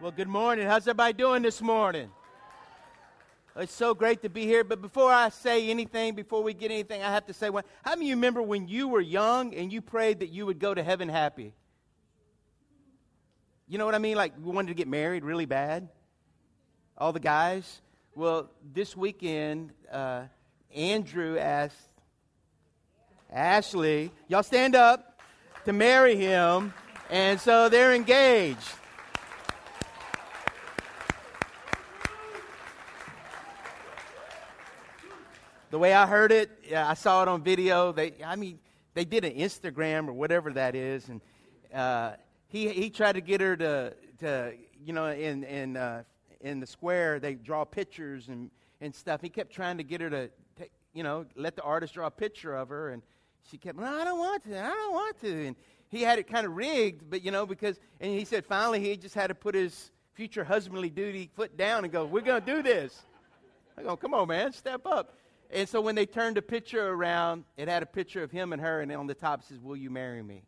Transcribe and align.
Well, 0.00 0.12
good 0.12 0.28
morning. 0.28 0.64
How's 0.64 0.82
everybody 0.82 1.12
doing 1.12 1.42
this 1.42 1.60
morning? 1.60 2.08
It's 3.56 3.72
so 3.72 3.94
great 3.94 4.22
to 4.22 4.28
be 4.28 4.44
here. 4.44 4.62
But 4.62 4.80
before 4.80 5.10
I 5.10 5.28
say 5.30 5.70
anything, 5.70 6.14
before 6.14 6.40
we 6.40 6.54
get 6.54 6.70
anything, 6.70 7.02
I 7.02 7.10
have 7.10 7.26
to 7.26 7.32
say, 7.32 7.50
one. 7.50 7.64
how 7.82 7.96
many 7.96 8.04
of 8.04 8.08
you 8.10 8.14
remember 8.14 8.40
when 8.40 8.68
you 8.68 8.86
were 8.86 9.00
young 9.00 9.52
and 9.56 9.72
you 9.72 9.80
prayed 9.82 10.20
that 10.20 10.28
you 10.28 10.46
would 10.46 10.60
go 10.60 10.72
to 10.72 10.84
heaven 10.84 11.08
happy? 11.08 11.52
You 13.66 13.78
know 13.78 13.86
what 13.86 13.96
I 13.96 13.98
mean? 13.98 14.16
Like, 14.16 14.34
we 14.40 14.52
wanted 14.52 14.68
to 14.68 14.74
get 14.74 14.86
married 14.86 15.24
really 15.24 15.46
bad? 15.46 15.88
All 16.96 17.12
the 17.12 17.18
guys? 17.18 17.80
Well, 18.14 18.52
this 18.72 18.96
weekend, 18.96 19.72
uh, 19.90 20.26
Andrew 20.76 21.38
asked 21.38 21.74
Ashley, 23.32 24.12
y'all 24.28 24.44
stand 24.44 24.76
up, 24.76 25.20
to 25.64 25.72
marry 25.72 26.14
him. 26.14 26.72
And 27.10 27.40
so 27.40 27.68
they're 27.68 27.92
engaged. 27.92 28.62
The 35.70 35.78
way 35.78 35.92
I 35.92 36.06
heard 36.06 36.32
it, 36.32 36.50
yeah, 36.68 36.88
I 36.88 36.94
saw 36.94 37.22
it 37.22 37.28
on 37.28 37.42
video. 37.42 37.92
They, 37.92 38.12
I 38.24 38.36
mean, 38.36 38.58
they 38.94 39.04
did 39.04 39.24
an 39.24 39.34
Instagram 39.34 40.08
or 40.08 40.12
whatever 40.12 40.52
that 40.52 40.74
is, 40.74 41.08
and 41.08 41.20
uh, 41.72 42.12
he 42.48 42.68
he 42.68 42.90
tried 42.90 43.12
to 43.12 43.20
get 43.20 43.40
her 43.40 43.56
to 43.56 43.94
to 44.20 44.52
you 44.84 44.92
know 44.92 45.06
in 45.06 45.44
in 45.44 45.76
uh, 45.76 46.02
in 46.40 46.60
the 46.60 46.66
square 46.66 47.20
they 47.20 47.34
draw 47.34 47.64
pictures 47.64 48.28
and 48.28 48.50
and 48.80 48.94
stuff. 48.94 49.20
He 49.20 49.28
kept 49.28 49.52
trying 49.52 49.78
to 49.78 49.84
get 49.84 50.00
her 50.00 50.10
to 50.10 50.30
you 50.92 51.02
know 51.02 51.26
let 51.36 51.56
the 51.56 51.62
artist 51.62 51.94
draw 51.94 52.06
a 52.06 52.10
picture 52.10 52.54
of 52.54 52.68
her, 52.70 52.90
and 52.90 53.02
she 53.50 53.58
kept, 53.58 53.78
no, 53.78 53.86
I 53.86 54.04
don't 54.04 54.18
want 54.18 54.44
to, 54.44 54.58
I 54.58 54.68
don't 54.68 54.92
want 54.92 55.20
to, 55.20 55.46
and 55.46 55.56
he 55.88 56.02
had 56.02 56.18
it 56.18 56.26
kind 56.26 56.46
of 56.46 56.56
rigged, 56.56 57.08
but 57.10 57.22
you 57.22 57.30
know 57.30 57.46
because 57.46 57.78
and 58.00 58.12
he 58.12 58.24
said 58.24 58.44
finally 58.44 58.80
he 58.80 58.96
just 58.96 59.14
had 59.14 59.28
to 59.28 59.34
put 59.34 59.54
his 59.54 59.90
future 60.18 60.42
husbandly 60.42 60.90
duty 60.90 61.30
foot 61.36 61.56
down 61.56 61.84
and 61.84 61.92
go, 61.92 62.04
we're 62.04 62.20
to 62.20 62.40
do 62.40 62.60
this. 62.60 63.02
I 63.76 63.84
go, 63.84 63.96
come 63.96 64.14
on, 64.14 64.26
man, 64.26 64.52
step 64.52 64.84
up. 64.84 65.14
And 65.50 65.68
so 65.68 65.80
when 65.80 65.94
they 65.94 66.06
turned 66.06 66.36
the 66.36 66.42
picture 66.42 66.88
around, 66.88 67.44
it 67.56 67.68
had 67.68 67.82
a 67.82 67.86
picture 67.86 68.22
of 68.22 68.30
him 68.30 68.52
and 68.52 68.60
her, 68.60 68.80
and 68.80 68.92
on 68.92 69.06
the 69.06 69.14
top 69.14 69.40
it 69.40 69.46
says, 69.46 69.58
Will 69.60 69.76
you 69.76 69.90
marry 69.90 70.22
me? 70.22 70.42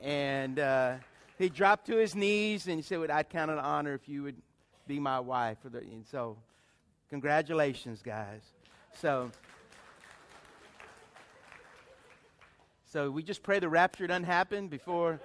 And 0.00 0.58
uh, 0.58 0.94
he 1.38 1.48
dropped 1.48 1.86
to 1.86 1.96
his 1.96 2.14
knees 2.14 2.66
and 2.66 2.76
he 2.76 2.82
said, 2.82 2.98
well, 2.98 3.10
I'd 3.10 3.28
count 3.28 3.50
it 3.50 3.54
an 3.54 3.60
honor 3.60 3.94
if 3.94 4.08
you 4.08 4.22
would 4.24 4.36
be 4.86 4.98
my 4.98 5.20
wife. 5.20 5.58
And 5.64 6.04
so, 6.10 6.36
congratulations, 7.10 8.02
guys. 8.02 8.42
So, 8.94 9.30
so 12.92 13.10
we 13.10 13.22
just 13.22 13.42
pray 13.42 13.58
the 13.58 13.68
rapture 13.68 14.06
doesn't 14.06 14.24
happen 14.24 14.68
before. 14.68 15.20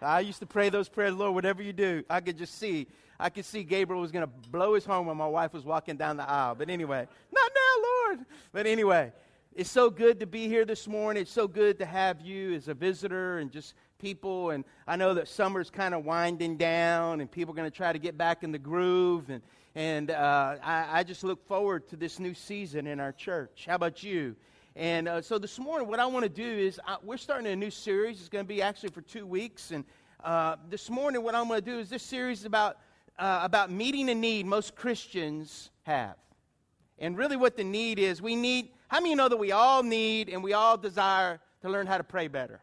I 0.00 0.20
used 0.20 0.40
to 0.40 0.46
pray 0.46 0.68
those 0.68 0.88
prayers, 0.88 1.14
Lord, 1.14 1.34
whatever 1.34 1.62
you 1.62 1.72
do, 1.72 2.02
I 2.10 2.20
could 2.20 2.36
just 2.36 2.58
see 2.58 2.88
I 3.22 3.30
could 3.30 3.44
see 3.44 3.62
Gabriel 3.62 4.02
was 4.02 4.10
going 4.10 4.26
to 4.26 4.48
blow 4.50 4.74
his 4.74 4.84
horn 4.84 5.06
when 5.06 5.16
my 5.16 5.28
wife 5.28 5.52
was 5.52 5.64
walking 5.64 5.96
down 5.96 6.16
the 6.16 6.28
aisle. 6.28 6.56
But 6.56 6.68
anyway, 6.68 7.06
not 7.32 7.50
now, 7.54 7.82
Lord. 7.84 8.26
But 8.50 8.66
anyway, 8.66 9.12
it's 9.54 9.70
so 9.70 9.90
good 9.90 10.18
to 10.18 10.26
be 10.26 10.48
here 10.48 10.64
this 10.64 10.88
morning. 10.88 11.22
It's 11.22 11.30
so 11.30 11.46
good 11.46 11.78
to 11.78 11.86
have 11.86 12.20
you 12.20 12.52
as 12.54 12.66
a 12.66 12.74
visitor 12.74 13.38
and 13.38 13.52
just 13.52 13.74
people. 14.00 14.50
And 14.50 14.64
I 14.88 14.96
know 14.96 15.14
that 15.14 15.28
summer's 15.28 15.70
kind 15.70 15.94
of 15.94 16.04
winding 16.04 16.56
down 16.56 17.20
and 17.20 17.30
people 17.30 17.54
are 17.54 17.56
going 17.56 17.70
to 17.70 17.76
try 17.76 17.92
to 17.92 17.98
get 18.00 18.18
back 18.18 18.42
in 18.42 18.50
the 18.50 18.58
groove. 18.58 19.30
And, 19.30 19.40
and 19.76 20.10
uh, 20.10 20.56
I, 20.60 20.98
I, 20.98 21.02
just 21.04 21.22
look 21.22 21.46
forward 21.46 21.86
to 21.90 21.96
this 21.96 22.18
new 22.18 22.34
season 22.34 22.88
in 22.88 22.98
our 22.98 23.12
church. 23.12 23.66
How 23.68 23.76
about 23.76 24.02
you? 24.02 24.34
And 24.74 25.06
uh, 25.06 25.22
so 25.22 25.38
this 25.38 25.60
morning, 25.60 25.86
what 25.86 26.00
I 26.00 26.06
want 26.06 26.24
to 26.24 26.28
do 26.28 26.42
is 26.42 26.80
I, 26.84 26.96
we're 27.04 27.18
starting 27.18 27.46
a 27.46 27.54
new 27.54 27.70
series. 27.70 28.18
It's 28.18 28.28
going 28.28 28.44
to 28.44 28.48
be 28.48 28.62
actually 28.62 28.88
for 28.88 29.02
two 29.02 29.26
weeks. 29.26 29.70
And 29.70 29.84
uh, 30.24 30.56
this 30.68 30.90
morning, 30.90 31.22
what 31.22 31.36
I'm 31.36 31.46
going 31.46 31.60
to 31.60 31.64
do 31.64 31.78
is 31.78 31.88
this 31.88 32.02
series 32.02 32.40
is 32.40 32.46
about 32.46 32.78
uh, 33.22 33.38
about 33.44 33.70
meeting 33.70 34.10
a 34.10 34.14
need 34.16 34.46
most 34.46 34.74
Christians 34.74 35.70
have. 35.84 36.16
And 36.98 37.16
really, 37.16 37.36
what 37.36 37.56
the 37.56 37.62
need 37.62 38.00
is, 38.00 38.20
we 38.20 38.34
need, 38.34 38.70
how 38.88 38.98
many 38.98 39.14
know 39.14 39.28
that 39.28 39.36
we 39.36 39.52
all 39.52 39.84
need 39.84 40.28
and 40.28 40.42
we 40.42 40.54
all 40.54 40.76
desire 40.76 41.38
to 41.60 41.70
learn 41.70 41.86
how 41.86 41.98
to 41.98 42.04
pray 42.04 42.26
better? 42.26 42.60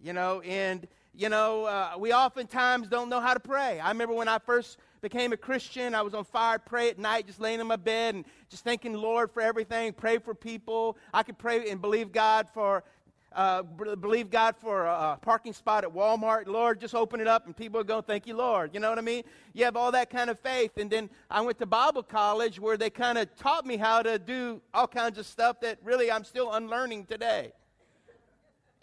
You 0.00 0.12
know, 0.12 0.40
and, 0.42 0.86
you 1.16 1.28
know, 1.28 1.64
uh, 1.64 1.94
we 1.98 2.12
oftentimes 2.12 2.86
don't 2.86 3.08
know 3.08 3.20
how 3.20 3.34
to 3.34 3.40
pray. 3.40 3.80
I 3.80 3.88
remember 3.88 4.14
when 4.14 4.28
I 4.28 4.38
first 4.38 4.78
became 5.00 5.32
a 5.32 5.36
Christian, 5.36 5.92
I 5.92 6.02
was 6.02 6.14
on 6.14 6.22
fire, 6.22 6.60
pray 6.60 6.90
at 6.90 6.98
night, 6.98 7.26
just 7.26 7.40
laying 7.40 7.58
in 7.58 7.66
my 7.66 7.74
bed 7.74 8.14
and 8.14 8.24
just 8.50 8.62
thanking 8.62 8.94
Lord 8.94 9.32
for 9.32 9.42
everything, 9.42 9.94
pray 9.94 10.18
for 10.18 10.32
people. 10.32 10.96
I 11.12 11.24
could 11.24 11.38
pray 11.38 11.68
and 11.68 11.80
believe 11.80 12.12
God 12.12 12.46
for 12.54 12.84
uh, 13.32 13.62
believe 13.62 14.30
God 14.30 14.56
for 14.56 14.86
a, 14.86 15.18
parking 15.20 15.52
spot 15.52 15.84
at 15.84 15.90
Walmart. 15.90 16.46
Lord, 16.46 16.80
just 16.80 16.94
open 16.94 17.20
it 17.20 17.28
up 17.28 17.46
and 17.46 17.56
people 17.56 17.80
are 17.80 17.84
going, 17.84 18.02
thank 18.02 18.26
you, 18.26 18.36
Lord. 18.36 18.74
You 18.74 18.80
know 18.80 18.88
what 18.88 18.98
I 18.98 19.02
mean? 19.02 19.22
You 19.52 19.64
have 19.64 19.76
all 19.76 19.92
that 19.92 20.10
kind 20.10 20.30
of 20.30 20.40
faith. 20.40 20.72
And 20.76 20.90
then 20.90 21.10
I 21.30 21.40
went 21.40 21.58
to 21.58 21.66
Bible 21.66 22.02
college 22.02 22.58
where 22.58 22.76
they 22.76 22.90
kind 22.90 23.18
of 23.18 23.34
taught 23.36 23.64
me 23.64 23.76
how 23.76 24.02
to 24.02 24.18
do 24.18 24.60
all 24.74 24.88
kinds 24.88 25.18
of 25.18 25.26
stuff 25.26 25.60
that 25.60 25.78
really 25.84 26.10
I'm 26.10 26.24
still 26.24 26.52
unlearning 26.52 27.06
today. 27.06 27.52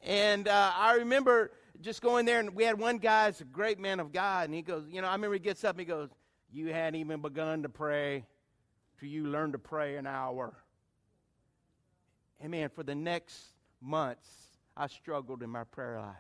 And 0.03 0.47
uh, 0.47 0.71
I 0.75 0.95
remember 0.95 1.51
just 1.81 2.01
going 2.01 2.25
there, 2.25 2.39
and 2.39 2.55
we 2.55 2.63
had 2.63 2.79
one 2.79 2.97
guy, 2.97 3.27
a 3.27 3.43
great 3.43 3.79
man 3.79 3.99
of 3.99 4.11
God, 4.11 4.45
and 4.45 4.53
he 4.53 4.61
goes, 4.61 4.85
You 4.89 5.01
know, 5.01 5.07
I 5.07 5.13
remember 5.13 5.33
he 5.33 5.39
gets 5.39 5.63
up 5.63 5.71
and 5.71 5.79
he 5.79 5.85
goes, 5.85 6.09
You 6.51 6.71
hadn't 6.71 6.99
even 6.99 7.21
begun 7.21 7.63
to 7.63 7.69
pray 7.69 8.25
till 8.99 9.09
you 9.09 9.27
learned 9.27 9.53
to 9.53 9.59
pray 9.59 9.97
an 9.97 10.07
hour. 10.07 10.53
And 12.39 12.51
man, 12.51 12.69
for 12.69 12.83
the 12.83 12.95
next 12.95 13.37
months, 13.81 14.27
I 14.75 14.88
struggled 14.88 15.43
in 15.43 15.49
my 15.49 15.63
prayer 15.63 15.99
life. 15.99 16.15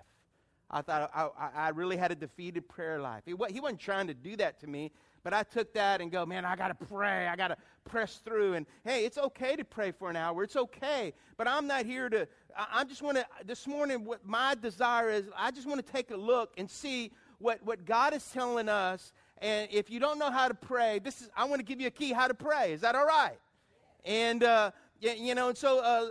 I 0.69 0.81
thought 0.81 1.11
I, 1.13 1.67
I, 1.67 1.69
really 1.69 1.95
had 1.95 2.11
a 2.11 2.15
defeated 2.15 2.67
prayer 2.67 2.99
life. 2.99 3.23
He, 3.25 3.33
wasn't 3.33 3.79
trying 3.79 4.07
to 4.07 4.13
do 4.13 4.35
that 4.35 4.59
to 4.61 4.67
me, 4.67 4.91
but 5.23 5.33
I 5.33 5.43
took 5.43 5.73
that 5.75 6.01
and 6.01 6.11
go, 6.11 6.25
man, 6.25 6.43
I 6.43 6.57
got 6.57 6.67
to 6.67 6.85
pray. 6.87 7.27
I 7.27 7.37
got 7.37 7.49
to 7.49 7.57
press 7.85 8.17
through. 8.25 8.55
And 8.55 8.65
hey, 8.83 9.05
it's 9.05 9.17
okay 9.17 9.55
to 9.55 9.63
pray 9.63 9.91
for 9.91 10.09
an 10.09 10.17
hour. 10.17 10.43
It's 10.43 10.57
okay. 10.57 11.13
But 11.37 11.47
I'm 11.47 11.67
not 11.67 11.85
here 11.85 12.09
to, 12.09 12.27
I, 12.55 12.81
I 12.81 12.83
just 12.83 13.01
want 13.01 13.17
to, 13.17 13.25
this 13.45 13.65
morning, 13.65 14.03
what 14.03 14.25
my 14.25 14.55
desire 14.55 15.09
is, 15.09 15.29
I 15.37 15.51
just 15.51 15.67
want 15.67 15.85
to 15.85 15.89
take 15.89 16.11
a 16.11 16.17
look 16.17 16.51
and 16.57 16.69
see 16.69 17.11
what, 17.39 17.63
what 17.63 17.85
God 17.85 18.13
is 18.13 18.29
telling 18.33 18.67
us. 18.67 19.13
And 19.37 19.69
if 19.71 19.89
you 19.89 20.01
don't 20.01 20.19
know 20.19 20.31
how 20.31 20.49
to 20.49 20.53
pray, 20.53 20.99
this 20.99 21.21
is, 21.21 21.29
I 21.37 21.45
want 21.45 21.59
to 21.59 21.65
give 21.65 21.79
you 21.79 21.87
a 21.87 21.91
key 21.91 22.11
how 22.11 22.27
to 22.27 22.33
pray. 22.33 22.73
Is 22.73 22.81
that 22.81 22.93
all 22.93 23.05
right? 23.05 23.39
And, 24.03 24.43
uh, 24.43 24.71
you, 24.99 25.11
you 25.11 25.35
know, 25.35 25.49
and 25.49 25.57
so 25.57 25.79
uh, 25.79 26.07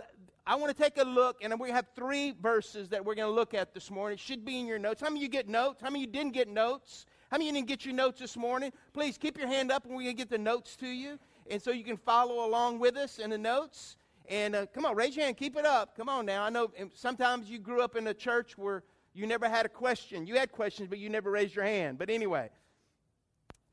I 0.49 0.55
want 0.55 0.73
to 0.75 0.81
take 0.81 0.97
a 0.97 1.03
look, 1.03 1.43
and 1.43 1.59
we 1.59 1.71
have 1.71 1.87
three 1.93 2.33
verses 2.41 2.87
that 2.89 3.03
we're 3.03 3.15
going 3.15 3.27
to 3.27 3.35
look 3.35 3.53
at 3.53 3.73
this 3.73 3.91
morning. 3.91 4.13
It 4.13 4.21
should 4.21 4.45
be 4.45 4.57
in 4.57 4.65
your 4.65 4.79
notes. 4.79 5.01
How 5.01 5.09
many 5.09 5.19
of 5.19 5.23
you 5.23 5.29
get 5.29 5.49
notes? 5.49 5.81
How 5.81 5.89
many 5.89 6.05
of 6.05 6.07
you 6.07 6.13
didn't 6.13 6.31
get 6.31 6.47
notes? 6.47 7.05
How 7.29 7.37
many 7.37 7.49
of 7.49 7.55
you 7.55 7.59
didn't 7.59 7.67
get 7.67 7.85
your 7.85 7.93
notes 7.93 8.21
this 8.21 8.37
morning? 8.37 8.71
Please 8.93 9.17
keep 9.17 9.37
your 9.37 9.47
hand 9.47 9.73
up, 9.73 9.83
and 9.83 9.93
we're 9.93 10.03
going 10.03 10.15
to 10.15 10.17
get 10.17 10.29
the 10.29 10.37
notes 10.37 10.77
to 10.77 10.87
you. 10.87 11.19
And 11.51 11.61
so 11.61 11.71
you 11.71 11.83
can 11.83 11.97
follow 11.97 12.47
along 12.47 12.79
with 12.79 12.95
us 12.95 13.19
in 13.19 13.29
the 13.29 13.37
notes. 13.37 13.97
And 14.29 14.55
uh, 14.55 14.65
come 14.67 14.85
on, 14.85 14.95
raise 14.95 15.17
your 15.17 15.25
hand. 15.25 15.35
Keep 15.35 15.57
it 15.57 15.65
up. 15.65 15.97
Come 15.97 16.07
on 16.07 16.25
now. 16.25 16.43
I 16.43 16.49
know 16.49 16.71
sometimes 16.93 17.49
you 17.49 17.59
grew 17.59 17.81
up 17.81 17.97
in 17.97 18.07
a 18.07 18.13
church 18.13 18.57
where 18.57 18.83
you 19.13 19.27
never 19.27 19.49
had 19.49 19.65
a 19.65 19.69
question. 19.69 20.25
You 20.25 20.35
had 20.35 20.53
questions, 20.53 20.87
but 20.87 20.97
you 20.97 21.09
never 21.09 21.29
raised 21.29 21.55
your 21.55 21.65
hand. 21.65 21.97
But 21.97 22.09
anyway, 22.09 22.49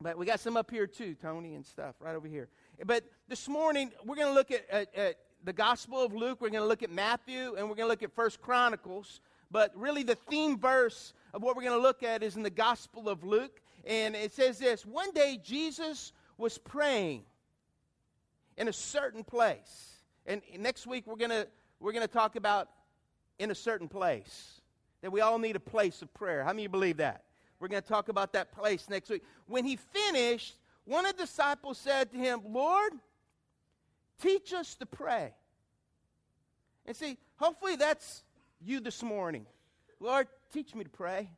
but 0.01 0.17
we 0.17 0.25
got 0.25 0.41
some 0.41 0.57
up 0.57 0.69
here 0.69 0.87
too, 0.87 1.15
Tony 1.15 1.55
and 1.55 1.65
stuff, 1.65 1.95
right 2.01 2.15
over 2.15 2.27
here. 2.27 2.49
But 2.85 3.05
this 3.29 3.47
morning, 3.47 3.91
we're 4.03 4.17
going 4.17 4.27
to 4.27 4.33
look 4.33 4.51
at, 4.51 4.69
at, 4.69 4.93
at 4.93 5.15
the 5.45 5.53
Gospel 5.53 6.03
of 6.03 6.11
Luke, 6.11 6.41
we're 6.41 6.49
going 6.49 6.63
to 6.63 6.67
look 6.67 6.81
at 6.81 6.91
Matthew, 6.91 7.53
and 7.55 7.69
we're 7.69 7.75
going 7.75 7.85
to 7.85 7.87
look 7.87 8.01
at 8.01 8.11
First 8.11 8.41
Chronicles. 8.41 9.21
But 9.51 9.71
really, 9.75 10.01
the 10.01 10.15
theme 10.15 10.57
verse 10.57 11.13
of 11.35 11.43
what 11.43 11.55
we're 11.55 11.61
going 11.61 11.77
to 11.77 11.81
look 11.81 12.01
at 12.01 12.23
is 12.23 12.35
in 12.35 12.41
the 12.41 12.49
Gospel 12.49 13.07
of 13.07 13.23
Luke. 13.23 13.61
And 13.85 14.15
it 14.15 14.33
says 14.33 14.57
this 14.57 14.85
One 14.87 15.11
day 15.11 15.39
Jesus 15.43 16.13
was 16.39 16.57
praying 16.57 17.21
in 18.57 18.67
a 18.67 18.73
certain 18.73 19.23
place. 19.23 19.99
And 20.25 20.41
next 20.57 20.87
week, 20.87 21.05
we're 21.05 21.15
going 21.15 21.29
to, 21.29 21.47
we're 21.79 21.91
going 21.91 22.07
to 22.07 22.11
talk 22.11 22.35
about 22.35 22.69
in 23.37 23.51
a 23.51 23.55
certain 23.55 23.87
place. 23.87 24.61
That 25.03 25.11
we 25.11 25.21
all 25.21 25.37
need 25.37 25.55
a 25.55 25.59
place 25.59 26.01
of 26.01 26.11
prayer. 26.15 26.43
How 26.43 26.53
many 26.53 26.65
believe 26.65 26.97
that? 26.97 27.23
We're 27.59 27.67
going 27.67 27.83
to 27.83 27.87
talk 27.87 28.09
about 28.09 28.33
that 28.33 28.51
place 28.51 28.89
next 28.89 29.11
week. 29.11 29.21
When 29.45 29.63
he 29.63 29.75
finished, 29.75 30.55
one 30.85 31.05
of 31.05 31.15
the 31.15 31.23
disciples 31.23 31.77
said 31.77 32.11
to 32.11 32.17
him, 32.17 32.41
Lord, 32.49 32.93
Teach 34.21 34.53
us 34.53 34.75
to 34.75 34.85
pray. 34.85 35.33
And 36.85 36.95
see, 36.95 37.17
hopefully 37.37 37.75
that's 37.75 38.23
you 38.61 38.79
this 38.79 39.03
morning. 39.03 39.45
Lord, 39.99 40.27
teach 40.53 40.75
me 40.75 40.83
to 40.83 40.89
pray. 40.89 41.29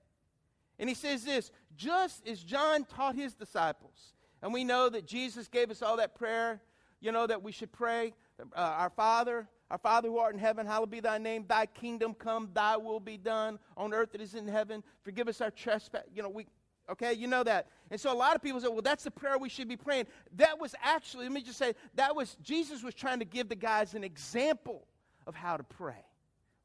And 0.79 0.87
he 0.87 0.95
says 0.95 1.23
this 1.23 1.51
just 1.75 2.27
as 2.27 2.43
John 2.43 2.85
taught 2.85 3.15
his 3.15 3.33
disciples, 3.33 4.13
and 4.41 4.53
we 4.53 4.63
know 4.63 4.89
that 4.89 5.07
Jesus 5.07 5.47
gave 5.47 5.71
us 5.71 5.81
all 5.81 5.97
that 5.97 6.15
prayer, 6.15 6.61
you 6.99 7.11
know, 7.11 7.25
that 7.27 7.41
we 7.41 7.51
should 7.51 7.71
pray. 7.71 8.13
Uh, 8.39 8.59
our 8.59 8.89
Father, 8.91 9.47
our 9.71 9.79
Father 9.79 10.09
who 10.09 10.19
art 10.19 10.33
in 10.33 10.39
heaven, 10.39 10.67
hallowed 10.67 10.91
be 10.91 10.99
thy 10.99 11.17
name. 11.17 11.45
Thy 11.47 11.65
kingdom 11.65 12.13
come, 12.13 12.49
thy 12.53 12.77
will 12.77 12.99
be 12.99 13.17
done 13.17 13.57
on 13.75 13.93
earth 13.93 14.11
that 14.11 14.21
is 14.21 14.35
in 14.35 14.47
heaven. 14.47 14.83
Forgive 15.01 15.27
us 15.27 15.41
our 15.41 15.49
trespass. 15.49 16.03
You 16.13 16.21
know, 16.21 16.29
we, 16.29 16.45
Okay, 16.89 17.13
you 17.13 17.27
know 17.27 17.43
that. 17.43 17.67
And 17.89 17.99
so 17.99 18.11
a 18.11 18.15
lot 18.15 18.35
of 18.35 18.41
people 18.41 18.59
say, 18.59 18.67
well, 18.67 18.81
that's 18.81 19.03
the 19.03 19.11
prayer 19.11 19.37
we 19.37 19.49
should 19.49 19.67
be 19.67 19.77
praying. 19.77 20.07
That 20.35 20.59
was 20.59 20.75
actually, 20.83 21.25
let 21.25 21.31
me 21.31 21.41
just 21.41 21.57
say, 21.57 21.73
that 21.95 22.15
was, 22.15 22.35
Jesus 22.43 22.83
was 22.83 22.93
trying 22.93 23.19
to 23.19 23.25
give 23.25 23.49
the 23.49 23.55
guys 23.55 23.93
an 23.93 24.03
example 24.03 24.85
of 25.25 25.35
how 25.35 25.57
to 25.57 25.63
pray. 25.63 26.03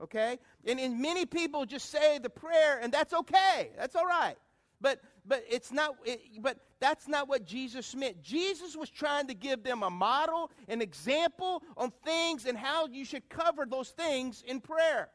Okay? 0.01 0.39
And, 0.67 0.81
and 0.81 1.01
many 1.01 1.27
people 1.27 1.65
just 1.65 1.91
say 1.91 2.19
the 2.19 2.31
prayer, 2.31 2.81
and 2.83 2.93
that's 2.93 3.13
okay. 3.13 3.71
That's 3.79 3.95
all 3.95 4.07
right. 4.07 4.37
But 4.81 5.01
but 5.25 5.45
it's 5.49 5.71
not 5.71 5.95
it, 6.05 6.21
but 6.41 6.59
that's 6.81 7.07
not 7.07 7.29
what 7.29 7.47
Jesus 7.47 7.95
meant. 7.95 8.21
Jesus 8.23 8.77
was 8.77 8.91
trying 8.91 9.29
to 9.29 9.35
give 9.35 9.63
them 9.63 9.85
a 9.85 9.91
model, 9.91 10.51
an 10.69 10.83
example 10.83 11.63
on 11.77 11.93
things 12.05 12.45
and 12.45 12.59
how 12.59 12.89
you 12.89 13.05
should 13.05 13.29
cover 13.29 13.65
those 13.65 13.91
things 13.91 14.43
in 14.47 14.61
prayer. 14.61 15.09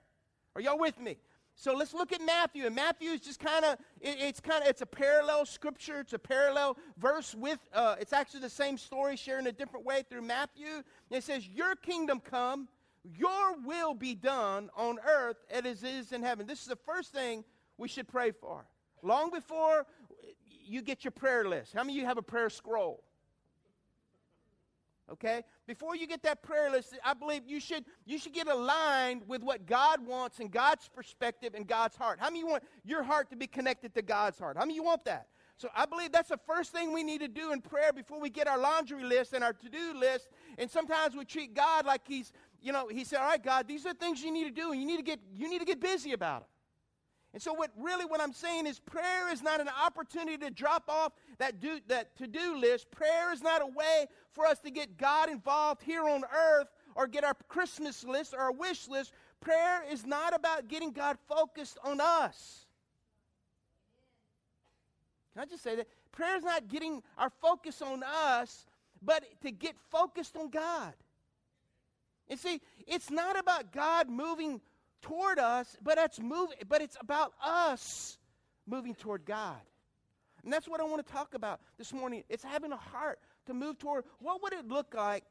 Are 0.55 0.61
y'all 0.61 0.79
with 0.79 0.97
me? 0.99 1.17
So 1.59 1.73
let's 1.73 1.95
look 1.95 2.13
at 2.13 2.21
Matthew. 2.21 2.67
And 2.67 2.75
Matthew 2.75 3.09
is 3.09 3.21
just 3.21 3.39
kind 3.39 3.65
of, 3.65 3.79
it, 3.99 4.17
it's 4.19 4.39
kind 4.39 4.61
of, 4.61 4.69
it's 4.69 4.83
a 4.83 4.85
parallel 4.85 5.43
scripture. 5.47 5.99
It's 6.01 6.13
a 6.13 6.19
parallel 6.19 6.77
verse 6.99 7.33
with, 7.33 7.57
uh, 7.73 7.95
it's 7.99 8.13
actually 8.13 8.41
the 8.41 8.49
same 8.49 8.77
story 8.77 9.17
shared 9.17 9.41
in 9.41 9.47
a 9.47 9.51
different 9.51 9.83
way 9.83 10.03
through 10.07 10.21
Matthew. 10.21 10.67
And 10.67 10.83
it 11.17 11.23
says, 11.23 11.47
Your 11.47 11.75
kingdom 11.75 12.19
come, 12.19 12.67
your 13.03 13.57
will 13.65 13.95
be 13.95 14.13
done 14.13 14.69
on 14.77 14.99
earth 14.99 15.37
as 15.49 15.65
it 15.65 15.83
is 15.83 16.11
in 16.11 16.21
heaven. 16.21 16.45
This 16.45 16.61
is 16.61 16.67
the 16.67 16.77
first 16.85 17.11
thing 17.11 17.43
we 17.79 17.87
should 17.87 18.07
pray 18.07 18.29
for. 18.29 18.63
Long 19.01 19.31
before 19.31 19.87
you 20.63 20.83
get 20.83 21.03
your 21.03 21.11
prayer 21.11 21.49
list. 21.49 21.73
How 21.73 21.81
many 21.83 21.93
of 21.93 22.01
you 22.01 22.05
have 22.05 22.19
a 22.19 22.23
prayer 22.23 22.51
scroll? 22.51 23.03
Okay? 25.11 25.43
Before 25.67 25.95
you 25.95 26.07
get 26.07 26.23
that 26.23 26.41
prayer 26.41 26.69
list 26.71 26.97
i 27.03 27.13
believe 27.13 27.43
you 27.45 27.59
should 27.59 27.85
you 28.05 28.17
should 28.17 28.33
get 28.33 28.47
aligned 28.47 29.23
with 29.27 29.43
what 29.43 29.65
god 29.65 30.05
wants 30.05 30.39
and 30.39 30.51
god's 30.51 30.89
perspective 30.89 31.53
and 31.55 31.67
god's 31.67 31.95
heart. 31.95 32.19
How 32.19 32.27
many 32.27 32.39
you 32.39 32.47
want 32.47 32.63
your 32.83 33.03
heart 33.03 33.29
to 33.29 33.35
be 33.35 33.47
connected 33.47 33.93
to 33.95 34.01
god's 34.01 34.39
heart? 34.39 34.57
How 34.57 34.63
many 34.63 34.75
you 34.75 34.83
want 34.83 35.05
that? 35.05 35.27
So 35.57 35.69
i 35.75 35.85
believe 35.85 36.11
that's 36.11 36.29
the 36.29 36.39
first 36.45 36.71
thing 36.71 36.93
we 36.93 37.03
need 37.03 37.21
to 37.21 37.27
do 37.27 37.51
in 37.51 37.61
prayer 37.61 37.93
before 37.93 38.19
we 38.19 38.29
get 38.29 38.47
our 38.47 38.57
laundry 38.57 39.03
list 39.03 39.33
and 39.33 39.43
our 39.43 39.53
to-do 39.53 39.97
list. 39.99 40.27
And 40.57 40.69
sometimes 40.69 41.15
we 41.15 41.25
treat 41.25 41.53
god 41.53 41.85
like 41.85 42.01
he's 42.07 42.31
you 42.61 42.71
know 42.71 42.87
he 42.87 43.03
said 43.03 43.19
all 43.19 43.27
right 43.27 43.43
god 43.43 43.67
these 43.67 43.85
are 43.85 43.93
things 43.93 44.21
you 44.21 44.31
need 44.31 44.45
to 44.45 44.61
do 44.61 44.71
and 44.71 44.81
you 44.81 44.87
need 44.87 44.97
to 44.97 45.03
get 45.03 45.19
you 45.35 45.49
need 45.49 45.59
to 45.59 45.65
get 45.65 45.79
busy 45.79 46.13
about 46.13 46.41
them 46.41 46.49
and 47.37 47.41
so, 47.43 47.53
what 47.53 47.69
really 47.77 48.03
what 48.03 48.19
I'm 48.19 48.33
saying 48.33 48.65
is, 48.65 48.79
prayer 48.79 49.31
is 49.31 49.43
not 49.43 49.61
an 49.61 49.69
opportunity 49.69 50.39
to 50.39 50.49
drop 50.49 50.89
off 50.89 51.11
that 51.37 51.59
do, 51.59 51.79
that 51.87 52.17
to-do 52.17 52.57
list. 52.57 52.89
Prayer 52.89 53.31
is 53.31 53.43
not 53.43 53.61
a 53.61 53.67
way 53.67 54.07
for 54.33 54.47
us 54.47 54.57
to 54.61 54.71
get 54.71 54.97
God 54.97 55.29
involved 55.29 55.83
here 55.83 56.01
on 56.09 56.23
earth 56.35 56.65
or 56.95 57.05
get 57.05 57.23
our 57.23 57.35
Christmas 57.47 58.03
list 58.03 58.33
or 58.33 58.39
our 58.39 58.51
wish 58.51 58.87
list. 58.87 59.13
Prayer 59.39 59.83
is 59.91 60.03
not 60.03 60.33
about 60.35 60.67
getting 60.67 60.91
God 60.91 61.19
focused 61.27 61.77
on 61.83 62.01
us. 62.01 62.65
Can 65.33 65.43
I 65.43 65.45
just 65.45 65.61
say 65.61 65.75
that? 65.75 65.87
Prayer 66.11 66.37
is 66.37 66.43
not 66.43 66.67
getting 66.69 67.03
our 67.19 67.29
focus 67.29 67.83
on 67.83 68.01
us, 68.01 68.65
but 69.03 69.23
to 69.43 69.51
get 69.51 69.75
focused 69.91 70.35
on 70.35 70.49
God. 70.49 70.95
And 72.29 72.39
see, 72.39 72.61
it's 72.87 73.11
not 73.11 73.37
about 73.37 73.71
God 73.71 74.09
moving 74.09 74.59
toward 75.01 75.39
us, 75.39 75.77
but 75.81 75.97
it's 75.97 76.19
moving, 76.19 76.57
but 76.67 76.81
it's 76.81 76.97
about 76.99 77.33
us 77.43 78.17
moving 78.65 78.95
toward 78.95 79.25
God. 79.25 79.59
And 80.43 80.53
that's 80.53 80.67
what 80.67 80.79
I 80.79 80.83
want 80.83 81.05
to 81.05 81.13
talk 81.13 81.33
about 81.33 81.59
this 81.77 81.91
morning. 81.91 82.23
It's 82.29 82.43
having 82.43 82.71
a 82.71 82.77
heart 82.77 83.19
to 83.47 83.53
move 83.53 83.79
toward 83.79 84.05
what 84.19 84.41
would 84.43 84.53
it 84.53 84.67
look 84.67 84.93
like 84.93 85.23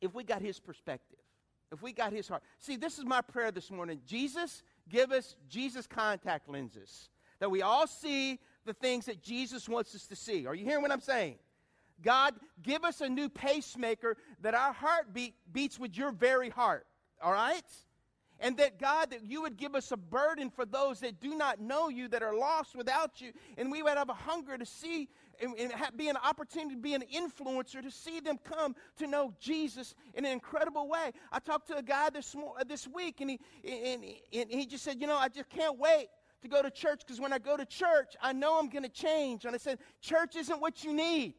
if 0.00 0.14
we 0.14 0.24
got 0.24 0.42
his 0.42 0.58
perspective? 0.58 1.18
If 1.72 1.82
we 1.82 1.92
got 1.92 2.12
his 2.12 2.26
heart. 2.26 2.42
See, 2.58 2.76
this 2.76 2.98
is 2.98 3.04
my 3.04 3.20
prayer 3.20 3.52
this 3.52 3.70
morning. 3.70 4.00
Jesus, 4.04 4.62
give 4.88 5.12
us 5.12 5.36
Jesus 5.48 5.86
contact 5.86 6.48
lenses. 6.48 7.08
That 7.38 7.50
we 7.50 7.62
all 7.62 7.86
see 7.86 8.40
the 8.66 8.72
things 8.72 9.06
that 9.06 9.22
Jesus 9.22 9.68
wants 9.68 9.94
us 9.94 10.06
to 10.06 10.16
see. 10.16 10.46
Are 10.46 10.54
you 10.54 10.64
hearing 10.64 10.82
what 10.82 10.90
I'm 10.90 11.00
saying? 11.00 11.36
God, 12.02 12.34
give 12.62 12.84
us 12.84 13.00
a 13.00 13.08
new 13.08 13.28
pacemaker 13.28 14.16
that 14.40 14.54
our 14.54 14.72
heartbeat 14.72 15.34
beats 15.52 15.78
with 15.78 15.96
your 15.96 16.10
very 16.12 16.48
heart. 16.48 16.86
All 17.22 17.32
right? 17.32 17.62
And 18.40 18.56
that 18.56 18.78
God, 18.78 19.10
that 19.10 19.24
you 19.24 19.42
would 19.42 19.56
give 19.56 19.74
us 19.74 19.92
a 19.92 19.96
burden 19.96 20.50
for 20.50 20.64
those 20.64 21.00
that 21.00 21.20
do 21.20 21.36
not 21.36 21.60
know 21.60 21.88
you, 21.88 22.08
that 22.08 22.22
are 22.22 22.34
lost 22.34 22.74
without 22.74 23.20
you. 23.20 23.32
And 23.58 23.70
we 23.70 23.82
would 23.82 23.96
have 23.96 24.08
a 24.08 24.14
hunger 24.14 24.56
to 24.56 24.66
see 24.66 25.08
and, 25.40 25.54
and 25.58 25.72
be 25.96 26.08
an 26.08 26.16
opportunity 26.16 26.74
to 26.74 26.80
be 26.80 26.94
an 26.94 27.04
influencer, 27.14 27.82
to 27.82 27.90
see 27.90 28.20
them 28.20 28.38
come 28.42 28.74
to 28.98 29.06
know 29.06 29.34
Jesus 29.40 29.94
in 30.14 30.24
an 30.24 30.32
incredible 30.32 30.88
way. 30.88 31.12
I 31.32 31.38
talked 31.38 31.68
to 31.68 31.76
a 31.76 31.82
guy 31.82 32.10
this, 32.10 32.34
uh, 32.34 32.64
this 32.64 32.86
week, 32.88 33.20
and 33.20 33.30
he, 33.30 33.40
and, 33.64 34.04
and 34.32 34.50
he 34.50 34.66
just 34.66 34.84
said, 34.84 35.00
You 35.00 35.06
know, 35.06 35.16
I 35.16 35.28
just 35.28 35.48
can't 35.48 35.78
wait 35.78 36.08
to 36.42 36.48
go 36.48 36.62
to 36.62 36.70
church 36.70 37.00
because 37.06 37.20
when 37.20 37.32
I 37.32 37.38
go 37.38 37.56
to 37.56 37.66
church, 37.66 38.16
I 38.22 38.32
know 38.32 38.58
I'm 38.58 38.68
going 38.68 38.82
to 38.84 38.88
change. 38.88 39.44
And 39.44 39.54
I 39.54 39.58
said, 39.58 39.78
Church 40.00 40.36
isn't 40.36 40.60
what 40.60 40.84
you 40.84 40.92
need. 40.92 41.34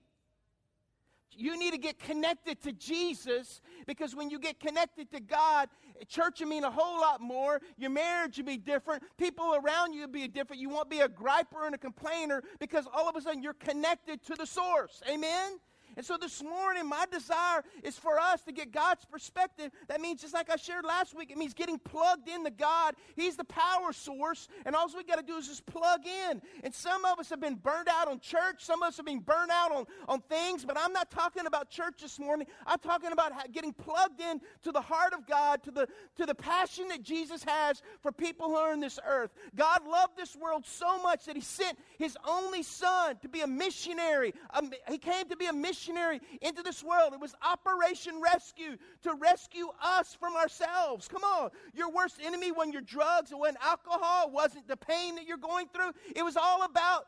You 1.41 1.57
need 1.57 1.71
to 1.71 1.79
get 1.79 1.99
connected 1.99 2.61
to 2.63 2.71
Jesus 2.71 3.61
because 3.87 4.15
when 4.15 4.29
you 4.29 4.39
get 4.39 4.59
connected 4.59 5.11
to 5.11 5.19
God, 5.19 5.69
church 6.07 6.39
will 6.39 6.47
mean 6.47 6.63
a 6.63 6.71
whole 6.71 6.99
lot 7.01 7.21
more. 7.21 7.61
Your 7.77 7.89
marriage 7.89 8.37
will 8.37 8.45
be 8.45 8.57
different. 8.57 9.03
People 9.17 9.55
around 9.55 9.93
you 9.93 10.01
will 10.01 10.07
be 10.07 10.27
different. 10.27 10.61
You 10.61 10.69
won't 10.69 10.89
be 10.89 10.99
a 10.99 11.09
griper 11.09 11.65
and 11.65 11.73
a 11.73 11.77
complainer 11.77 12.43
because 12.59 12.85
all 12.93 13.09
of 13.09 13.15
a 13.15 13.21
sudden 13.21 13.41
you're 13.41 13.53
connected 13.53 14.23
to 14.25 14.35
the 14.35 14.45
source. 14.45 15.01
Amen? 15.09 15.59
And 15.97 16.05
so 16.05 16.17
this 16.17 16.41
morning, 16.43 16.87
my 16.87 17.05
desire 17.11 17.63
is 17.83 17.97
for 17.97 18.19
us 18.19 18.41
to 18.43 18.51
get 18.51 18.71
God's 18.71 19.05
perspective. 19.05 19.71
That 19.87 20.01
means, 20.01 20.21
just 20.21 20.33
like 20.33 20.49
I 20.49 20.55
shared 20.55 20.85
last 20.85 21.15
week, 21.15 21.31
it 21.31 21.37
means 21.37 21.53
getting 21.53 21.79
plugged 21.79 22.29
into 22.29 22.51
God. 22.51 22.95
He's 23.15 23.35
the 23.35 23.43
power 23.43 23.91
source, 23.93 24.47
and 24.65 24.75
all 24.75 24.87
we 24.95 25.03
got 25.03 25.17
to 25.17 25.25
do 25.25 25.37
is 25.37 25.47
just 25.47 25.65
plug 25.65 26.01
in. 26.05 26.41
And 26.63 26.73
some 26.73 27.05
of 27.05 27.19
us 27.19 27.29
have 27.29 27.39
been 27.39 27.55
burned 27.55 27.87
out 27.89 28.07
on 28.07 28.19
church, 28.19 28.63
some 28.63 28.81
of 28.81 28.87
us 28.89 28.97
have 28.97 29.05
been 29.05 29.19
burned 29.19 29.51
out 29.51 29.71
on, 29.71 29.85
on 30.07 30.21
things, 30.21 30.65
but 30.65 30.77
I'm 30.77 30.93
not 30.93 31.11
talking 31.11 31.45
about 31.45 31.69
church 31.69 32.01
this 32.01 32.19
morning. 32.19 32.47
I'm 32.65 32.79
talking 32.79 33.11
about 33.11 33.31
getting 33.51 33.73
plugged 33.73 34.21
in 34.21 34.41
to 34.63 34.71
the 34.71 34.81
heart 34.81 35.13
of 35.13 35.27
God, 35.27 35.63
to 35.63 35.71
the, 35.71 35.87
to 36.17 36.25
the 36.25 36.35
passion 36.35 36.87
that 36.89 37.03
Jesus 37.03 37.43
has 37.43 37.81
for 38.01 38.11
people 38.11 38.47
who 38.47 38.55
are 38.55 38.73
in 38.73 38.79
this 38.79 38.99
earth. 39.07 39.31
God 39.55 39.85
loved 39.87 40.17
this 40.17 40.35
world 40.35 40.65
so 40.65 41.01
much 41.01 41.25
that 41.25 41.35
He 41.35 41.41
sent 41.41 41.77
His 41.97 42.17
only 42.27 42.63
Son 42.63 43.17
to 43.21 43.29
be 43.29 43.41
a 43.41 43.47
missionary. 43.47 44.33
Um, 44.53 44.71
he 44.89 44.97
came 44.97 45.27
to 45.29 45.35
be 45.35 45.45
a 45.45 45.53
missionary 45.53 45.80
missionary 45.81 46.21
into 46.41 46.61
this 46.63 46.83
world. 46.83 47.13
It 47.13 47.19
was 47.19 47.35
Operation 47.43 48.21
Rescue 48.21 48.77
to 49.03 49.13
rescue 49.15 49.69
us 49.83 50.15
from 50.19 50.35
ourselves. 50.35 51.07
Come 51.07 51.23
on. 51.23 51.49
Your 51.73 51.91
worst 51.91 52.17
enemy 52.23 52.51
when 52.51 52.71
you're 52.71 52.81
drugs 52.81 53.31
when 53.35 53.55
alcohol 53.61 54.31
wasn't 54.31 54.67
the 54.67 54.77
pain 54.77 55.15
that 55.15 55.25
you're 55.25 55.37
going 55.37 55.67
through. 55.73 55.91
It 56.15 56.23
was 56.23 56.37
all 56.37 56.63
about 56.63 57.05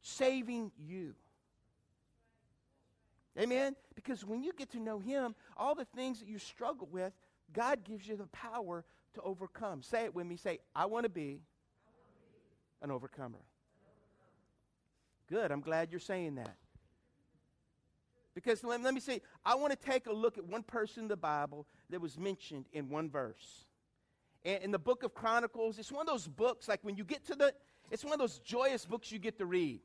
saving 0.00 0.70
you. 0.78 1.14
Amen? 3.38 3.74
Because 3.94 4.24
when 4.24 4.42
you 4.42 4.52
get 4.52 4.70
to 4.72 4.80
know 4.80 4.98
Him, 4.98 5.34
all 5.56 5.74
the 5.74 5.86
things 5.96 6.20
that 6.20 6.28
you 6.28 6.38
struggle 6.38 6.88
with, 6.90 7.12
God 7.52 7.82
gives 7.84 8.06
you 8.06 8.16
the 8.16 8.26
power 8.26 8.84
to 9.14 9.20
overcome. 9.22 9.82
Say 9.82 10.04
it 10.04 10.14
with 10.14 10.26
me. 10.26 10.36
Say, 10.36 10.58
I 10.74 10.86
want 10.86 11.04
to 11.04 11.10
be 11.10 11.40
an 12.82 12.90
overcomer. 12.90 13.38
Good. 15.28 15.50
I'm 15.50 15.60
glad 15.60 15.90
you're 15.90 16.00
saying 16.00 16.34
that. 16.34 16.56
Because 18.34 18.64
let, 18.64 18.82
let 18.82 18.94
me 18.94 19.00
say, 19.00 19.20
I 19.44 19.54
want 19.54 19.72
to 19.72 19.78
take 19.78 20.06
a 20.06 20.12
look 20.12 20.38
at 20.38 20.44
one 20.44 20.62
person 20.62 21.04
in 21.04 21.08
the 21.08 21.16
Bible 21.16 21.66
that 21.90 22.00
was 22.00 22.18
mentioned 22.18 22.66
in 22.72 22.88
one 22.88 23.10
verse. 23.10 23.64
And 24.44 24.62
in 24.64 24.70
the 24.70 24.78
book 24.78 25.02
of 25.02 25.14
Chronicles, 25.14 25.78
it's 25.78 25.92
one 25.92 26.00
of 26.00 26.06
those 26.06 26.26
books, 26.26 26.68
like 26.68 26.80
when 26.82 26.96
you 26.96 27.04
get 27.04 27.24
to 27.26 27.34
the, 27.34 27.54
it's 27.90 28.04
one 28.04 28.14
of 28.14 28.18
those 28.18 28.38
joyous 28.38 28.86
books 28.86 29.12
you 29.12 29.18
get 29.18 29.38
to 29.38 29.46
read. 29.46 29.80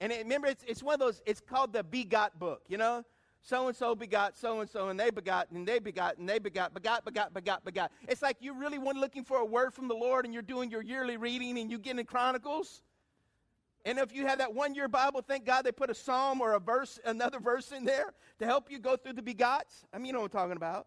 And 0.00 0.12
it, 0.12 0.18
remember, 0.18 0.48
it's, 0.48 0.64
it's 0.66 0.82
one 0.82 0.94
of 0.94 1.00
those, 1.00 1.22
it's 1.26 1.40
called 1.40 1.72
the 1.72 1.82
begot 1.82 2.38
book, 2.38 2.62
you 2.68 2.76
know? 2.76 3.04
So 3.42 3.68
and 3.68 3.76
so 3.76 3.94
begot 3.94 4.38
so 4.38 4.60
and 4.60 4.70
so, 4.70 4.88
and 4.88 4.98
they 4.98 5.10
begot, 5.10 5.50
and 5.50 5.68
they 5.68 5.78
begot, 5.78 6.16
and 6.16 6.26
they 6.26 6.38
begot, 6.38 6.72
begot, 6.72 7.04
begot, 7.04 7.34
begot, 7.34 7.62
begot. 7.62 7.92
It's 8.08 8.22
like 8.22 8.38
you 8.40 8.58
really 8.58 8.78
want 8.78 8.96
looking 8.96 9.22
for 9.22 9.36
a 9.36 9.44
word 9.44 9.74
from 9.74 9.86
the 9.86 9.94
Lord, 9.94 10.24
and 10.24 10.32
you're 10.32 10.42
doing 10.42 10.70
your 10.70 10.82
yearly 10.82 11.18
reading, 11.18 11.58
and 11.58 11.70
you 11.70 11.78
get 11.78 11.98
in 11.98 12.06
Chronicles, 12.06 12.82
and 13.84 13.98
if 13.98 14.14
you 14.14 14.26
have 14.26 14.38
that 14.38 14.54
one 14.54 14.74
year 14.74 14.88
Bible, 14.88 15.22
thank 15.26 15.44
God 15.44 15.64
they 15.64 15.72
put 15.72 15.90
a 15.90 15.94
psalm 15.94 16.40
or 16.40 16.54
a 16.54 16.60
verse, 16.60 16.98
another 17.04 17.38
verse 17.38 17.70
in 17.70 17.84
there 17.84 18.14
to 18.38 18.46
help 18.46 18.70
you 18.70 18.78
go 18.78 18.96
through 18.96 19.12
the 19.12 19.22
begots. 19.22 19.84
I 19.92 19.98
mean, 19.98 20.06
you 20.06 20.12
know 20.14 20.20
what 20.20 20.34
I'm 20.34 20.38
talking 20.38 20.56
about. 20.56 20.86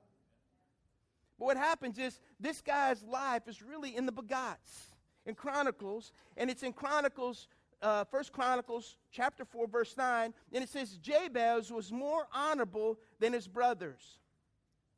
But 1.37 1.45
what 1.45 1.57
happens 1.57 1.99
is 1.99 2.19
this 2.39 2.61
guy's 2.61 3.03
life 3.03 3.47
is 3.47 3.61
really 3.61 3.95
in 3.95 4.05
the 4.05 4.11
begots 4.11 4.95
in 5.27 5.35
Chronicles, 5.35 6.11
and 6.37 6.49
it's 6.49 6.63
in 6.63 6.73
Chronicles, 6.73 7.47
uh, 7.81 8.05
First 8.05 8.31
Chronicles 8.31 8.97
chapter 9.11 9.45
4, 9.45 9.67
verse 9.67 9.95
9, 9.95 10.33
and 10.53 10.63
it 10.63 10.69
says, 10.69 10.97
Jabez 10.97 11.71
was 11.71 11.91
more 11.91 12.27
honorable 12.33 12.97
than 13.19 13.33
his 13.33 13.47
brothers. 13.47 14.19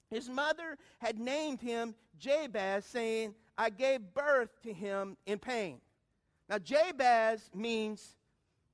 His 0.10 0.30
mother 0.30 0.78
had 1.00 1.20
named 1.20 1.62
him 1.62 1.96
Jabez, 2.18 2.86
saying, 2.86 3.36
I 3.58 3.70
gave 3.70 4.14
birth 4.14 4.62
to 4.64 4.72
him 4.72 5.18
in 5.26 5.40
pain. 5.40 5.82
Now, 6.50 6.58
Jabez 6.58 7.50
means 7.54 8.16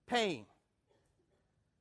pain. 0.08 0.46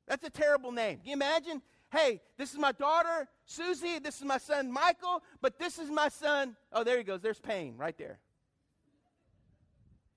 That's 0.07 0.23
a 0.25 0.29
terrible 0.29 0.71
name. 0.71 0.97
Can 0.97 1.07
you 1.07 1.13
imagine? 1.13 1.61
Hey, 1.91 2.21
this 2.37 2.51
is 2.51 2.59
my 2.59 2.73
daughter, 2.73 3.27
Susie. 3.45 3.99
This 3.99 4.17
is 4.17 4.25
my 4.25 4.37
son, 4.37 4.71
Michael. 4.71 5.23
But 5.41 5.57
this 5.57 5.79
is 5.79 5.89
my 5.89 6.09
son. 6.09 6.55
Oh, 6.73 6.83
there 6.83 6.97
he 6.97 7.03
goes. 7.03 7.21
There's 7.21 7.39
pain 7.39 7.75
right 7.77 7.97
there. 7.97 8.19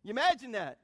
You 0.03 0.11
imagine 0.11 0.53
that? 0.53 0.79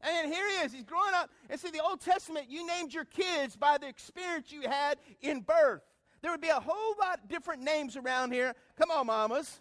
And 0.00 0.32
here 0.32 0.48
he 0.48 0.64
is. 0.64 0.72
He's 0.72 0.84
growing 0.84 1.14
up. 1.14 1.30
And 1.48 1.58
see, 1.58 1.70
the 1.70 1.82
Old 1.82 2.00
Testament, 2.00 2.46
you 2.50 2.66
named 2.66 2.92
your 2.92 3.04
kids 3.04 3.56
by 3.56 3.78
the 3.78 3.88
experience 3.88 4.50
you 4.50 4.62
had 4.62 4.98
in 5.20 5.40
birth. 5.40 5.82
There 6.22 6.30
would 6.30 6.40
be 6.40 6.48
a 6.48 6.60
whole 6.60 6.94
lot 6.98 7.28
different 7.28 7.62
names 7.62 7.96
around 7.96 8.32
here. 8.32 8.54
Come 8.76 8.90
on, 8.90 9.06
mamas. 9.06 9.60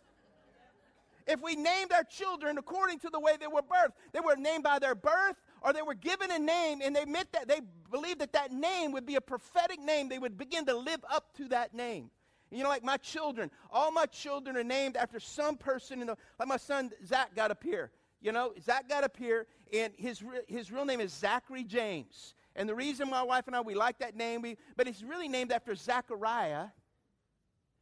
If 1.27 1.41
we 1.41 1.55
named 1.55 1.91
our 1.91 2.03
children 2.03 2.57
according 2.57 2.99
to 2.99 3.09
the 3.09 3.19
way 3.19 3.35
they 3.39 3.47
were 3.47 3.61
birthed, 3.61 3.93
they 4.13 4.19
were 4.19 4.35
named 4.35 4.63
by 4.63 4.79
their 4.79 4.95
birth 4.95 5.35
or 5.61 5.73
they 5.73 5.81
were 5.81 5.95
given 5.95 6.31
a 6.31 6.39
name 6.39 6.81
and 6.83 6.95
they 6.95 7.05
meant 7.05 7.31
that 7.33 7.47
they 7.47 7.61
believed 7.91 8.19
that 8.19 8.33
that 8.33 8.51
name 8.51 8.91
would 8.91 9.05
be 9.05 9.15
a 9.15 9.21
prophetic 9.21 9.79
name. 9.79 10.09
They 10.09 10.19
would 10.19 10.37
begin 10.37 10.65
to 10.67 10.75
live 10.75 11.03
up 11.09 11.35
to 11.37 11.47
that 11.49 11.73
name. 11.73 12.11
You 12.51 12.63
know, 12.63 12.69
like 12.69 12.83
my 12.83 12.97
children, 12.97 13.49
all 13.71 13.91
my 13.91 14.05
children 14.05 14.55
are 14.55 14.63
named 14.63 14.97
after 14.97 15.19
some 15.19 15.57
person 15.57 16.01
in 16.01 16.07
the, 16.07 16.17
like 16.39 16.47
my 16.47 16.57
son 16.57 16.91
Zach 17.05 17.35
got 17.35 17.51
up 17.51 17.63
here. 17.63 17.91
You 18.21 18.31
know, 18.31 18.53
Zach 18.61 18.87
got 18.87 19.03
up 19.03 19.17
here, 19.17 19.45
and 19.73 19.93
his, 19.97 20.23
his 20.47 20.71
real 20.71 20.85
name 20.85 20.99
is 20.99 21.11
Zachary 21.11 21.63
James. 21.63 22.33
And 22.55 22.69
the 22.69 22.75
reason 22.75 23.09
my 23.09 23.23
wife 23.23 23.47
and 23.47 23.55
I, 23.55 23.61
we 23.61 23.75
like 23.75 23.99
that 23.99 24.15
name, 24.15 24.41
we, 24.41 24.57
but 24.77 24.87
it's 24.87 25.03
really 25.03 25.27
named 25.27 25.51
after 25.51 25.75
Zachariah. 25.75 26.67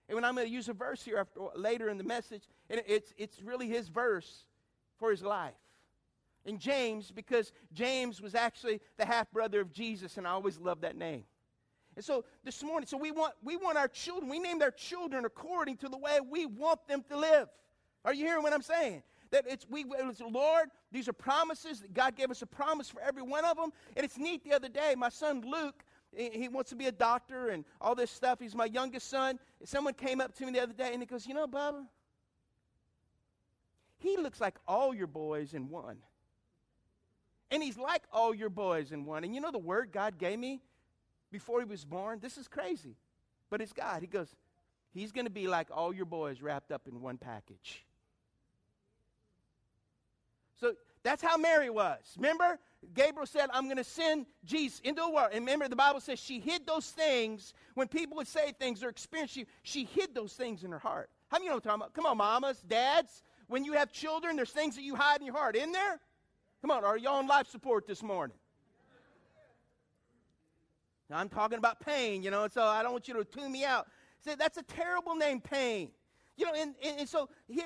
And 0.08 0.16
when 0.16 0.26
I'm 0.26 0.36
going 0.36 0.48
to 0.48 0.54
use 0.54 0.70
a 0.70 0.74
verse 0.74 1.02
here 1.04 1.18
after, 1.18 1.40
later 1.56 1.90
in 1.90 1.98
the 1.98 2.04
message, 2.04 2.44
and 2.70 2.82
it's, 2.88 3.14
it's 3.18 3.42
really 3.42 3.68
his 3.68 3.88
verse 3.88 4.46
for 5.00 5.12
his 5.12 5.24
life. 5.24 5.54
And 6.46 6.60
James, 6.60 7.10
because 7.12 7.54
James 7.72 8.22
was 8.22 8.36
actually 8.36 8.82
the 8.98 9.06
half 9.06 9.32
brother 9.32 9.62
of 9.62 9.72
Jesus, 9.72 10.18
and 10.18 10.28
I 10.28 10.32
always 10.32 10.60
loved 10.60 10.82
that 10.82 10.98
name. 10.98 11.24
And 11.96 12.04
so 12.04 12.26
this 12.44 12.64
morning, 12.64 12.88
so 12.88 12.98
we 12.98 13.12
want, 13.12 13.34
we 13.44 13.56
want 13.56 13.78
our 13.78 13.88
children, 13.88 14.30
we 14.30 14.40
named 14.40 14.62
our 14.62 14.72
children 14.72 15.26
according 15.26 15.78
to 15.78 15.90
the 15.90 15.98
way 15.98 16.20
we 16.28 16.46
want 16.46 16.86
them 16.88 17.04
to 17.10 17.18
live. 17.18 17.48
Are 18.04 18.14
you 18.14 18.26
hearing 18.26 18.44
what 18.44 18.52
I'm 18.52 18.62
saying? 18.62 19.04
That 19.32 19.46
it's, 19.48 19.66
we, 19.70 19.86
it's, 20.00 20.22
Lord, 20.22 20.70
these 20.92 21.08
are 21.08 21.14
promises. 21.14 21.80
That 21.80 21.94
God 21.94 22.16
gave 22.16 22.30
us 22.30 22.42
a 22.42 22.46
promise 22.46 22.90
for 22.90 23.02
every 23.02 23.24
one 23.24 23.46
of 23.46 23.58
them. 23.58 23.72
And 23.96 24.06
it's 24.06 24.18
neat 24.18 24.44
the 24.44 24.54
other 24.54 24.70
day, 24.70 24.96
my 24.98 25.10
son 25.10 25.42
Luke, 25.42 25.84
he 26.16 26.48
wants 26.48 26.70
to 26.70 26.76
be 26.76 26.88
a 26.88 26.92
doctor 26.92 27.50
and 27.50 27.66
all 27.82 27.96
this 27.96 28.12
stuff. 28.12 28.40
He's 28.40 28.56
my 28.56 28.66
youngest 28.66 29.10
son. 29.10 29.40
Someone 29.66 29.94
came 29.94 30.22
up 30.22 30.36
to 30.36 30.46
me 30.46 30.52
the 30.52 30.62
other 30.62 30.74
day 30.74 30.92
and 30.94 31.02
he 31.02 31.06
goes, 31.06 31.26
You 31.26 31.34
know, 31.34 31.48
Bubba, 31.48 31.86
he 33.98 34.18
looks 34.18 34.42
like 34.42 34.56
all 34.68 34.94
your 34.94 35.08
boys 35.08 35.54
in 35.54 35.70
one. 35.70 35.98
And 37.52 37.62
he's 37.62 37.78
like 37.78 38.04
all 38.12 38.34
your 38.34 38.50
boys 38.50 38.92
in 38.92 39.06
one. 39.06 39.24
And 39.24 39.36
you 39.36 39.42
know 39.42 39.52
the 39.52 39.60
word 39.60 39.92
God 39.92 40.18
gave 40.18 40.40
me 40.40 40.62
before 41.32 41.60
he 41.60 41.66
was 41.66 41.86
born? 41.86 42.20
This 42.20 42.38
is 42.38 42.48
crazy. 42.48 42.96
But 43.50 43.62
it's 43.62 43.74
God. 43.74 44.02
He 44.02 44.08
goes, 44.08 44.36
He's 44.94 45.12
going 45.12 45.26
to 45.26 45.32
be 45.32 45.48
like 45.48 45.68
all 45.72 45.94
your 45.94 46.06
boys 46.06 46.42
wrapped 46.42 46.72
up 46.72 46.88
in 46.88 47.02
one 47.02 47.18
package. 47.18 47.84
So 50.60 50.74
that's 51.04 51.22
how 51.22 51.38
Mary 51.38 51.70
was. 51.70 52.00
Remember? 52.16 52.58
Gabriel 52.94 53.26
said, 53.26 53.50
I'm 53.54 53.66
going 53.66 53.78
to 53.78 53.84
send 53.84 54.26
Jesus 54.46 54.80
into 54.82 55.02
the 55.02 55.10
world. 55.10 55.30
And 55.34 55.46
remember, 55.46 55.68
the 55.68 55.76
Bible 55.76 56.00
says 56.00 56.20
she 56.20 56.40
hid 56.40 56.66
those 56.66 56.90
things 56.90 57.54
when 57.76 57.88
people 57.88 58.18
would 58.18 58.28
say 58.28 58.54
things 58.58 58.84
or 58.84 58.90
experience, 58.90 59.32
she, 59.32 59.46
she 59.64 59.86
hid 59.86 60.16
those 60.16 60.34
things 60.34 60.64
in 60.64 60.72
her 60.72 60.80
heart. 60.80 61.10
How 61.30 61.38
many 61.38 61.46
you 61.46 61.50
know 61.52 61.56
what 61.56 61.66
I'm 61.66 61.70
talking 61.70 61.82
about? 61.82 61.94
Come 61.94 62.06
on, 62.06 62.18
mamas, 62.18 62.62
dads. 62.68 63.22
When 63.48 63.66
you 63.66 63.74
have 63.74 63.92
children, 63.92 64.36
there's 64.36 64.52
things 64.52 64.76
that 64.76 64.84
you 64.84 64.96
hide 64.96 65.20
in 65.20 65.26
your 65.26 65.36
heart. 65.36 65.56
In 65.56 65.72
there? 65.72 66.00
Come 66.62 66.72
on, 66.72 66.86
are 66.86 66.98
y'all 66.98 67.16
on 67.16 67.28
life 67.28 67.48
support 67.48 67.86
this 67.86 68.02
morning? 68.02 68.38
Now, 71.10 71.18
I'm 71.18 71.30
talking 71.30 71.58
about 71.58 71.82
pain, 71.82 72.24
you 72.24 72.32
know, 72.32 72.48
so 72.48 72.64
I 72.64 72.82
don't 72.82 72.94
want 72.94 73.08
you 73.08 73.14
to 73.16 73.26
tune 73.26 73.52
me 73.52 73.66
out. 73.66 73.88
Say, 74.24 74.36
that's 74.36 74.58
a 74.58 74.64
terrible 74.64 75.16
name, 75.16 75.42
pain. 75.42 75.92
You 76.38 76.46
know, 76.46 76.54
and, 76.56 76.74
and, 76.84 77.02
and 77.02 77.10
so 77.10 77.30
here, 77.48 77.66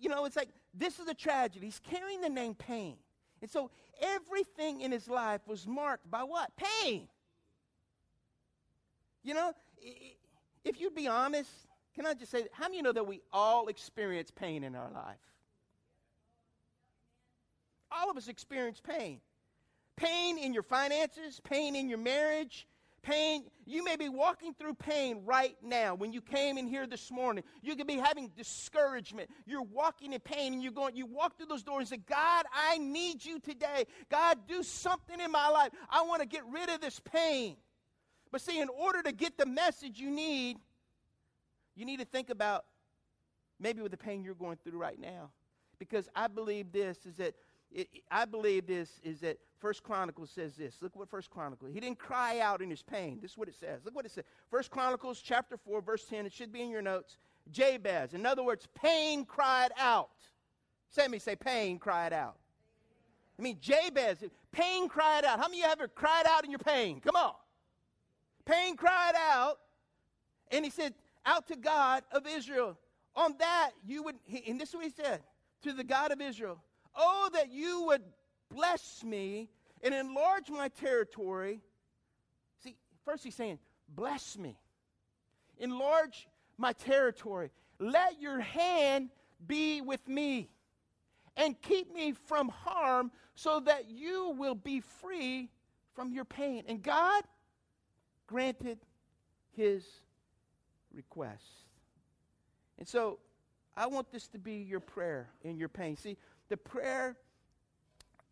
you 0.00 0.08
know, 0.08 0.24
it's 0.24 0.36
like 0.36 0.48
this 0.76 0.98
is 0.98 1.08
a 1.08 1.14
tragedy. 1.14 1.66
He's 1.66 1.80
carrying 1.80 2.20
the 2.20 2.28
name 2.28 2.54
pain. 2.54 2.96
And 3.40 3.50
so 3.50 3.70
everything 4.00 4.80
in 4.80 4.90
his 4.90 5.08
life 5.08 5.40
was 5.46 5.66
marked 5.66 6.10
by 6.10 6.22
what? 6.22 6.50
Pain. 6.56 7.08
You 9.22 9.34
know, 9.34 9.52
if 10.64 10.80
you'd 10.80 10.94
be 10.94 11.08
honest, 11.08 11.50
can 11.94 12.06
I 12.06 12.14
just 12.14 12.30
say, 12.30 12.46
how 12.52 12.64
many 12.64 12.78
you 12.78 12.82
know 12.82 12.92
that 12.92 13.06
we 13.06 13.20
all 13.32 13.68
experience 13.68 14.30
pain 14.30 14.64
in 14.64 14.74
our 14.74 14.90
life? 14.90 15.16
All 17.92 18.10
of 18.10 18.16
us 18.16 18.28
experience 18.28 18.80
pain. 18.80 19.20
Pain 19.96 20.38
in 20.38 20.52
your 20.52 20.64
finances, 20.64 21.40
pain 21.44 21.76
in 21.76 21.88
your 21.88 21.98
marriage, 21.98 22.66
pain. 23.04 23.44
You 23.66 23.84
may 23.84 23.96
be 23.96 24.08
walking 24.08 24.54
through 24.54 24.74
pain 24.74 25.22
right 25.24 25.56
now. 25.62 25.94
When 25.94 26.12
you 26.12 26.20
came 26.20 26.58
in 26.58 26.66
here 26.66 26.86
this 26.86 27.10
morning, 27.10 27.44
you 27.62 27.76
could 27.76 27.86
be 27.86 27.98
having 27.98 28.30
discouragement. 28.36 29.30
You're 29.46 29.62
walking 29.62 30.12
in 30.12 30.20
pain 30.20 30.54
and 30.54 30.62
you're 30.62 30.72
going, 30.72 30.96
you 30.96 31.06
walk 31.06 31.36
through 31.36 31.46
those 31.46 31.62
doors 31.62 31.80
and 31.80 32.00
say, 32.00 32.04
God, 32.08 32.46
I 32.52 32.78
need 32.78 33.24
you 33.24 33.38
today. 33.38 33.84
God, 34.10 34.38
do 34.48 34.62
something 34.62 35.20
in 35.20 35.30
my 35.30 35.48
life. 35.48 35.70
I 35.90 36.02
want 36.02 36.22
to 36.22 36.26
get 36.26 36.42
rid 36.50 36.68
of 36.70 36.80
this 36.80 37.00
pain. 37.00 37.56
But 38.32 38.40
see, 38.40 38.60
in 38.60 38.68
order 38.68 39.02
to 39.02 39.12
get 39.12 39.38
the 39.38 39.46
message 39.46 39.98
you 39.98 40.10
need, 40.10 40.56
you 41.76 41.84
need 41.84 42.00
to 42.00 42.04
think 42.04 42.30
about 42.30 42.64
maybe 43.60 43.82
with 43.82 43.92
the 43.92 43.98
pain 43.98 44.24
you're 44.24 44.34
going 44.34 44.58
through 44.64 44.78
right 44.78 44.98
now. 44.98 45.30
Because 45.78 46.08
I 46.14 46.28
believe 46.28 46.72
this 46.72 47.04
is 47.04 47.16
that 47.16 47.34
it, 47.74 47.88
I 48.10 48.24
believe 48.24 48.66
this 48.66 48.88
is 49.02 49.20
that 49.20 49.38
First 49.58 49.82
Chronicles 49.82 50.30
says 50.30 50.54
this. 50.54 50.76
Look 50.80 50.94
what 50.94 51.10
First 51.10 51.30
Chronicles. 51.30 51.72
He 51.74 51.80
didn't 51.80 51.98
cry 51.98 52.38
out 52.38 52.62
in 52.62 52.70
his 52.70 52.82
pain. 52.82 53.18
This 53.20 53.32
is 53.32 53.38
what 53.38 53.48
it 53.48 53.54
says. 53.58 53.80
Look 53.84 53.94
what 53.96 54.06
it 54.06 54.12
says. 54.12 54.24
First 54.50 54.70
Chronicles 54.70 55.20
chapter 55.20 55.56
4, 55.56 55.80
verse 55.80 56.04
10. 56.04 56.26
It 56.26 56.32
should 56.32 56.52
be 56.52 56.62
in 56.62 56.70
your 56.70 56.82
notes. 56.82 57.16
Jabez. 57.50 58.14
In 58.14 58.24
other 58.24 58.44
words, 58.44 58.68
pain 58.80 59.24
cried 59.24 59.72
out. 59.78 60.10
Say 60.90 61.08
me, 61.08 61.18
say 61.18 61.34
pain 61.34 61.78
cried 61.78 62.12
out. 62.12 62.36
I 63.38 63.42
mean, 63.42 63.58
Jabez, 63.60 64.22
pain 64.52 64.88
cried 64.88 65.24
out. 65.24 65.40
How 65.40 65.48
many 65.48 65.62
of 65.62 65.66
you 65.66 65.72
ever 65.72 65.88
cried 65.88 66.24
out 66.28 66.44
in 66.44 66.50
your 66.50 66.60
pain? 66.60 67.00
Come 67.00 67.16
on. 67.16 67.32
Pain 68.44 68.76
cried 68.76 69.14
out, 69.16 69.58
and 70.52 70.64
he 70.64 70.70
said, 70.70 70.94
out 71.26 71.48
to 71.48 71.56
God 71.56 72.04
of 72.12 72.26
Israel. 72.26 72.78
On 73.16 73.34
that, 73.38 73.70
you 73.84 74.02
would, 74.04 74.16
and 74.46 74.60
this 74.60 74.68
is 74.68 74.74
what 74.74 74.84
he 74.84 74.90
said 74.90 75.22
to 75.62 75.72
the 75.72 75.84
God 75.84 76.12
of 76.12 76.20
Israel 76.20 76.60
Oh, 76.96 77.30
that 77.32 77.52
you 77.52 77.84
would 77.86 78.02
bless 78.48 79.02
me 79.02 79.48
and 79.82 79.94
enlarge 79.94 80.48
my 80.50 80.68
territory. 80.68 81.60
See, 82.62 82.76
first 83.04 83.24
he's 83.24 83.34
saying, 83.34 83.58
Bless 83.88 84.36
me, 84.38 84.56
enlarge 85.58 86.28
my 86.56 86.72
territory. 86.72 87.50
Let 87.78 88.20
your 88.20 88.40
hand 88.40 89.10
be 89.46 89.80
with 89.80 90.06
me 90.08 90.48
and 91.36 91.60
keep 91.60 91.92
me 91.92 92.12
from 92.12 92.48
harm 92.48 93.10
so 93.34 93.60
that 93.60 93.90
you 93.90 94.34
will 94.38 94.54
be 94.54 94.80
free 94.80 95.50
from 95.94 96.12
your 96.12 96.24
pain. 96.24 96.64
And 96.66 96.82
God 96.82 97.24
granted 98.26 98.78
his 99.52 99.84
request. 100.92 101.44
And 102.78 102.86
so 102.86 103.18
I 103.76 103.86
want 103.86 104.10
this 104.10 104.28
to 104.28 104.38
be 104.38 104.56
your 104.56 104.80
prayer 104.80 105.28
in 105.42 105.56
your 105.56 105.68
pain. 105.68 105.96
See, 105.96 106.16
the 106.48 106.56
prayer, 106.56 107.16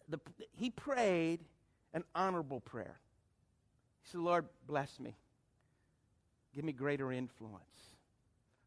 the, 0.09 0.19
he 0.53 0.71
prayed 0.71 1.41
an 1.95 2.05
honorable 2.15 2.61
prayer. 2.61 2.99
He 4.03 4.11
said, 4.11 4.21
Lord, 4.21 4.47
bless 4.67 4.99
me. 4.99 5.17
Give 6.55 6.65
me 6.65 6.73
greater 6.73 7.13
influence. 7.13 7.65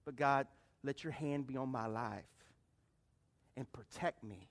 But 0.06 0.16
God, 0.16 0.48
let 0.84 1.04
your 1.04 1.14
hand 1.14 1.48
be 1.48 1.58
on 1.58 1.70
my 1.70 1.88
life 1.88 2.24
and 3.58 3.72
protect 3.72 4.24
me 4.24 4.50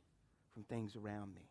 from 0.53 0.65
things 0.65 0.97
around 0.97 1.35
me. 1.35 1.43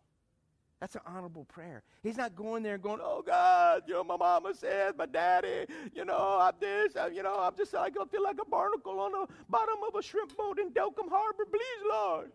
That's 0.80 0.96
an 0.96 1.02
honorable 1.06 1.46
prayer. 1.46 1.82
He's 2.02 2.18
not 2.18 2.36
going 2.36 2.62
there 2.62 2.74
and 2.74 2.84
going, 2.84 3.00
oh 3.02 3.24
God, 3.26 3.84
you 3.88 3.94
know, 3.94 4.04
my 4.04 4.18
mama 4.18 4.54
said, 4.54 4.98
my 4.98 5.06
daddy, 5.06 5.66
you 5.96 6.04
know, 6.04 6.38
I'm 6.42 6.56
this, 6.60 6.98
I, 6.98 7.08
you 7.08 7.24
know, 7.24 7.36
I'm 7.40 7.56
just, 7.56 7.74
I 7.74 7.90
feel 7.90 8.22
like 8.22 8.36
a 8.42 8.50
barnacle 8.50 9.00
on 9.00 9.14
the 9.14 9.28
bottom 9.48 9.76
of 9.88 9.96
a 9.96 10.04
shrimp 10.04 10.36
boat 10.36 10.60
in 10.60 10.72
Delcombe 10.72 11.10
Harbor. 11.10 11.46
Please, 11.46 11.84
Lord. 11.90 12.32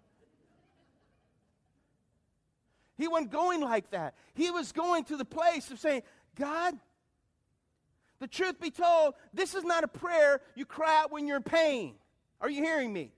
He 2.99 3.09
wasn't 3.09 3.31
going 3.31 3.61
like 3.61 3.90
that. 3.90 4.14
He 4.35 4.50
was 4.50 4.73
going 4.73 5.05
to 5.05 5.17
the 5.17 5.25
place 5.25 5.71
of 5.71 5.78
saying, 5.78 6.02
God, 6.35 6.75
the 8.19 8.26
truth 8.26 8.61
be 8.61 8.71
told, 8.71 9.14
this 9.33 9.55
is 9.55 9.64
not 9.64 9.85
a 9.85 9.88
prayer 9.88 10.40
you 10.57 10.67
cry 10.67 11.02
out 11.02 11.12
when 11.12 11.26
you're 11.26 11.37
in 11.37 11.45
pain. 11.45 11.95
Are 12.40 12.50
you 12.50 12.62
hearing 12.62 12.93
me? 12.93 13.12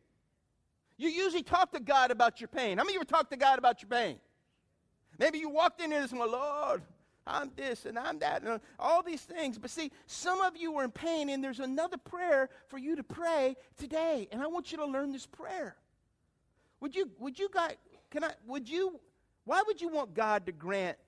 You 0.98 1.08
usually 1.08 1.42
talk 1.42 1.72
to 1.72 1.80
God 1.80 2.10
about 2.10 2.42
your 2.42 2.48
pain. 2.48 2.76
How 2.76 2.84
many 2.84 2.92
of 2.92 2.94
you 2.94 3.00
ever 3.00 3.04
talk 3.06 3.30
to 3.30 3.36
God 3.36 3.58
about 3.58 3.80
your 3.80 3.88
pain? 3.88 4.18
Maybe 5.18 5.38
you 5.38 5.48
walked 5.48 5.80
in 5.80 5.90
here 5.90 6.00
and 6.00 6.10
said, 6.10 6.18
Lord, 6.18 6.82
I'm 7.26 7.50
this 7.56 7.86
and 7.86 7.98
I'm 7.98 8.18
that, 8.18 8.42
and 8.42 8.60
all 8.78 9.02
these 9.02 9.22
things. 9.22 9.58
But 9.58 9.70
see, 9.70 9.92
some 10.06 10.42
of 10.42 10.56
you 10.56 10.76
are 10.76 10.84
in 10.84 10.90
pain, 10.90 11.30
and 11.30 11.42
there's 11.42 11.60
another 11.60 11.96
prayer 11.96 12.50
for 12.68 12.76
you 12.76 12.96
to 12.96 13.02
pray 13.02 13.56
today. 13.78 14.28
And 14.30 14.42
I 14.42 14.46
want 14.46 14.72
you 14.72 14.78
to 14.78 14.86
learn 14.86 15.12
this 15.12 15.26
prayer. 15.26 15.76
Would 16.80 16.94
you, 16.94 17.10
would 17.18 17.38
you 17.38 17.48
guys, 17.52 17.76
can 18.10 18.24
I, 18.24 18.32
would 18.46 18.68
you 18.68 19.00
why 19.44 19.62
would 19.66 19.80
you 19.80 19.88
want 19.88 20.14
God 20.14 20.46
to 20.46 20.52
grant 20.52 20.98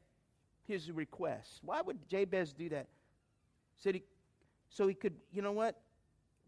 his 0.67 0.91
request? 0.91 1.61
Why 1.63 1.81
would 1.81 2.09
Jabez 2.09 2.53
do 2.53 2.69
that? 2.71 2.89
Said 3.77 3.97
he, 3.97 4.03
so 4.71 4.87
he 4.87 4.95
could, 4.95 5.15
you 5.33 5.43
know 5.43 5.53
what? 5.53 5.81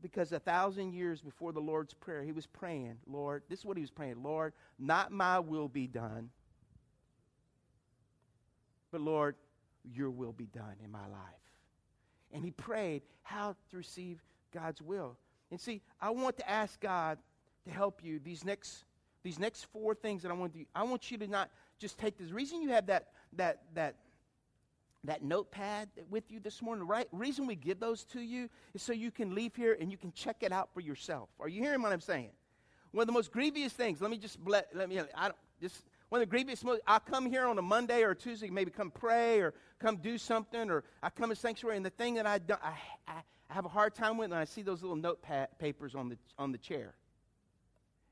Because 0.00 0.32
a 0.32 0.38
thousand 0.38 0.92
years 0.92 1.20
before 1.20 1.52
the 1.52 1.60
Lord's 1.60 1.94
Prayer, 1.94 2.22
he 2.22 2.32
was 2.32 2.46
praying, 2.46 2.96
Lord, 3.06 3.42
this 3.48 3.60
is 3.60 3.64
what 3.64 3.76
he 3.76 3.82
was 3.82 3.90
praying, 3.90 4.22
Lord, 4.22 4.52
not 4.78 5.12
my 5.12 5.38
will 5.38 5.68
be 5.68 5.86
done, 5.86 6.30
but 8.90 9.00
Lord, 9.00 9.36
your 9.84 10.10
will 10.10 10.32
be 10.32 10.46
done 10.46 10.76
in 10.82 10.90
my 10.90 11.06
life. 11.06 11.44
And 12.32 12.44
he 12.44 12.50
prayed 12.50 13.02
how 13.22 13.56
to 13.70 13.76
receive 13.76 14.22
God's 14.52 14.80
will. 14.80 15.16
And 15.50 15.60
see, 15.60 15.82
I 16.00 16.10
want 16.10 16.36
to 16.38 16.50
ask 16.50 16.80
God 16.80 17.18
to 17.64 17.70
help 17.70 18.02
you 18.02 18.18
these 18.18 18.44
next 18.44 18.84
these 19.22 19.38
next 19.38 19.64
four 19.72 19.94
things 19.94 20.22
that 20.22 20.30
I 20.30 20.34
want 20.34 20.54
you 20.54 20.66
I 20.74 20.82
want 20.82 21.10
you 21.10 21.18
to 21.18 21.26
not 21.26 21.50
just 21.78 21.98
take 21.98 22.18
this. 22.18 22.28
The 22.28 22.34
reason 22.34 22.62
you 22.62 22.70
have 22.70 22.86
that 22.86 23.08
that 23.34 23.62
that 23.74 23.96
that 25.04 25.22
notepad 25.22 25.88
with 26.08 26.30
you 26.30 26.40
this 26.40 26.62
morning, 26.62 26.86
right 26.86 27.06
reason 27.12 27.46
we 27.46 27.54
give 27.54 27.78
those 27.78 28.04
to 28.04 28.20
you 28.20 28.48
is 28.72 28.82
so 28.82 28.92
you 28.92 29.10
can 29.10 29.34
leave 29.34 29.54
here 29.54 29.76
and 29.78 29.90
you 29.90 29.98
can 29.98 30.12
check 30.12 30.36
it 30.40 30.52
out 30.52 30.70
for 30.72 30.80
yourself. 30.80 31.28
Are 31.38 31.48
you 31.48 31.60
hearing 31.62 31.82
what 31.82 31.92
I'm 31.92 32.00
saying? 32.00 32.30
One 32.92 33.02
of 33.02 33.06
the 33.08 33.12
most 33.12 33.32
grievous 33.32 33.72
things, 33.72 34.00
let 34.00 34.10
me 34.10 34.18
just 34.18 34.38
let, 34.46 34.68
let 34.74 34.88
me, 34.88 35.00
I 35.14 35.24
don't, 35.24 35.36
just, 35.60 35.84
one 36.08 36.20
of 36.20 36.28
the 36.28 36.30
grievous, 36.30 36.64
I 36.86 37.00
come 37.00 37.26
here 37.26 37.44
on 37.46 37.58
a 37.58 37.62
Monday 37.62 38.02
or 38.02 38.10
a 38.10 38.16
Tuesday, 38.16 38.48
maybe 38.48 38.70
come 38.70 38.90
pray 38.90 39.40
or 39.40 39.52
come 39.80 39.96
do 39.96 40.16
something, 40.16 40.70
or 40.70 40.84
I 41.02 41.10
come 41.10 41.28
to 41.28 41.36
sanctuary, 41.36 41.76
and 41.76 41.84
the 41.84 41.90
thing 41.90 42.14
that 42.14 42.26
I, 42.26 42.38
do, 42.38 42.54
I, 42.62 42.74
I, 43.08 43.22
I 43.50 43.54
have 43.54 43.64
a 43.64 43.68
hard 43.68 43.94
time 43.94 44.16
with, 44.16 44.26
and 44.26 44.38
I 44.38 44.44
see 44.44 44.62
those 44.62 44.80
little 44.80 44.96
notepad 44.96 45.58
papers 45.58 45.94
on 45.94 46.08
the, 46.08 46.16
on 46.38 46.52
the 46.52 46.58
chair. 46.58 46.94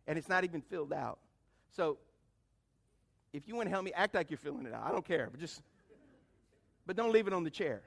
And 0.07 0.19
it's 0.19 0.29
not 0.29 0.43
even 0.43 0.63
filled 0.63 0.93
out. 0.93 1.21
So 1.71 1.99
if 3.33 3.49
you 3.49 3.57
want 3.57 3.67
to 3.67 3.71
help 3.71 3.85
me, 3.85 3.93
act 3.95 4.15
like 4.15 4.31
you're 4.31 4.39
filling 4.39 4.67
it 4.67 4.75
out. 4.75 4.85
I 4.87 4.91
don't 4.91 5.07
care, 5.07 5.29
but 5.31 5.41
just 5.41 5.63
but 6.87 6.97
don't 6.97 7.13
leave 7.13 7.27
it 7.27 7.33
on 7.33 7.45
the 7.45 7.51
chair. 7.51 7.83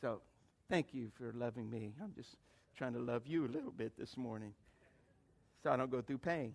So, 0.00 0.20
thank 0.68 0.92
you 0.92 1.10
for 1.16 1.32
loving 1.32 1.70
me. 1.70 1.94
I'm 2.02 2.12
just 2.14 2.36
trying 2.76 2.94
to 2.94 2.98
love 2.98 3.26
you 3.26 3.46
a 3.46 3.48
little 3.48 3.70
bit 3.70 3.92
this 3.96 4.16
morning 4.16 4.52
so 5.62 5.70
I 5.70 5.76
don't 5.76 5.90
go 5.90 6.02
through 6.02 6.18
pain. 6.18 6.54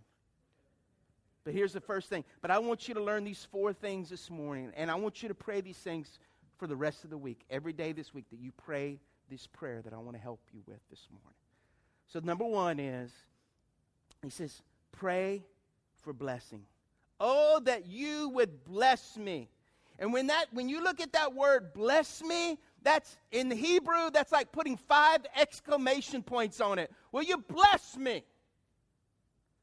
But 1.46 1.53
here's 1.53 1.72
the 1.72 1.79
first 1.79 2.10
thing. 2.10 2.25
But 2.41 2.51
I 2.51 2.60
want 2.60 2.89
you 2.89 2.94
to 2.96 3.01
learn 3.01 3.24
these 3.24 3.48
four 3.50 3.72
things 3.72 4.10
this 4.10 4.29
morning, 4.29 4.74
and 4.75 4.91
I 4.91 4.96
want 4.96 5.24
you 5.24 5.29
to 5.29 5.36
pray 5.36 5.62
these 5.62 5.77
things 5.77 6.20
for 6.58 6.67
the 6.67 6.75
rest 6.75 7.06
of 7.06 7.10
the 7.10 7.17
week, 7.17 7.46
every 7.50 7.72
day 7.72 7.94
this 7.94 8.13
week, 8.13 8.25
that 8.32 8.39
you 8.39 8.51
pray 8.51 9.00
this 9.29 9.48
prayer 9.48 9.82
that 9.84 9.94
I 9.94 9.98
want 9.98 10.17
to 10.17 10.22
help 10.22 10.41
you 10.53 10.62
with 10.65 10.79
this 10.89 11.08
morning. 11.10 11.38
So, 12.08 12.20
number 12.20 12.44
one 12.44 12.79
is, 12.79 13.12
he 14.22 14.29
says, 14.29 14.62
pray 14.91 15.44
for 16.07 16.13
blessing. 16.13 16.61
Oh, 17.19 17.59
that 17.65 17.85
you 17.85 18.29
would 18.29 18.63
bless 18.63 19.17
me. 19.17 19.49
And 19.99 20.13
when 20.13 20.27
that 20.27 20.45
when 20.53 20.69
you 20.69 20.81
look 20.81 21.01
at 21.01 21.11
that 21.11 21.33
word 21.35 21.73
bless 21.73 22.23
me, 22.23 22.57
that's 22.81 23.17
in 23.33 23.49
the 23.49 23.57
Hebrew, 23.57 24.09
that's 24.09 24.31
like 24.31 24.53
putting 24.53 24.77
five 24.77 25.25
exclamation 25.35 26.23
points 26.23 26.61
on 26.61 26.79
it. 26.79 26.93
Will 27.11 27.23
you 27.23 27.39
bless 27.39 27.97
me? 27.97 28.23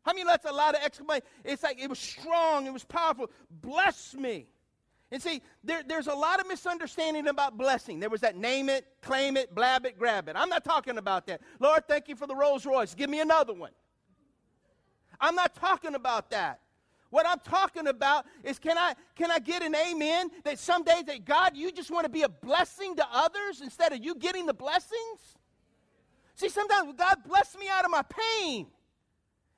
How 0.02 0.12
many 0.12 0.24
that's 0.24 0.44
a 0.44 0.52
lot 0.52 0.74
of 0.74 0.82
exclamation? 0.84 1.24
It's 1.44 1.62
like 1.62 1.80
it 1.80 1.88
was 1.88 1.98
strong, 1.98 2.66
it 2.66 2.72
was 2.74 2.84
powerful. 2.84 3.30
Bless 3.62 4.12
me. 4.14 4.46
And 5.10 5.22
see, 5.22 5.40
there, 5.62 5.82
there's 5.82 6.08
a 6.08 6.14
lot 6.14 6.40
of 6.40 6.46
misunderstanding 6.46 7.28
about 7.28 7.56
blessing. 7.56 8.00
There 8.00 8.10
was 8.10 8.20
that 8.20 8.36
name 8.36 8.68
it, 8.68 8.84
claim 9.00 9.38
it, 9.38 9.54
blab 9.54 9.86
it, 9.86 9.98
grab 9.98 10.28
it. 10.28 10.36
I'm 10.36 10.50
not 10.50 10.62
talking 10.62 10.98
about 10.98 11.26
that. 11.28 11.40
Lord, 11.58 11.88
thank 11.88 12.06
you 12.06 12.16
for 12.16 12.26
the 12.26 12.36
Rolls 12.36 12.66
Royce. 12.66 12.94
Give 12.94 13.08
me 13.08 13.20
another 13.20 13.54
one. 13.54 13.70
I'm 15.24 15.34
not 15.34 15.54
talking 15.54 15.94
about 15.94 16.30
that. 16.30 16.60
What 17.08 17.26
I'm 17.26 17.38
talking 17.38 17.86
about 17.86 18.26
is 18.42 18.58
can 18.58 18.76
I 18.76 18.94
can 19.14 19.30
I 19.30 19.38
get 19.38 19.62
an 19.62 19.74
amen 19.74 20.30
that 20.44 20.58
some 20.58 20.84
days 20.84 21.04
that 21.04 21.24
God 21.24 21.56
you 21.56 21.72
just 21.72 21.90
want 21.90 22.04
to 22.04 22.10
be 22.10 22.22
a 22.22 22.28
blessing 22.28 22.94
to 22.96 23.06
others 23.10 23.62
instead 23.62 23.92
of 23.92 24.04
you 24.04 24.16
getting 24.16 24.44
the 24.44 24.52
blessings? 24.52 25.38
See, 26.34 26.48
sometimes 26.48 26.92
God 26.98 27.18
bless 27.26 27.56
me 27.56 27.68
out 27.70 27.84
of 27.84 27.90
my 27.90 28.02
pain. 28.02 28.66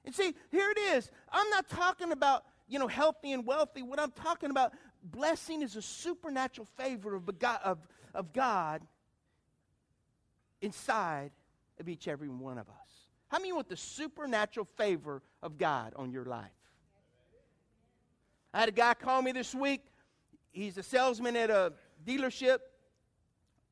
And 0.04 0.14
see, 0.14 0.34
here 0.50 0.70
it 0.70 0.78
is. 0.78 1.10
I'm 1.32 1.48
not 1.50 1.68
talking 1.68 2.12
about, 2.12 2.44
you 2.68 2.78
know, 2.78 2.86
healthy 2.86 3.32
and 3.32 3.44
wealthy. 3.44 3.82
What 3.82 3.98
I'm 3.98 4.12
talking 4.12 4.50
about, 4.50 4.72
blessing 5.02 5.62
is 5.62 5.74
a 5.74 5.82
supernatural 5.82 6.68
favor 6.76 7.16
of 7.16 7.28
of, 7.64 7.78
of 8.14 8.32
God 8.32 8.82
inside 10.60 11.32
of 11.80 11.88
each 11.88 12.06
every 12.06 12.28
one 12.28 12.58
of 12.58 12.68
us. 12.68 12.85
How 13.28 13.38
many 13.38 13.52
want 13.52 13.68
the 13.68 13.76
supernatural 13.76 14.66
favor 14.76 15.22
of 15.42 15.58
God 15.58 15.92
on 15.96 16.12
your 16.12 16.24
life? 16.24 16.50
I 18.54 18.60
had 18.60 18.68
a 18.68 18.72
guy 18.72 18.94
call 18.94 19.20
me 19.22 19.32
this 19.32 19.54
week. 19.54 19.82
He's 20.52 20.78
a 20.78 20.82
salesman 20.82 21.36
at 21.36 21.50
a 21.50 21.72
dealership. 22.06 22.58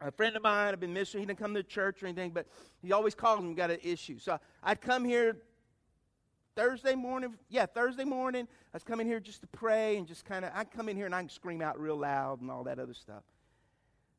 A 0.00 0.10
friend 0.10 0.36
of 0.36 0.42
mine, 0.42 0.74
I've 0.74 0.80
been 0.80 0.92
missing. 0.92 1.20
He 1.20 1.26
didn't 1.26 1.38
come 1.38 1.54
to 1.54 1.62
church 1.62 2.02
or 2.02 2.06
anything, 2.06 2.32
but 2.32 2.46
he 2.82 2.92
always 2.92 3.14
calls 3.14 3.40
me, 3.40 3.54
got 3.54 3.70
an 3.70 3.78
issue. 3.82 4.18
So 4.18 4.38
I'd 4.62 4.80
come 4.80 5.04
here 5.04 5.38
Thursday 6.56 6.94
morning. 6.94 7.34
Yeah, 7.48 7.66
Thursday 7.66 8.04
morning. 8.04 8.46
I 8.46 8.76
was 8.76 8.82
coming 8.82 9.06
here 9.06 9.20
just 9.20 9.40
to 9.40 9.46
pray 9.46 9.96
and 9.96 10.06
just 10.06 10.24
kind 10.24 10.44
of, 10.44 10.50
I 10.54 10.64
come 10.64 10.88
in 10.88 10.96
here 10.96 11.06
and 11.06 11.14
I 11.14 11.20
can 11.20 11.30
scream 11.30 11.62
out 11.62 11.80
real 11.80 11.96
loud 11.96 12.42
and 12.42 12.50
all 12.50 12.64
that 12.64 12.78
other 12.78 12.92
stuff. 12.92 13.22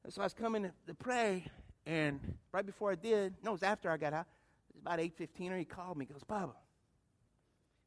And 0.04 0.13
so 0.13 0.21
I 0.21 0.26
was 0.26 0.34
coming 0.34 0.71
to 0.88 0.93
pray, 0.93 1.45
and 1.86 2.19
right 2.52 2.65
before 2.65 2.91
I 2.91 2.95
did, 2.95 3.36
no, 3.43 3.52
it 3.52 3.54
was 3.54 3.63
after 3.63 3.91
I 3.91 3.98
got 3.98 4.13
out. 4.13 4.28
It 4.76 4.84
was 4.84 4.98
about 4.98 5.00
8.15, 5.00 5.52
or 5.52 5.58
he 5.58 5.66
called 5.66 5.98
me. 5.98 6.06
He 6.06 6.14
goes, 6.14 6.24
Bubba, 6.24 6.54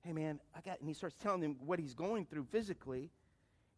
hey 0.05 0.13
man, 0.13 0.41
I 0.57 0.61
got, 0.61 0.81
and 0.81 0.89
he 0.89 0.95
starts 0.95 1.17
telling 1.23 1.43
him 1.43 1.57
what 1.65 1.79
he's 1.79 1.95
going 1.95 2.25
through 2.27 2.45
physically. 2.51 3.11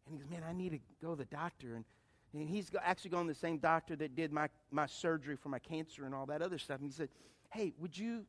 And 0.05 0.15
he 0.15 0.17
goes, 0.17 0.29
man, 0.29 0.43
I 0.47 0.53
need 0.53 0.71
to 0.71 0.79
go 1.01 1.11
to 1.11 1.17
the 1.17 1.25
doctor. 1.25 1.75
And, 1.75 1.85
and 2.33 2.49
he's 2.49 2.71
actually 2.81 3.11
going 3.11 3.27
to 3.27 3.33
the 3.33 3.39
same 3.39 3.57
doctor 3.57 3.95
that 3.97 4.15
did 4.15 4.31
my, 4.31 4.47
my 4.71 4.85
surgery 4.85 5.35
for 5.35 5.49
my 5.49 5.59
cancer 5.59 6.05
and 6.05 6.15
all 6.15 6.25
that 6.27 6.41
other 6.41 6.57
stuff. 6.57 6.79
And 6.79 6.89
he 6.89 6.93
said, 6.93 7.09
hey, 7.51 7.73
would 7.79 7.97
you, 7.97 8.25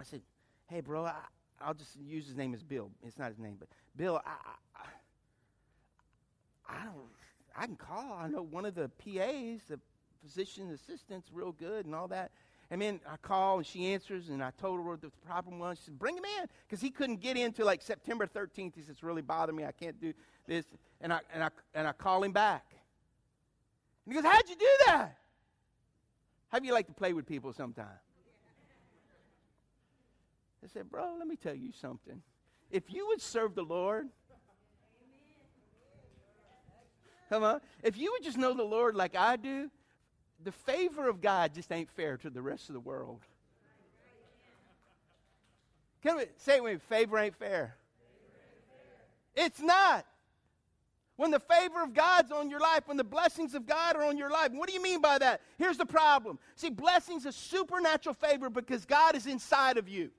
I 0.00 0.04
said, 0.04 0.22
hey, 0.66 0.80
bro, 0.80 1.04
I, 1.04 1.14
I'll 1.60 1.74
just 1.74 1.96
use 2.00 2.26
his 2.26 2.36
name 2.36 2.52
as 2.52 2.62
Bill. 2.62 2.90
It's 3.04 3.18
not 3.18 3.28
his 3.28 3.38
name, 3.38 3.56
but 3.58 3.68
Bill, 3.96 4.20
I, 4.26 4.30
I, 4.76 4.86
I 6.68 6.84
don't, 6.84 6.96
I 7.56 7.66
can 7.66 7.76
call. 7.76 8.18
I 8.20 8.28
know 8.28 8.42
one 8.42 8.64
of 8.64 8.74
the 8.74 8.88
PAs, 8.88 9.60
the 9.68 9.78
physician 10.22 10.72
assistants, 10.72 11.28
real 11.32 11.52
good 11.52 11.86
and 11.86 11.94
all 11.94 12.08
that. 12.08 12.32
And 12.74 12.82
then 12.82 12.98
I 13.08 13.16
call 13.18 13.58
and 13.58 13.64
she 13.64 13.92
answers, 13.92 14.30
and 14.30 14.42
I 14.42 14.50
told 14.60 14.80
her 14.80 14.82
what 14.82 15.00
the 15.00 15.12
problem 15.24 15.60
was. 15.60 15.78
She 15.78 15.84
said, 15.84 15.96
Bring 15.96 16.16
him 16.16 16.24
in. 16.24 16.48
Because 16.66 16.80
he 16.80 16.90
couldn't 16.90 17.20
get 17.20 17.36
in 17.36 17.54
like 17.60 17.80
September 17.80 18.26
13th. 18.26 18.74
He 18.74 18.80
says, 18.80 18.90
It's 18.90 19.02
really 19.04 19.22
bothering 19.22 19.56
me. 19.56 19.64
I 19.64 19.70
can't 19.70 20.00
do 20.00 20.12
this. 20.48 20.64
And 21.00 21.12
I, 21.12 21.20
and 21.32 21.44
I, 21.44 21.50
and 21.72 21.86
I 21.86 21.92
call 21.92 22.24
him 22.24 22.32
back. 22.32 22.64
And 24.04 24.12
he 24.12 24.20
goes, 24.20 24.28
How'd 24.28 24.48
you 24.48 24.56
do 24.56 24.66
that? 24.86 25.16
How 26.48 26.58
do 26.58 26.66
you 26.66 26.72
like 26.72 26.88
to 26.88 26.92
play 26.92 27.12
with 27.12 27.26
people 27.26 27.52
sometime? 27.52 27.86
I 30.64 30.66
said, 30.66 30.90
Bro, 30.90 31.14
let 31.16 31.28
me 31.28 31.36
tell 31.36 31.54
you 31.54 31.70
something. 31.80 32.20
If 32.72 32.92
you 32.92 33.06
would 33.06 33.22
serve 33.22 33.54
the 33.54 33.62
Lord, 33.62 34.08
come 37.28 37.44
on. 37.44 37.60
If 37.84 37.96
you 37.96 38.10
would 38.10 38.24
just 38.24 38.36
know 38.36 38.52
the 38.52 38.64
Lord 38.64 38.96
like 38.96 39.14
I 39.14 39.36
do, 39.36 39.70
the 40.44 40.52
favor 40.52 41.08
of 41.08 41.20
God 41.20 41.54
just 41.54 41.72
ain't 41.72 41.90
fair 41.90 42.16
to 42.18 42.30
the 42.30 42.42
rest 42.42 42.68
of 42.68 42.74
the 42.74 42.80
world. 42.80 43.20
Can 46.02 46.16
we 46.16 46.24
say 46.36 46.56
it 46.56 46.62
with? 46.62 46.82
Favor 46.82 47.18
ain't 47.18 47.34
fair. 47.34 47.76
It's 49.34 49.60
not. 49.60 50.06
When 51.16 51.30
the 51.30 51.40
favor 51.40 51.82
of 51.82 51.94
God's 51.94 52.32
on 52.32 52.50
your 52.50 52.60
life, 52.60 52.82
when 52.86 52.96
the 52.96 53.04
blessings 53.04 53.54
of 53.54 53.66
God 53.66 53.96
are 53.96 54.04
on 54.04 54.18
your 54.18 54.30
life, 54.30 54.50
what 54.52 54.68
do 54.68 54.74
you 54.74 54.82
mean 54.82 55.00
by 55.00 55.16
that? 55.18 55.40
Here's 55.58 55.78
the 55.78 55.86
problem. 55.86 56.38
See, 56.56 56.70
blessings 56.70 57.24
are 57.24 57.32
supernatural 57.32 58.14
favor 58.14 58.50
because 58.50 58.84
God 58.84 59.14
is 59.14 59.26
inside 59.26 59.78
of 59.78 59.88
you. 59.88 60.10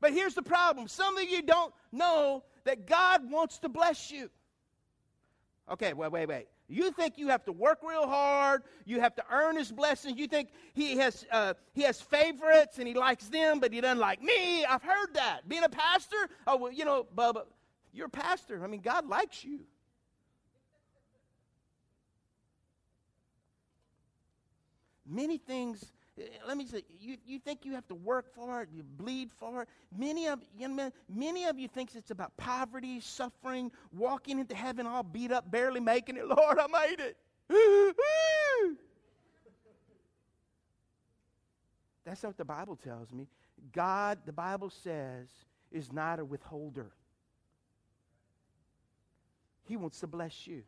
But 0.00 0.12
here's 0.12 0.34
the 0.34 0.42
problem. 0.42 0.88
Some 0.88 1.16
of 1.18 1.24
you 1.24 1.42
don't 1.42 1.72
know 1.92 2.44
that 2.64 2.86
God 2.86 3.30
wants 3.30 3.58
to 3.58 3.68
bless 3.68 4.10
you. 4.10 4.30
Okay, 5.70 5.92
wait, 5.92 6.10
wait, 6.10 6.28
wait. 6.28 6.46
You 6.68 6.90
think 6.90 7.18
you 7.18 7.28
have 7.28 7.44
to 7.44 7.52
work 7.52 7.80
real 7.82 8.06
hard. 8.06 8.62
You 8.86 9.00
have 9.00 9.14
to 9.16 9.24
earn 9.30 9.56
his 9.56 9.70
blessings. 9.70 10.18
You 10.18 10.26
think 10.26 10.48
he 10.72 10.96
has, 10.96 11.26
uh, 11.30 11.54
he 11.72 11.82
has 11.82 12.00
favorites 12.00 12.78
and 12.78 12.88
he 12.88 12.94
likes 12.94 13.28
them, 13.28 13.60
but 13.60 13.72
he 13.72 13.80
doesn't 13.80 13.98
like 13.98 14.22
me. 14.22 14.64
I've 14.64 14.82
heard 14.82 15.12
that. 15.14 15.48
Being 15.48 15.64
a 15.64 15.68
pastor, 15.68 16.16
oh, 16.46 16.56
well, 16.56 16.72
you 16.72 16.84
know, 16.84 17.06
Bubba, 17.14 17.42
you're 17.92 18.06
a 18.06 18.10
pastor. 18.10 18.64
I 18.64 18.66
mean, 18.66 18.80
God 18.80 19.06
likes 19.06 19.44
you. 19.44 19.60
Many 25.06 25.36
things 25.36 25.84
Uh, 26.18 26.24
let 26.46 26.56
me 26.56 26.66
say, 26.66 26.84
you, 27.00 27.16
you 27.26 27.38
think 27.38 27.64
you 27.64 27.72
have 27.72 27.86
to 27.88 27.94
work 27.94 28.32
for 28.34 28.62
it, 28.62 28.68
you 28.72 28.82
bleed 28.82 29.30
for 29.38 29.62
it. 29.62 29.68
Many 29.96 30.28
of 30.28 30.40
you 30.56 30.68
know, 30.68 30.90
many 31.08 31.44
of 31.44 31.58
you 31.58 31.68
thinks 31.68 31.94
it's 31.94 32.10
about 32.10 32.36
poverty, 32.36 33.00
suffering, 33.00 33.72
walking 33.92 34.38
into 34.38 34.54
heaven 34.54 34.86
all 34.86 35.02
beat 35.02 35.32
up, 35.32 35.50
barely 35.50 35.80
making 35.80 36.16
it. 36.16 36.26
Lord, 36.28 36.58
I 36.58 36.66
made 36.66 37.00
it. 37.00 37.16
That's 42.04 42.22
what 42.22 42.36
the 42.36 42.44
Bible 42.44 42.76
tells 42.76 43.12
me. 43.12 43.26
God, 43.72 44.18
the 44.26 44.32
Bible 44.32 44.70
says, 44.70 45.28
is 45.72 45.92
not 45.92 46.20
a 46.20 46.24
withholder. 46.24 46.92
He 49.64 49.76
wants 49.76 50.00
to 50.00 50.06
bless 50.06 50.46
you. 50.46 50.62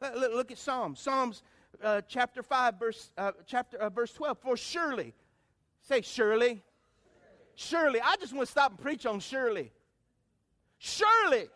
Uh, 0.00 0.10
look 0.14 0.50
at 0.50 0.58
Psalms. 0.58 1.00
Psalms 1.00 1.42
uh, 1.82 2.00
chapter 2.08 2.42
5, 2.42 2.78
verse, 2.78 3.10
uh, 3.18 3.32
chapter, 3.46 3.76
uh, 3.78 3.90
verse 3.90 4.12
12. 4.12 4.38
For 4.38 4.56
surely, 4.56 5.14
say 5.82 6.00
surely. 6.00 6.62
Surely. 7.54 8.00
I 8.00 8.16
just 8.16 8.34
want 8.34 8.46
to 8.46 8.52
stop 8.52 8.72
and 8.72 8.80
preach 8.80 9.06
on 9.06 9.20
surely. 9.20 9.72
Surely. 10.78 11.46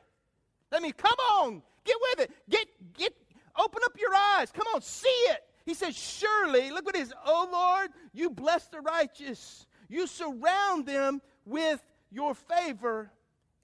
Let 0.73 0.83
me, 0.83 0.93
come 0.93 1.17
on, 1.33 1.63
get 1.85 1.97
with 2.01 2.21
it. 2.21 2.31
Get, 2.49 2.69
get, 2.97 3.13
open 3.59 3.83
up 3.85 3.93
your 3.99 4.15
eyes. 4.15 4.51
Come 4.51 4.67
on, 4.75 4.81
see 4.81 5.09
it. 5.09 5.43
He 5.67 5.75
says, 5.75 5.97
surely, 5.97 6.71
look 6.71 6.87
what 6.87 6.97
it 6.97 7.03
is. 7.03 7.13
Oh 7.25 7.49
Lord, 7.53 7.91
you 8.13 8.31
bless 8.31 8.67
the 8.69 8.81
righteous. 8.81 9.67
You 9.89 10.07
surround 10.07 10.87
them 10.87 11.21
with 11.45 11.83
your 12.11 12.35
favor 12.35 13.11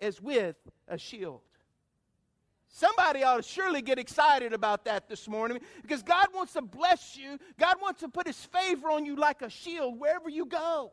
as 0.00 0.20
with 0.20 0.56
a 0.88 0.98
shield. 0.98 1.40
Somebody 2.76 3.24
ought 3.24 3.38
to 3.38 3.42
surely 3.42 3.80
get 3.80 3.98
excited 3.98 4.52
about 4.52 4.84
that 4.84 5.08
this 5.08 5.26
morning 5.28 5.60
because 5.80 6.02
God 6.02 6.26
wants 6.34 6.52
to 6.52 6.60
bless 6.60 7.16
you. 7.16 7.38
God 7.58 7.76
wants 7.80 8.00
to 8.00 8.08
put 8.08 8.26
his 8.26 8.36
favor 8.36 8.90
on 8.90 9.06
you 9.06 9.16
like 9.16 9.40
a 9.40 9.48
shield 9.48 9.98
wherever 9.98 10.28
you 10.28 10.44
go. 10.44 10.92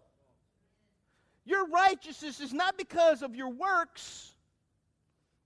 Your 1.44 1.68
righteousness 1.68 2.40
is 2.40 2.54
not 2.54 2.78
because 2.78 3.22
of 3.22 3.36
your 3.36 3.50
works, 3.50 4.34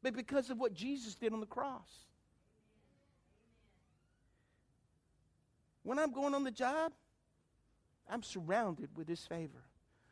but 0.04 0.16
because 0.16 0.52
of 0.52 0.60
what 0.60 0.76
Jesus 0.76 1.16
did 1.16 1.34
on 1.34 1.40
the 1.40 1.48
cross. 1.48 1.90
When 5.82 5.98
I'm 5.98 6.12
going 6.12 6.36
on 6.36 6.44
the 6.44 6.52
job, 6.52 6.92
I'm 8.08 8.22
surrounded 8.22 8.90
with 8.96 9.08
his 9.08 9.26
favor. 9.26 9.64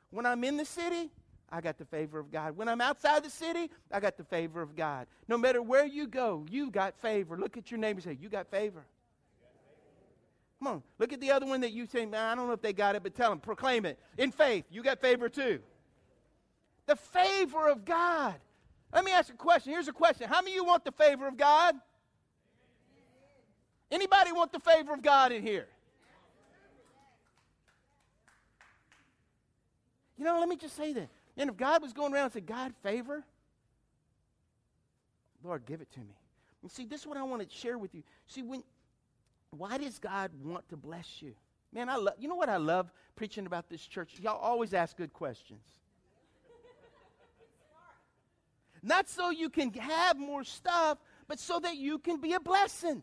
When 0.10 0.26
I'm 0.26 0.44
in 0.44 0.58
the 0.58 0.66
city, 0.66 1.12
I 1.52 1.62
got 1.62 1.78
the 1.78 1.86
favor 1.86 2.20
of 2.20 2.32
God. 2.32 2.58
When 2.58 2.68
I'm 2.68 2.82
outside 2.82 3.24
the 3.24 3.30
city, 3.30 3.70
I 3.92 4.00
got 4.00 4.18
the 4.18 4.24
favor 4.24 4.62
of 4.62 4.76
God. 4.76 5.08
No 5.28 5.38
matter 5.38 5.62
where 5.62 5.86
you 5.86 6.08
go, 6.08 6.46
you 6.50 6.72
got 6.72 7.00
favor. 7.00 7.38
Look 7.38 7.58
at 7.58 7.72
your 7.72 7.80
neighbor 7.80 7.98
and 7.98 8.04
say, 8.04 8.18
You 8.22 8.30
got 8.30 8.50
favor. 8.50 8.86
Come 10.60 10.68
on, 10.68 10.84
look 11.00 11.14
at 11.14 11.22
the 11.22 11.32
other 11.32 11.46
one 11.46 11.62
that 11.62 11.72
you 11.72 11.86
say, 11.86 12.06
Man, 12.06 12.24
I 12.26 12.36
don't 12.36 12.48
know 12.48 12.54
if 12.54 12.62
they 12.62 12.74
got 12.74 12.96
it, 12.96 13.04
but 13.04 13.14
tell 13.16 13.30
them, 13.30 13.40
proclaim 13.40 13.86
it. 13.86 14.00
In 14.18 14.32
faith, 14.32 14.66
you 14.72 14.82
got 14.82 15.00
favor 15.00 15.30
too. 15.30 15.60
The 16.88 16.96
favor 16.96 17.68
of 17.68 17.86
God. 17.86 18.36
Let 18.94 19.04
me 19.04 19.12
ask 19.12 19.34
a 19.34 19.38
question. 19.38 19.74
Here's 19.74 19.88
a 19.88 19.94
question. 19.94 20.28
How 20.30 20.42
many 20.42 20.52
of 20.52 20.56
you 20.56 20.66
want 20.66 20.86
the 20.86 20.92
favor 20.92 21.28
of 21.28 21.38
God? 21.38 21.76
Anybody 23.92 24.32
want 24.32 24.52
the 24.52 24.60
favor 24.60 24.94
of 24.94 25.02
God 25.02 25.32
in 25.32 25.42
here? 25.42 25.68
You 30.18 30.24
know, 30.24 30.40
let 30.40 30.48
me 30.48 30.56
just 30.56 30.76
say 30.76 30.94
that. 30.94 31.10
And 31.38 31.50
if 31.50 31.58
God 31.58 31.82
was 31.82 31.94
going 31.94 32.14
around 32.14 32.26
and 32.26 32.34
said, 32.34 32.46
God, 32.46 32.74
favor, 32.82 33.24
Lord, 35.44 35.66
give 35.66 35.82
it 35.82 35.92
to 35.94 36.00
me. 36.00 36.16
And 36.62 36.72
see, 36.72 36.86
this 36.86 37.02
is 37.02 37.08
what 37.08 37.18
I 37.18 37.24
want 37.24 37.48
to 37.48 37.56
share 37.56 37.78
with 37.78 37.94
you. 37.94 38.04
See, 38.28 38.42
when 38.42 38.64
why 39.52 39.78
does 39.78 40.00
God 40.00 40.32
want 40.44 40.68
to 40.70 40.78
bless 40.78 41.22
you? 41.22 41.34
Man, 41.72 41.90
I 41.90 41.96
love 41.96 42.16
you 42.20 42.28
know 42.28 42.36
what 42.36 42.50
I 42.50 42.58
love 42.58 42.92
preaching 43.16 43.46
about 43.46 43.70
this 43.70 43.86
church? 43.86 44.14
Y'all 44.20 44.40
always 44.40 44.74
ask 44.74 44.98
good 44.98 45.14
questions. 45.14 45.62
Not 48.82 49.10
so 49.10 49.32
you 49.32 49.50
can 49.50 49.74
have 49.74 50.18
more 50.18 50.44
stuff, 50.44 51.00
but 51.28 51.40
so 51.40 51.60
that 51.60 51.76
you 51.76 51.98
can 51.98 52.22
be 52.22 52.34
a 52.34 52.40
blessing. 52.40 53.02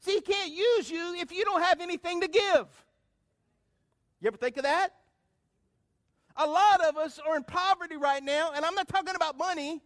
See, 0.00 0.14
he 0.14 0.20
can't 0.20 0.52
use 0.52 0.90
you 0.90 1.14
if 1.14 1.32
you 1.32 1.44
don't 1.44 1.62
have 1.62 1.80
anything 1.80 2.20
to 2.20 2.28
give. 2.28 2.66
You 4.20 4.26
ever 4.26 4.36
think 4.36 4.56
of 4.56 4.64
that? 4.64 4.97
A 6.38 6.46
lot 6.46 6.80
of 6.82 6.96
us 6.96 7.18
are 7.26 7.36
in 7.36 7.44
poverty 7.44 7.96
right 7.96 8.22
now, 8.22 8.52
and 8.54 8.64
I'm 8.64 8.74
not 8.74 8.88
talking 8.88 9.14
about 9.14 9.36
money. 9.36 9.82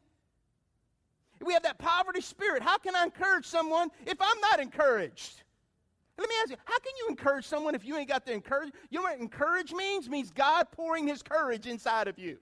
We 1.45 1.55
have 1.55 1.63
that 1.65 1.79
poverty 1.79 2.21
spirit. 2.21 2.63
How 2.63 2.79
can 2.79 2.95
I 2.95 3.05
encourage 3.05 3.47
someone 3.47 3.91
if 4.07 4.19
I'm 4.21 4.41
not 4.41 4.61
encouraged? 4.61 5.43
Let 6.19 6.29
me 6.29 6.35
ask 6.43 6.51
you, 6.51 6.57
how 6.65 6.79
can 6.79 6.93
you 7.01 7.09
encourage 7.09 7.47
someone 7.47 7.75
if 7.75 7.85
you 7.85 7.97
ain't 7.97 8.09
got 8.09 8.27
the 8.27 8.33
encourage? 8.33 8.73
You 8.91 8.99
know 8.99 9.05
what 9.05 9.19
encourage 9.19 9.73
means? 9.73 10.09
Means 10.09 10.31
God 10.31 10.67
pouring 10.71 11.09
his 11.09 11.23
courage 11.23 11.67
inside 11.67 12.07
of 12.07 12.19
you. 12.19 12.37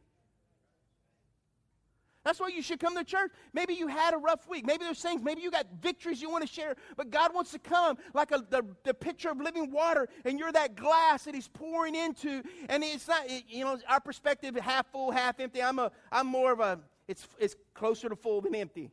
That's 2.25 2.39
why 2.39 2.49
you 2.49 2.61
should 2.61 2.81
come 2.81 2.97
to 2.97 3.05
church. 3.05 3.33
Maybe 3.55 3.75
you 3.75 3.87
had 3.87 4.13
a 4.13 4.19
rough 4.19 4.47
week. 4.49 4.67
Maybe 4.67 4.85
there's 4.85 5.01
things, 5.01 5.23
maybe 5.23 5.41
you 5.41 5.51
got 5.51 5.67
victories 5.81 6.21
you 6.21 6.31
want 6.31 6.47
to 6.47 6.53
share, 6.53 6.77
but 6.97 7.11
God 7.11 7.35
wants 7.35 7.51
to 7.53 7.59
come 7.59 7.97
like 8.13 8.31
a, 8.31 8.45
the, 8.51 8.63
the 8.85 8.93
pitcher 8.93 9.31
of 9.31 9.41
living 9.41 9.71
water, 9.71 10.09
and 10.25 10.39
you're 10.39 10.53
that 10.53 10.77
glass 10.77 11.25
that 11.25 11.35
He's 11.35 11.49
pouring 11.49 11.95
into. 11.95 12.43
And 12.69 12.85
it's 12.85 13.09
not, 13.09 13.23
it, 13.27 13.45
you 13.49 13.65
know, 13.65 13.79
our 13.89 14.01
perspective 14.01 14.55
half 14.57 14.87
full, 14.93 15.11
half 15.11 15.41
empty. 15.41 15.63
I'm, 15.63 15.79
a, 15.79 15.91
I'm 16.13 16.27
more 16.27 16.53
of 16.53 16.61
a, 16.61 16.79
it's, 17.09 17.27
it's 17.39 17.57
closer 17.75 18.09
to 18.09 18.17
full 18.17 18.43
than 18.43 18.55
empty 18.55 18.91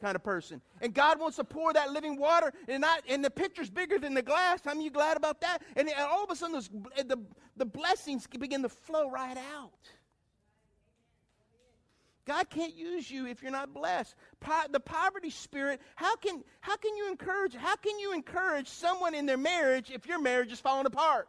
kind 0.00 0.16
of 0.16 0.22
person. 0.22 0.60
And 0.80 0.92
God 0.92 1.18
wants 1.18 1.36
to 1.36 1.44
pour 1.44 1.72
that 1.72 1.90
living 1.90 2.16
water, 2.16 2.52
and, 2.68 2.82
not, 2.82 3.02
and 3.08 3.24
the 3.24 3.30
pitcher's 3.30 3.70
bigger 3.70 3.98
than 3.98 4.14
the 4.14 4.22
glass. 4.22 4.60
How 4.64 4.72
many 4.72 4.84
you 4.84 4.90
glad 4.90 5.16
about 5.16 5.40
that? 5.40 5.62
And, 5.76 5.88
and 5.88 5.98
all 5.98 6.22
of 6.22 6.30
a 6.30 6.36
sudden, 6.36 6.52
those, 6.52 6.68
the, 6.68 7.18
the 7.56 7.64
blessings 7.64 8.26
begin 8.26 8.62
to 8.62 8.68
flow 8.68 9.10
right 9.10 9.38
out. 9.56 9.72
God 12.26 12.48
can't 12.48 12.74
use 12.74 13.10
you 13.10 13.26
if 13.26 13.42
you're 13.42 13.52
not 13.52 13.74
blessed. 13.74 14.14
Po- 14.40 14.66
the 14.70 14.80
poverty 14.80 15.30
spirit, 15.30 15.80
how 15.94 16.16
can, 16.16 16.42
how 16.60 16.76
can 16.76 16.96
you 16.96 17.08
encourage, 17.08 17.54
how 17.54 17.76
can 17.76 17.98
you 17.98 18.14
encourage 18.14 18.68
someone 18.68 19.14
in 19.14 19.26
their 19.26 19.36
marriage 19.36 19.90
if 19.90 20.06
your 20.06 20.20
marriage 20.20 20.50
is 20.50 20.60
falling 20.60 20.86
apart? 20.86 21.28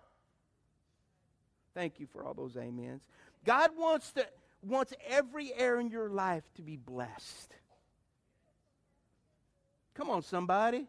Thank 1.73 1.99
you 1.99 2.07
for 2.07 2.23
all 2.23 2.33
those 2.33 2.55
amens. 2.55 3.03
God 3.43 3.71
wants 3.77 4.11
to 4.13 4.25
wants 4.61 4.93
every 5.07 5.53
area 5.53 5.79
in 5.79 5.89
your 5.89 6.09
life 6.09 6.43
to 6.55 6.63
be 6.63 6.75
blessed. 6.75 7.53
Come 9.93 10.09
on, 10.09 10.23
somebody. 10.23 10.87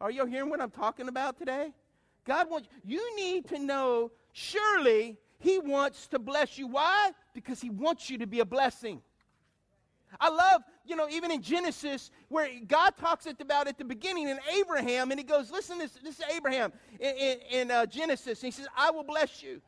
Are 0.00 0.10
you 0.10 0.26
hearing 0.26 0.50
what 0.50 0.60
I'm 0.60 0.70
talking 0.70 1.08
about 1.08 1.38
today? 1.38 1.72
God 2.26 2.50
wants 2.50 2.68
you 2.84 3.16
need 3.16 3.48
to 3.48 3.58
know 3.58 4.10
surely 4.32 5.16
he 5.38 5.58
wants 5.58 6.08
to 6.08 6.18
bless 6.18 6.58
you. 6.58 6.66
Why? 6.66 7.12
Because 7.32 7.60
he 7.60 7.70
wants 7.70 8.10
you 8.10 8.18
to 8.18 8.26
be 8.26 8.40
a 8.40 8.44
blessing. 8.44 9.00
I 10.20 10.30
love, 10.30 10.62
you 10.84 10.96
know, 10.96 11.08
even 11.10 11.30
in 11.30 11.42
Genesis, 11.42 12.10
where 12.28 12.48
God 12.66 12.94
talks 12.98 13.26
about 13.26 13.68
at 13.68 13.78
the 13.78 13.84
beginning 13.84 14.28
in 14.28 14.38
Abraham, 14.58 15.10
and 15.10 15.20
he 15.20 15.24
goes, 15.24 15.50
listen, 15.50 15.78
this, 15.78 15.92
this 16.02 16.18
is 16.18 16.24
Abraham 16.34 16.72
in, 16.98 17.14
in, 17.16 17.38
in 17.50 17.70
uh, 17.70 17.86
Genesis. 17.86 18.40
he 18.40 18.50
says, 18.50 18.66
I 18.76 18.90
will 18.90 19.04
bless 19.04 19.42
you, 19.42 19.60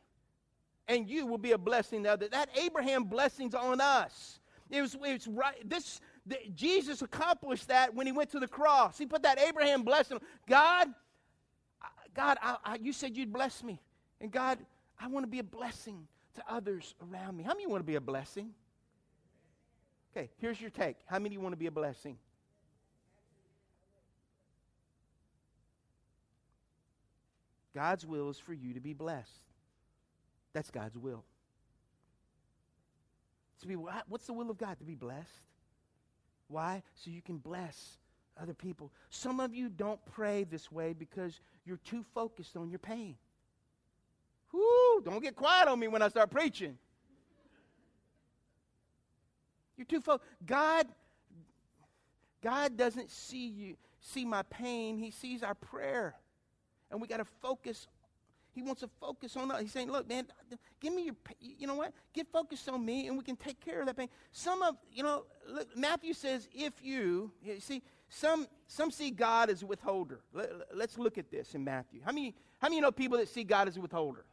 and 0.87 1.09
you 1.09 1.25
will 1.25 1.37
be 1.37 1.51
a 1.51 1.57
blessing 1.57 2.03
to 2.03 2.13
others. 2.13 2.29
That 2.31 2.49
Abraham 2.57 3.05
blessing's 3.05 3.55
on 3.55 3.79
us. 3.81 4.39
It 4.69 4.81
was, 4.81 4.95
it 4.95 4.99
was 4.99 5.27
right. 5.27 5.69
This, 5.69 5.99
the, 6.25 6.37
Jesus 6.55 7.01
accomplished 7.01 7.67
that 7.67 7.93
when 7.93 8.07
he 8.07 8.13
went 8.13 8.31
to 8.31 8.39
the 8.39 8.47
cross. 8.47 8.97
He 8.97 9.05
put 9.05 9.23
that 9.23 9.39
Abraham 9.39 9.83
blessing. 9.83 10.19
God, 10.47 10.87
God, 12.15 12.37
I, 12.41 12.57
I, 12.63 12.77
you 12.81 12.93
said 12.93 13.15
you'd 13.15 13.33
bless 13.33 13.63
me. 13.63 13.79
And 14.21 14.31
God, 14.31 14.59
I 14.99 15.07
want 15.07 15.23
to 15.23 15.29
be 15.29 15.39
a 15.39 15.43
blessing 15.43 16.07
to 16.35 16.43
others 16.47 16.95
around 17.01 17.37
me. 17.37 17.43
How 17.43 17.53
many 17.53 17.67
want 17.67 17.81
to 17.81 17.85
be 17.85 17.95
a 17.95 18.01
blessing? 18.01 18.51
Okay, 20.15 20.29
here's 20.37 20.59
your 20.59 20.69
take. 20.69 20.97
How 21.05 21.19
many 21.19 21.37
want 21.37 21.53
to 21.53 21.57
be 21.57 21.67
a 21.67 21.71
blessing? 21.71 22.17
God's 27.73 28.05
will 28.05 28.29
is 28.29 28.37
for 28.37 28.53
you 28.53 28.73
to 28.73 28.81
be 28.81 28.93
blessed. 28.93 29.29
That's 30.53 30.69
God's 30.69 30.97
will. 30.97 31.23
To 33.61 33.67
be 33.67 33.75
what's 33.75 34.25
the 34.25 34.33
will 34.33 34.49
of 34.49 34.57
God? 34.57 34.77
To 34.79 34.83
be 34.83 34.95
blessed. 34.95 35.29
Why? 36.47 36.83
So 36.95 37.09
you 37.09 37.21
can 37.21 37.37
bless 37.37 37.97
other 38.41 38.53
people. 38.53 38.91
Some 39.09 39.39
of 39.39 39.53
you 39.53 39.69
don't 39.69 40.03
pray 40.13 40.43
this 40.43 40.71
way 40.71 40.93
because 40.93 41.39
you're 41.63 41.77
too 41.77 42.03
focused 42.13 42.57
on 42.57 42.69
your 42.69 42.79
pain. 42.79 43.15
Whoo, 44.51 45.01
don't 45.05 45.23
get 45.23 45.35
quiet 45.35 45.69
on 45.69 45.79
me 45.79 45.87
when 45.87 46.01
I 46.01 46.09
start 46.09 46.31
preaching. 46.31 46.77
You're 49.81 49.99
too 49.99 50.01
focused. 50.01 50.29
God, 50.45 50.87
God 52.43 52.77
doesn't 52.77 53.09
see 53.09 53.47
you, 53.47 53.77
see 53.99 54.25
my 54.25 54.43
pain. 54.43 54.99
He 54.99 55.09
sees 55.09 55.41
our 55.41 55.55
prayer. 55.55 56.13
And 56.91 57.01
we 57.01 57.07
got 57.07 57.17
to 57.17 57.25
focus. 57.25 57.87
He 58.53 58.61
wants 58.61 58.81
to 58.81 58.89
focus 58.99 59.35
on 59.35 59.49
us. 59.49 59.61
He's 59.61 59.71
saying, 59.71 59.91
look, 59.91 60.07
man, 60.07 60.27
give 60.79 60.93
me 60.93 61.05
your, 61.05 61.15
you 61.39 61.65
know 61.65 61.73
what? 61.73 61.93
Get 62.13 62.27
focused 62.31 62.69
on 62.69 62.85
me 62.85 63.07
and 63.07 63.17
we 63.17 63.23
can 63.23 63.35
take 63.35 63.59
care 63.59 63.79
of 63.79 63.87
that 63.87 63.97
pain. 63.97 64.09
Some 64.31 64.61
of, 64.61 64.75
you 64.93 65.01
know, 65.01 65.23
look, 65.49 65.75
Matthew 65.75 66.13
says, 66.13 66.47
if 66.53 66.73
you, 66.83 67.31
you 67.41 67.59
see, 67.59 67.81
some, 68.07 68.45
some 68.67 68.91
see 68.91 69.09
God 69.09 69.49
as 69.49 69.63
a 69.63 69.65
withholder. 69.65 70.19
Let, 70.31 70.51
us 70.79 70.99
look 70.99 71.17
at 71.17 71.31
this 71.31 71.55
in 71.55 71.63
Matthew. 71.63 72.01
How 72.05 72.11
many, 72.11 72.35
how 72.59 72.67
many 72.67 72.75
you 72.75 72.81
know 72.83 72.91
people 72.91 73.17
that 73.17 73.29
see 73.29 73.43
God 73.43 73.67
as 73.67 73.77
a 73.77 73.81
withholder? 73.81 74.25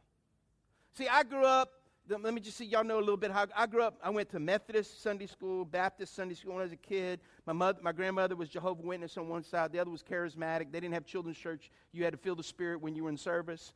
See, 0.93 1.07
I 1.07 1.23
grew 1.23 1.45
up 1.45 1.71
let 2.17 2.33
me 2.33 2.41
just 2.41 2.57
see, 2.57 2.65
y'all 2.65 2.83
know 2.83 2.97
a 2.97 2.99
little 2.99 3.17
bit 3.17 3.31
how 3.31 3.45
I 3.55 3.67
grew 3.67 3.83
up. 3.83 3.99
I 4.03 4.09
went 4.09 4.29
to 4.29 4.39
Methodist 4.39 5.03
Sunday 5.03 5.27
school, 5.27 5.63
Baptist 5.63 6.15
Sunday 6.15 6.33
school 6.33 6.53
when 6.53 6.61
I 6.61 6.63
was 6.63 6.71
a 6.71 6.77
kid. 6.77 7.19
My 7.45 7.53
mother, 7.53 7.79
my 7.83 7.91
grandmother 7.91 8.35
was 8.35 8.49
Jehovah 8.49 8.81
Witness 8.81 9.17
on 9.17 9.27
one 9.29 9.43
side, 9.43 9.71
the 9.71 9.79
other 9.79 9.91
was 9.91 10.01
charismatic. 10.01 10.71
They 10.71 10.79
didn't 10.79 10.93
have 10.93 11.05
children's 11.05 11.37
church. 11.37 11.69
You 11.91 12.03
had 12.03 12.13
to 12.13 12.17
feel 12.17 12.35
the 12.35 12.43
spirit 12.43 12.81
when 12.81 12.95
you 12.95 13.03
were 13.03 13.09
in 13.09 13.17
service. 13.17 13.73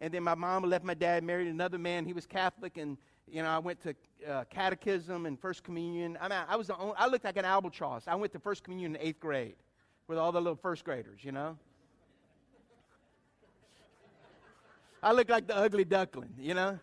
And 0.00 0.14
then 0.14 0.22
my 0.22 0.36
mom 0.36 0.62
left 0.64 0.84
my 0.84 0.94
dad, 0.94 1.24
married 1.24 1.48
another 1.48 1.78
man. 1.78 2.04
He 2.04 2.12
was 2.12 2.26
Catholic, 2.26 2.76
and 2.76 2.96
you 3.26 3.42
know 3.42 3.48
I 3.48 3.58
went 3.58 3.82
to 3.82 3.94
uh, 4.28 4.44
catechism 4.44 5.26
and 5.26 5.38
first 5.40 5.64
communion. 5.64 6.16
I 6.20 6.28
mean, 6.28 6.38
I 6.48 6.54
was 6.54 6.68
the 6.68 6.76
only, 6.76 6.94
I 6.96 7.08
looked 7.08 7.24
like 7.24 7.36
an 7.36 7.44
albatross. 7.44 8.06
I 8.06 8.14
went 8.14 8.32
to 8.34 8.38
first 8.38 8.62
communion 8.62 8.94
in 8.94 9.02
eighth 9.02 9.18
grade 9.18 9.56
with 10.06 10.16
all 10.16 10.30
the 10.30 10.40
little 10.40 10.56
first 10.56 10.84
graders, 10.84 11.24
you 11.24 11.32
know. 11.32 11.58
I 15.02 15.12
looked 15.12 15.30
like 15.30 15.46
the 15.46 15.56
ugly 15.56 15.84
duckling, 15.84 16.34
you 16.38 16.54
know 16.54 16.78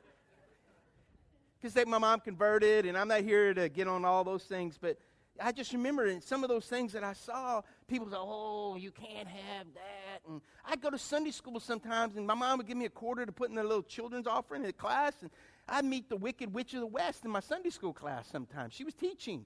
because 1.66 1.88
my 1.88 1.98
mom 1.98 2.20
converted, 2.20 2.86
and 2.86 2.96
I'm 2.96 3.08
not 3.08 3.22
here 3.22 3.52
to 3.54 3.70
get 3.70 3.88
on 3.88 4.06
all 4.06 4.24
those 4.24 4.44
things, 4.44 4.78
but 4.80 4.98
I 5.42 5.52
just 5.52 5.74
remember 5.74 6.06
in 6.06 6.22
some 6.22 6.44
of 6.44 6.50
those 6.50 6.66
things 6.66 6.94
that 6.94 7.04
I 7.04 7.14
saw 7.14 7.64
people 7.88 8.08
say, 8.08 8.16
oh, 8.18 8.76
you 8.76 8.92
can't 8.92 9.28
have 9.28 9.66
that. 9.74 10.22
And 10.30 10.42
I'd 10.64 10.80
go 10.80 10.92
to 10.92 10.98
Sunday 11.00 11.32
school 11.32 11.60
sometimes, 11.60 12.18
and 12.18 12.28
my 12.28 12.36
mom 12.36 12.60
would 12.60 12.68
give 12.68 12.78
me 12.78 12.86
a 12.86 12.90
quarter 12.90 13.26
to 13.26 13.32
put 13.32 13.50
in 13.50 13.56
the 13.56 13.64
little 13.64 13.82
children's 13.82 14.28
offering 14.28 14.62
in 14.62 14.68
the 14.68 14.74
class, 14.74 15.14
and 15.22 15.32
I'd 15.68 15.86
meet 15.86 16.08
the 16.08 16.18
Wicked 16.18 16.54
Witch 16.54 16.76
of 16.76 16.82
the 16.82 16.86
West 16.86 17.26
in 17.26 17.32
my 17.32 17.40
Sunday 17.40 17.72
school 17.72 17.94
class 17.94 18.28
sometimes. 18.32 18.74
She 18.76 18.84
was 18.84 18.94
teaching. 18.94 19.44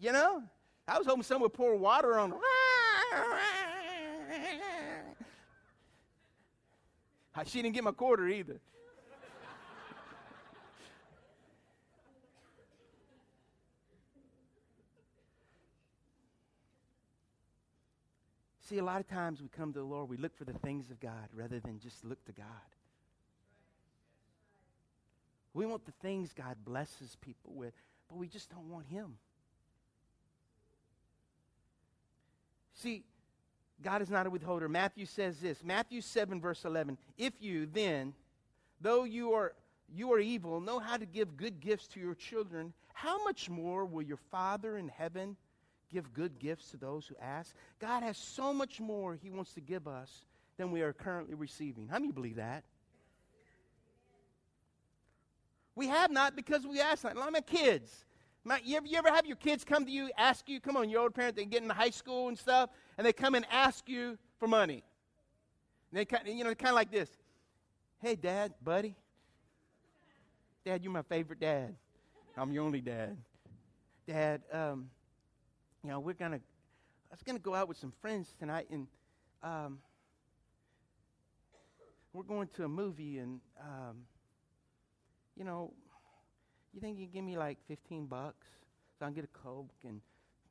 You 0.00 0.12
know? 0.12 0.42
I 0.86 0.96
was 0.96 1.06
hoping 1.06 1.24
someone 1.24 1.42
would 1.42 1.52
pour 1.52 1.76
water 1.76 2.18
on. 2.18 2.30
Her. 2.30 2.38
She 7.44 7.62
didn't 7.62 7.74
get 7.74 7.84
my 7.84 7.92
quarter 7.92 8.26
either. 8.26 8.60
See, 18.68 18.76
a 18.76 18.84
lot 18.84 19.00
of 19.00 19.08
times 19.08 19.40
we 19.40 19.48
come 19.48 19.72
to 19.72 19.78
the 19.78 19.84
Lord, 19.84 20.10
we 20.10 20.18
look 20.18 20.36
for 20.36 20.44
the 20.44 20.52
things 20.52 20.90
of 20.90 21.00
God 21.00 21.28
rather 21.34 21.58
than 21.58 21.78
just 21.78 22.04
look 22.04 22.22
to 22.26 22.32
God. 22.32 22.44
We 25.54 25.64
want 25.64 25.86
the 25.86 25.92
things 26.02 26.34
God 26.34 26.56
blesses 26.66 27.16
people 27.22 27.52
with, 27.54 27.72
but 28.10 28.18
we 28.18 28.28
just 28.28 28.50
don't 28.50 28.68
want 28.68 28.86
Him. 28.86 29.16
See, 32.74 33.04
God 33.82 34.02
is 34.02 34.10
not 34.10 34.26
a 34.26 34.30
withholder. 34.30 34.68
Matthew 34.68 35.06
says 35.06 35.38
this 35.38 35.64
Matthew 35.64 36.02
7, 36.02 36.38
verse 36.38 36.66
11. 36.66 36.98
If 37.16 37.32
you 37.40 37.64
then, 37.64 38.12
though 38.82 39.04
you 39.04 39.32
are, 39.32 39.54
you 39.90 40.12
are 40.12 40.20
evil, 40.20 40.60
know 40.60 40.78
how 40.78 40.98
to 40.98 41.06
give 41.06 41.38
good 41.38 41.60
gifts 41.60 41.88
to 41.88 42.00
your 42.00 42.14
children, 42.14 42.74
how 42.92 43.24
much 43.24 43.48
more 43.48 43.86
will 43.86 44.02
your 44.02 44.18
Father 44.30 44.76
in 44.76 44.88
heaven? 44.88 45.36
Give 45.92 46.12
good 46.12 46.38
gifts 46.38 46.70
to 46.70 46.76
those 46.76 47.06
who 47.06 47.14
ask. 47.20 47.54
God 47.78 48.02
has 48.02 48.16
so 48.16 48.52
much 48.52 48.80
more 48.80 49.14
He 49.14 49.30
wants 49.30 49.52
to 49.54 49.60
give 49.60 49.86
us 49.88 50.24
than 50.56 50.70
we 50.70 50.82
are 50.82 50.92
currently 50.92 51.34
receiving. 51.34 51.88
How 51.88 51.98
many 51.98 52.12
believe 52.12 52.36
that? 52.36 52.64
We 55.74 55.86
have 55.86 56.10
not 56.10 56.34
because 56.34 56.66
we 56.66 56.80
ask 56.80 57.04
not. 57.04 57.16
Like 57.16 57.32
my 57.32 57.40
kids. 57.40 58.04
My, 58.44 58.60
you, 58.64 58.76
ever, 58.76 58.86
you 58.86 58.96
ever 58.96 59.10
have 59.10 59.26
your 59.26 59.36
kids 59.36 59.64
come 59.64 59.84
to 59.84 59.90
you, 59.90 60.10
ask 60.16 60.48
you, 60.48 60.60
come 60.60 60.76
on, 60.76 60.88
your 60.88 61.02
old 61.02 61.14
parent, 61.14 61.36
they 61.36 61.44
get 61.44 61.62
into 61.62 61.74
high 61.74 61.90
school 61.90 62.28
and 62.28 62.38
stuff, 62.38 62.70
and 62.96 63.06
they 63.06 63.12
come 63.12 63.34
and 63.34 63.44
ask 63.50 63.88
you 63.88 64.16
for 64.38 64.48
money. 64.48 64.82
And 65.90 66.00
they 66.00 66.04
kind 66.04 66.26
you 66.26 66.44
know, 66.44 66.54
kind 66.54 66.70
of 66.70 66.74
like 66.74 66.90
this. 66.90 67.10
Hey, 68.00 68.16
Dad, 68.16 68.54
buddy. 68.62 68.94
Dad, 70.64 70.82
you're 70.82 70.92
my 70.92 71.02
favorite 71.02 71.40
dad. 71.40 71.74
I'm 72.36 72.52
your 72.52 72.64
only 72.64 72.80
dad. 72.80 73.16
Dad, 74.06 74.42
um, 74.52 74.90
you 75.88 75.94
know, 75.94 76.00
we're 76.00 76.12
going 76.12 76.32
to, 76.32 76.36
I 76.36 77.14
was 77.14 77.22
going 77.22 77.38
to 77.38 77.42
go 77.42 77.54
out 77.54 77.66
with 77.66 77.78
some 77.78 77.94
friends 78.02 78.34
tonight, 78.38 78.66
and 78.70 78.86
um, 79.42 79.78
we're 82.12 82.24
going 82.24 82.46
to 82.56 82.64
a 82.64 82.68
movie, 82.68 83.16
and, 83.16 83.40
um, 83.58 83.96
you 85.34 85.44
know, 85.44 85.72
you 86.74 86.80
think 86.82 86.98
you 86.98 87.06
can 87.06 87.14
give 87.14 87.24
me 87.24 87.38
like 87.38 87.56
15 87.68 88.04
bucks 88.04 88.46
so 88.98 89.06
I 89.06 89.08
can 89.08 89.14
get 89.14 89.24
a 89.24 89.28
Coke 89.28 89.72
and 89.82 90.02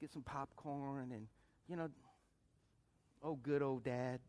get 0.01 0.11
some 0.11 0.23
popcorn 0.23 1.11
and, 1.11 1.27
you 1.69 1.75
know, 1.75 1.87
oh, 3.21 3.35
good 3.35 3.61
old 3.61 3.83
dad. 3.83 4.19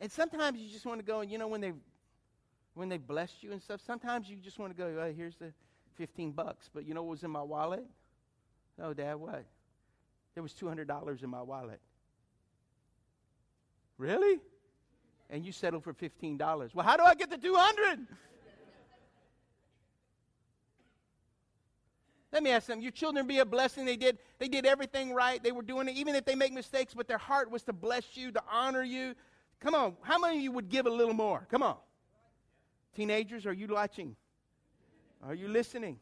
And 0.00 0.10
sometimes 0.10 0.58
you 0.58 0.68
just 0.68 0.84
want 0.84 0.98
to 0.98 1.06
go, 1.06 1.20
and 1.20 1.30
you 1.30 1.38
know, 1.38 1.46
when 1.46 1.60
they 1.60 1.74
when 2.74 2.88
they 2.88 2.98
blessed 2.98 3.42
you 3.42 3.52
and 3.52 3.62
stuff, 3.62 3.80
sometimes 3.86 4.28
you 4.28 4.36
just 4.36 4.58
want 4.58 4.76
to 4.76 4.76
go, 4.76 4.92
oh, 5.00 5.12
here's 5.12 5.36
the 5.36 5.52
15 5.96 6.32
bucks. 6.32 6.68
But 6.72 6.86
you 6.86 6.94
know 6.94 7.02
what 7.02 7.10
was 7.10 7.22
in 7.22 7.30
my 7.30 7.42
wallet? 7.42 7.84
No, 8.78 8.92
Dad, 8.92 9.16
what? 9.16 9.44
There 10.34 10.42
was 10.42 10.52
$200 10.52 11.22
in 11.22 11.30
my 11.30 11.42
wallet. 11.42 11.80
Really? 13.96 14.40
And 15.30 15.46
you 15.46 15.52
settled 15.52 15.84
for 15.84 15.94
$15. 15.94 16.74
Well, 16.74 16.84
how 16.84 16.96
do 16.96 17.04
I 17.04 17.14
get 17.14 17.30
the 17.30 17.38
200? 17.38 18.06
Let 22.32 22.42
me 22.42 22.50
ask 22.50 22.66
them, 22.66 22.80
your 22.80 22.90
children 22.90 23.28
be 23.28 23.38
a 23.38 23.44
blessing. 23.44 23.84
They 23.84 23.94
did, 23.94 24.18
they 24.40 24.48
did 24.48 24.66
everything 24.66 25.14
right. 25.14 25.40
They 25.40 25.52
were 25.52 25.62
doing 25.62 25.88
it, 25.88 25.94
even 25.94 26.16
if 26.16 26.24
they 26.24 26.34
make 26.34 26.52
mistakes, 26.52 26.92
but 26.92 27.06
their 27.06 27.16
heart 27.16 27.48
was 27.48 27.62
to 27.62 27.72
bless 27.72 28.16
you, 28.16 28.32
to 28.32 28.42
honor 28.50 28.82
you. 28.82 29.14
Come 29.60 29.76
on, 29.76 29.96
how 30.02 30.18
many 30.18 30.38
of 30.38 30.42
you 30.42 30.50
would 30.50 30.68
give 30.68 30.86
a 30.86 30.90
little 30.90 31.14
more? 31.14 31.46
Come 31.48 31.62
on. 31.62 31.76
Teenagers, 32.94 33.46
are 33.46 33.52
you 33.52 33.66
watching? 33.66 34.16
Are 35.22 35.34
you 35.34 35.48
listening? 35.48 35.98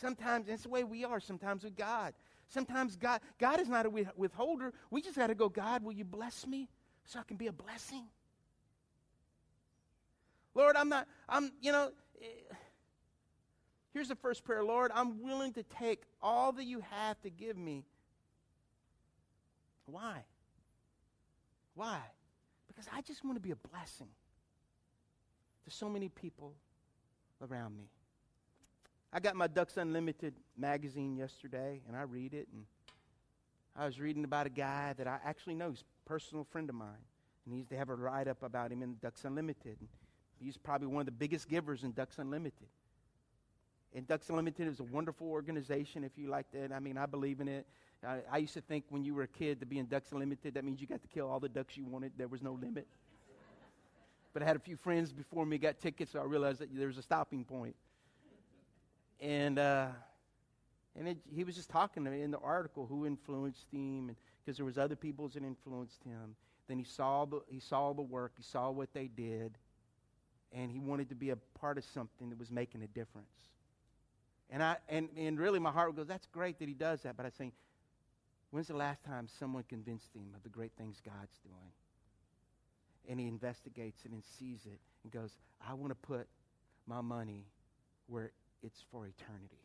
Sometimes 0.00 0.46
that's 0.46 0.62
the 0.62 0.68
way 0.68 0.84
we 0.84 1.04
are 1.04 1.20
sometimes 1.20 1.64
with 1.64 1.76
God. 1.76 2.14
Sometimes 2.48 2.96
God, 2.96 3.20
God 3.38 3.60
is 3.60 3.68
not 3.68 3.86
a 3.86 3.90
withholder. 4.16 4.72
We 4.90 5.02
just 5.02 5.16
got 5.16 5.28
to 5.28 5.34
go, 5.34 5.48
God, 5.48 5.84
will 5.84 5.92
you 5.92 6.04
bless 6.04 6.46
me 6.46 6.68
so 7.04 7.18
I 7.18 7.22
can 7.22 7.36
be 7.36 7.46
a 7.46 7.52
blessing? 7.52 8.04
Lord, 10.54 10.76
I'm 10.76 10.88
not, 10.88 11.06
I'm, 11.28 11.52
you 11.60 11.70
know, 11.70 11.90
eh, 12.20 12.54
here's 13.92 14.08
the 14.08 14.16
first 14.16 14.44
prayer 14.44 14.64
Lord, 14.64 14.90
I'm 14.94 15.22
willing 15.22 15.52
to 15.54 15.62
take 15.62 16.02
all 16.20 16.52
that 16.52 16.64
you 16.64 16.82
have 16.90 17.20
to 17.22 17.30
give 17.30 17.56
me. 17.56 17.84
Why? 19.86 20.24
Why? 21.74 22.00
Because 22.68 22.86
I 22.92 23.00
just 23.02 23.24
want 23.24 23.36
to 23.36 23.40
be 23.40 23.52
a 23.52 23.56
blessing 23.56 24.08
to 25.70 25.76
so 25.76 25.88
many 25.88 26.08
people 26.08 26.54
around 27.40 27.76
me. 27.76 27.84
I 29.12 29.20
got 29.20 29.34
my 29.34 29.46
Ducks 29.46 29.76
Unlimited 29.76 30.34
magazine 30.56 31.16
yesterday, 31.16 31.80
and 31.88 31.96
I 31.96 32.02
read 32.02 32.34
it, 32.34 32.48
and 32.52 32.64
I 33.74 33.86
was 33.86 33.98
reading 33.98 34.24
about 34.24 34.46
a 34.46 34.50
guy 34.50 34.94
that 34.98 35.06
I 35.06 35.18
actually 35.24 35.54
know. 35.54 35.70
He's 35.70 35.80
a 35.80 36.08
personal 36.08 36.44
friend 36.44 36.68
of 36.68 36.76
mine, 36.76 37.04
and 37.44 37.54
he's, 37.54 37.66
they 37.66 37.76
have 37.76 37.88
a 37.88 37.94
write-up 37.94 38.42
about 38.42 38.70
him 38.70 38.82
in 38.82 38.96
Ducks 39.02 39.24
Unlimited. 39.24 39.76
And 39.80 39.88
he's 40.38 40.56
probably 40.56 40.88
one 40.88 41.00
of 41.00 41.06
the 41.06 41.12
biggest 41.12 41.48
givers 41.48 41.82
in 41.82 41.92
Ducks 41.92 42.18
Unlimited. 42.18 42.68
And 43.94 44.06
Ducks 44.06 44.28
Unlimited 44.28 44.68
is 44.68 44.78
a 44.78 44.84
wonderful 44.84 45.28
organization 45.28 46.04
if 46.04 46.12
you 46.16 46.28
like 46.28 46.46
that. 46.52 46.72
I 46.72 46.78
mean, 46.78 46.96
I 46.96 47.06
believe 47.06 47.40
in 47.40 47.48
it. 47.48 47.66
I, 48.06 48.18
I 48.30 48.36
used 48.38 48.54
to 48.54 48.60
think 48.60 48.84
when 48.90 49.02
you 49.04 49.14
were 49.14 49.24
a 49.24 49.28
kid 49.28 49.58
to 49.60 49.66
be 49.66 49.78
in 49.78 49.86
Ducks 49.86 50.12
Unlimited, 50.12 50.54
that 50.54 50.64
means 50.64 50.80
you 50.80 50.86
got 50.86 51.02
to 51.02 51.08
kill 51.08 51.28
all 51.28 51.40
the 51.40 51.48
ducks 51.48 51.76
you 51.76 51.84
wanted. 51.84 52.12
There 52.16 52.28
was 52.28 52.42
no 52.42 52.52
limit. 52.52 52.86
But 54.32 54.42
I 54.42 54.46
had 54.46 54.56
a 54.56 54.60
few 54.60 54.76
friends 54.76 55.12
before 55.12 55.44
me 55.44 55.58
got 55.58 55.80
tickets, 55.80 56.12
so 56.12 56.20
I 56.20 56.24
realized 56.24 56.60
that 56.60 56.68
there 56.76 56.86
was 56.86 56.98
a 56.98 57.02
stopping 57.02 57.44
point. 57.44 57.74
And 59.20 59.58
uh, 59.58 59.88
and 60.96 61.08
it, 61.08 61.18
he 61.34 61.44
was 61.44 61.54
just 61.56 61.68
talking 61.68 62.04
to 62.04 62.10
me 62.10 62.22
in 62.22 62.30
the 62.30 62.38
article 62.38 62.86
who 62.86 63.06
influenced 63.06 63.66
him, 63.72 64.14
because 64.44 64.56
there 64.56 64.66
was 64.66 64.78
other 64.78 64.96
people 64.96 65.28
that 65.28 65.42
influenced 65.42 66.02
him. 66.04 66.36
Then 66.68 66.78
he 66.78 66.84
saw 66.84 67.24
the 67.24 67.40
he 67.48 67.60
saw 67.60 67.92
the 67.92 68.02
work, 68.02 68.32
he 68.36 68.42
saw 68.42 68.70
what 68.70 68.92
they 68.94 69.08
did, 69.08 69.58
and 70.52 70.70
he 70.70 70.78
wanted 70.78 71.08
to 71.08 71.14
be 71.14 71.30
a 71.30 71.36
part 71.58 71.76
of 71.78 71.84
something 71.84 72.30
that 72.30 72.38
was 72.38 72.50
making 72.50 72.82
a 72.82 72.86
difference. 72.86 73.26
And 74.48 74.62
I 74.62 74.76
and, 74.88 75.08
and 75.16 75.38
really 75.38 75.58
my 75.58 75.72
heart 75.72 75.96
goes, 75.96 76.06
that's 76.06 76.26
great 76.26 76.58
that 76.60 76.68
he 76.68 76.74
does 76.74 77.02
that, 77.02 77.16
but 77.16 77.26
I 77.26 77.30
think, 77.30 77.54
when's 78.50 78.68
the 78.68 78.76
last 78.76 79.02
time 79.04 79.28
someone 79.38 79.64
convinced 79.68 80.14
him 80.14 80.32
of 80.34 80.42
the 80.44 80.48
great 80.48 80.72
things 80.78 81.00
God's 81.04 81.38
doing? 81.42 81.72
And 83.08 83.18
he 83.18 83.26
investigates 83.26 84.04
it 84.04 84.12
and 84.12 84.22
sees 84.38 84.66
it 84.66 84.78
and 85.02 85.12
goes, 85.12 85.36
I 85.66 85.74
want 85.74 85.90
to 85.90 85.94
put 86.06 86.26
my 86.86 87.00
money 87.00 87.44
where 88.06 88.32
it's 88.62 88.82
for 88.90 89.06
eternity. 89.06 89.58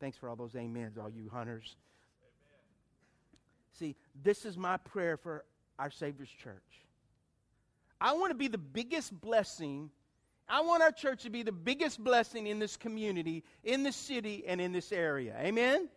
Thanks 0.00 0.16
for 0.16 0.28
all 0.28 0.36
those 0.36 0.56
amens, 0.56 0.96
all 0.96 1.10
you 1.10 1.28
hunters. 1.28 1.76
Amen. 2.22 2.60
See, 3.78 3.96
this 4.22 4.46
is 4.46 4.56
my 4.56 4.78
prayer 4.78 5.16
for 5.16 5.44
our 5.78 5.90
Savior's 5.90 6.30
church. 6.30 6.56
I 8.00 8.14
want 8.14 8.30
to 8.30 8.34
be 8.34 8.48
the 8.48 8.58
biggest 8.58 9.18
blessing. 9.20 9.90
I 10.48 10.62
want 10.62 10.82
our 10.82 10.90
church 10.90 11.24
to 11.24 11.30
be 11.30 11.42
the 11.42 11.52
biggest 11.52 12.02
blessing 12.02 12.46
in 12.46 12.58
this 12.58 12.76
community, 12.76 13.44
in 13.62 13.82
this 13.82 13.96
city, 13.96 14.44
and 14.46 14.58
in 14.60 14.72
this 14.72 14.90
area. 14.90 15.36
Amen? 15.38 15.74
Amen. 15.74 15.88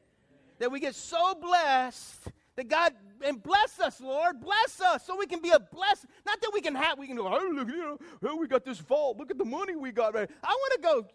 That 0.60 0.72
we 0.72 0.82
get 0.82 0.96
so 0.96 1.34
blessed 1.36 2.28
that 2.56 2.68
God 2.68 2.94
and 3.24 3.42
bless 3.42 3.80
us, 3.80 4.02
Lord, 4.02 4.42
bless 4.42 4.82
us, 4.82 5.06
so 5.06 5.18
we 5.18 5.26
can 5.26 5.42
be 5.42 5.50
a 5.50 5.60
blessing. 5.60 6.10
Not 6.26 6.42
that 6.42 6.52
we 6.54 6.62
can 6.62 6.76
have, 6.76 7.00
we 7.00 7.08
can 7.08 7.16
go, 7.16 7.28
oh 7.28 7.52
look, 7.54 7.68
you 7.68 7.98
know, 8.22 8.36
we 8.36 8.48
got 8.48 8.66
this 8.66 8.80
vault. 8.80 9.18
Look 9.18 9.32
at 9.32 9.38
the 9.38 9.46
money 9.46 9.76
we 9.76 9.92
got. 9.92 10.14
Right. 10.14 10.30
I 10.44 10.50
want 10.50 10.74
to 10.74 10.80
go. 10.82 11.08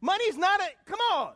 Money's 0.00 0.36
not 0.36 0.60
a. 0.60 0.68
Come 0.84 1.00
on. 1.12 1.32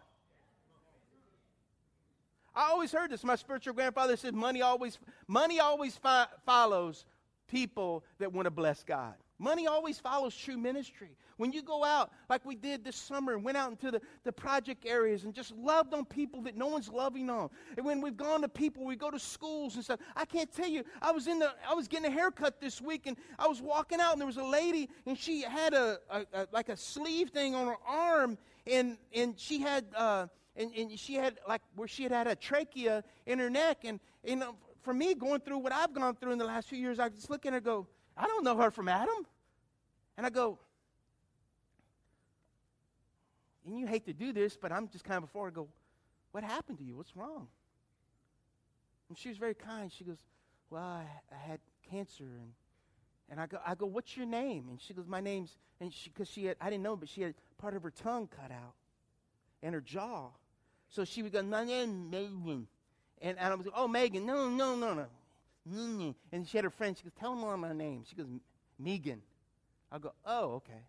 I 2.54 2.70
always 2.70 2.92
heard 2.92 3.10
this. 3.10 3.24
My 3.24 3.36
spiritual 3.36 3.74
grandfather 3.74 4.16
said, 4.16 4.34
"Money 4.34 4.60
always, 4.62 4.98
money 5.28 5.60
always 5.60 5.96
fi- 5.96 6.26
follows 6.44 7.04
people 7.48 8.04
that 8.18 8.32
want 8.32 8.46
to 8.46 8.50
bless 8.50 8.82
God." 8.82 9.14
Money 9.40 9.66
always 9.66 9.98
follows 9.98 10.36
true 10.36 10.58
ministry. 10.58 11.16
When 11.38 11.50
you 11.50 11.62
go 11.62 11.82
out, 11.82 12.12
like 12.28 12.44
we 12.44 12.54
did 12.54 12.84
this 12.84 12.94
summer, 12.94 13.32
and 13.32 13.42
went 13.42 13.56
out 13.56 13.70
into 13.70 13.90
the, 13.90 14.02
the 14.22 14.32
project 14.32 14.84
areas 14.86 15.24
and 15.24 15.32
just 15.32 15.52
loved 15.56 15.94
on 15.94 16.04
people 16.04 16.42
that 16.42 16.58
no 16.58 16.66
one's 16.66 16.90
loving 16.90 17.30
on. 17.30 17.48
And 17.78 17.86
when 17.86 18.02
we've 18.02 18.18
gone 18.18 18.42
to 18.42 18.48
people, 18.50 18.84
we 18.84 18.96
go 18.96 19.10
to 19.10 19.18
schools 19.18 19.76
and 19.76 19.84
stuff. 19.84 19.98
I 20.14 20.26
can't 20.26 20.52
tell 20.52 20.68
you, 20.68 20.84
I 21.00 21.10
was 21.10 21.26
in 21.26 21.38
the 21.38 21.54
I 21.66 21.72
was 21.72 21.88
getting 21.88 22.04
a 22.04 22.10
haircut 22.10 22.60
this 22.60 22.82
week 22.82 23.06
and 23.06 23.16
I 23.38 23.48
was 23.48 23.62
walking 23.62 23.98
out 23.98 24.12
and 24.12 24.20
there 24.20 24.26
was 24.26 24.36
a 24.36 24.44
lady 24.44 24.90
and 25.06 25.18
she 25.18 25.40
had 25.40 25.72
a, 25.72 25.98
a, 26.10 26.26
a 26.34 26.46
like 26.52 26.68
a 26.68 26.76
sleeve 26.76 27.30
thing 27.30 27.54
on 27.54 27.66
her 27.66 27.78
arm 27.86 28.36
and 28.66 28.98
and 29.14 29.40
she 29.40 29.58
had 29.58 29.86
uh, 29.96 30.26
and, 30.54 30.70
and 30.76 30.98
she 30.98 31.14
had 31.14 31.38
like 31.48 31.62
where 31.76 31.88
she 31.88 32.02
had 32.02 32.12
had 32.12 32.26
a 32.26 32.36
trachea 32.36 33.02
in 33.24 33.38
her 33.38 33.48
neck 33.48 33.84
and 33.84 34.00
you 34.22 34.36
for 34.82 34.94
me 34.94 35.14
going 35.14 35.40
through 35.40 35.58
what 35.58 35.72
I've 35.72 35.92
gone 35.92 36.16
through 36.16 36.32
in 36.32 36.38
the 36.38 36.44
last 36.44 36.68
few 36.68 36.78
years, 36.78 36.98
I 36.98 37.08
just 37.08 37.30
look 37.30 37.46
at 37.46 37.52
her 37.52 37.58
and 37.58 37.64
go, 37.64 37.86
I 38.20 38.26
don't 38.26 38.44
know 38.44 38.56
her 38.58 38.70
from 38.70 38.88
Adam. 38.88 39.26
And 40.18 40.26
I 40.26 40.30
go, 40.30 40.58
and 43.64 43.78
you 43.78 43.86
hate 43.86 44.04
to 44.04 44.12
do 44.12 44.32
this, 44.32 44.58
but 44.60 44.72
I'm 44.72 44.88
just 44.88 45.04
kind 45.04 45.16
of 45.16 45.22
before 45.22 45.48
I 45.48 45.50
go, 45.50 45.68
what 46.32 46.44
happened 46.44 46.78
to 46.78 46.84
you? 46.84 46.96
What's 46.96 47.16
wrong? 47.16 47.48
And 49.08 49.16
she 49.16 49.30
was 49.30 49.38
very 49.38 49.54
kind. 49.54 49.90
She 49.90 50.04
goes, 50.04 50.18
well, 50.68 50.82
I, 50.82 51.04
I 51.32 51.48
had 51.48 51.60
cancer. 51.90 52.24
And, 52.24 52.52
and 53.30 53.40
I 53.40 53.46
go, 53.46 53.58
I 53.66 53.74
go, 53.74 53.86
what's 53.86 54.16
your 54.16 54.26
name? 54.26 54.66
And 54.68 54.78
she 54.80 54.92
goes, 54.92 55.06
my 55.06 55.20
name's, 55.20 55.56
and 55.80 55.92
she, 55.92 56.10
because 56.10 56.28
she 56.28 56.44
had, 56.44 56.56
I 56.60 56.68
didn't 56.68 56.82
know, 56.82 56.96
but 56.96 57.08
she 57.08 57.22
had 57.22 57.34
part 57.56 57.74
of 57.74 57.82
her 57.82 57.90
tongue 57.90 58.28
cut 58.28 58.50
out 58.50 58.74
and 59.62 59.74
her 59.74 59.80
jaw. 59.80 60.28
So 60.90 61.06
she 61.06 61.22
would 61.22 61.32
go, 61.32 61.42
my 61.42 61.64
name 61.64 62.10
Megan. 62.10 62.66
And, 63.22 63.38
and 63.38 63.52
I 63.52 63.54
was 63.54 63.66
like, 63.66 63.74
oh, 63.76 63.88
Megan, 63.88 64.26
no, 64.26 64.50
no, 64.50 64.76
no, 64.76 64.92
no. 64.92 65.06
And 65.66 66.46
she 66.46 66.56
had 66.56 66.64
her 66.64 66.70
friend, 66.70 66.96
she 66.96 67.04
goes, 67.04 67.12
tell 67.18 67.34
them 67.34 67.44
all 67.44 67.56
my 67.56 67.72
name. 67.72 68.04
She 68.08 68.16
goes, 68.16 68.26
Megan. 68.78 69.22
I 69.92 69.98
go, 69.98 70.12
oh, 70.24 70.54
okay. 70.54 70.84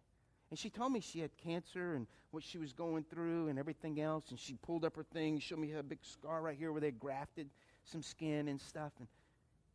And 0.49 0.59
she 0.59 0.69
told 0.69 0.91
me 0.91 0.99
she 0.99 1.19
had 1.19 1.31
cancer 1.37 1.95
and 1.95 2.07
what 2.31 2.43
she 2.43 2.57
was 2.57 2.73
going 2.73 3.03
through 3.09 3.47
and 3.47 3.57
everything 3.57 3.99
else. 3.99 4.25
And 4.29 4.39
she 4.39 4.55
pulled 4.55 4.85
up 4.85 4.95
her 4.95 5.03
thing, 5.03 5.39
showed 5.39 5.59
me 5.59 5.73
a 5.73 5.83
big 5.83 5.99
scar 6.01 6.41
right 6.41 6.57
here 6.57 6.71
where 6.71 6.81
they 6.81 6.91
grafted 6.91 7.49
some 7.83 8.01
skin 8.01 8.47
and 8.47 8.59
stuff. 8.59 8.91
And, 8.99 9.07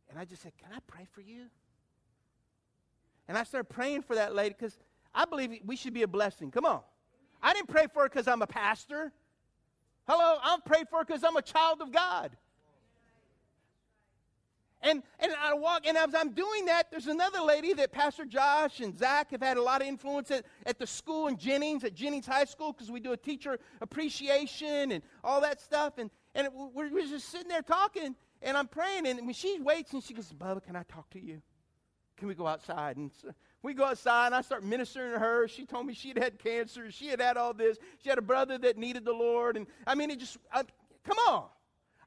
and 0.09 0.19
I 0.19 0.25
just 0.25 0.43
said, 0.43 0.53
Can 0.57 0.71
I 0.73 0.79
pray 0.87 1.07
for 1.11 1.21
you? 1.21 1.45
And 3.27 3.37
I 3.37 3.43
started 3.43 3.69
praying 3.69 4.03
for 4.03 4.15
that 4.15 4.33
lady 4.35 4.55
because 4.57 4.77
I 5.13 5.25
believe 5.25 5.59
we 5.65 5.75
should 5.75 5.93
be 5.93 6.03
a 6.03 6.07
blessing. 6.07 6.51
Come 6.51 6.65
on. 6.65 6.81
I 7.41 7.53
didn't 7.53 7.67
pray 7.67 7.87
for 7.91 8.03
her 8.03 8.09
because 8.09 8.27
I'm 8.27 8.41
a 8.41 8.47
pastor. 8.47 9.11
Hello, 10.07 10.37
I'm 10.41 10.61
praying 10.61 10.85
for 10.89 10.99
her 10.99 11.05
because 11.05 11.23
I'm 11.23 11.35
a 11.35 11.41
child 11.41 11.81
of 11.81 11.91
God. 11.91 12.31
And, 14.81 15.01
and 15.19 15.31
I 15.41 15.55
walk, 15.55 15.87
and 15.87 15.97
as 15.97 16.13
I'm 16.13 16.33
doing 16.33 16.65
that, 16.65 16.91
there's 16.91 17.07
another 17.07 17.41
lady 17.41 17.73
that 17.73 17.91
Pastor 17.91 18.25
Josh 18.25 18.79
and 18.79 18.97
Zach 18.97 19.31
have 19.31 19.41
had 19.41 19.57
a 19.57 19.61
lot 19.61 19.81
of 19.81 19.87
influence 19.87 20.29
at, 20.29 20.45
at 20.67 20.77
the 20.77 20.85
school 20.85 21.27
in 21.27 21.37
Jennings, 21.37 21.83
at 21.83 21.95
Jennings 21.95 22.27
High 22.27 22.45
School, 22.45 22.73
because 22.73 22.91
we 22.91 22.99
do 22.99 23.11
a 23.11 23.17
teacher 23.17 23.57
appreciation 23.81 24.91
and 24.91 25.01
all 25.23 25.41
that 25.41 25.61
stuff. 25.61 25.97
And, 25.97 26.11
and 26.35 26.49
we're, 26.53 26.89
we're 26.89 27.07
just 27.07 27.29
sitting 27.29 27.47
there 27.47 27.63
talking, 27.63 28.15
and 28.43 28.55
I'm 28.55 28.67
praying, 28.67 29.07
and 29.07 29.25
when 29.25 29.33
she 29.33 29.59
waits, 29.59 29.93
and 29.93 30.03
she 30.03 30.13
goes, 30.13 30.31
Bubba, 30.31 30.63
can 30.63 30.75
I 30.75 30.83
talk 30.83 31.09
to 31.11 31.19
you? 31.19 31.41
Can 32.17 32.27
we 32.27 32.35
go 32.35 32.45
outside? 32.45 32.97
And 32.97 33.11
so 33.19 33.31
we 33.63 33.73
go 33.73 33.85
outside, 33.85 34.27
and 34.27 34.35
I 34.35 34.41
start 34.41 34.63
ministering 34.63 35.13
to 35.13 35.19
her. 35.19 35.47
She 35.47 35.65
told 35.65 35.87
me 35.87 35.93
she 35.93 36.09
had 36.09 36.17
had 36.19 36.39
cancer. 36.39 36.91
She 36.91 37.07
had 37.07 37.19
had 37.19 37.37
all 37.37 37.53
this. 37.53 37.77
She 38.03 38.09
had 38.09 38.17
a 38.17 38.23
brother 38.23 38.57
that 38.59 38.77
needed 38.77 39.05
the 39.05 39.13
Lord. 39.13 39.57
And 39.57 39.67
I 39.85 39.95
mean, 39.95 40.11
it 40.11 40.19
just, 40.19 40.37
I, 40.51 40.63
come 41.03 41.17
on. 41.27 41.45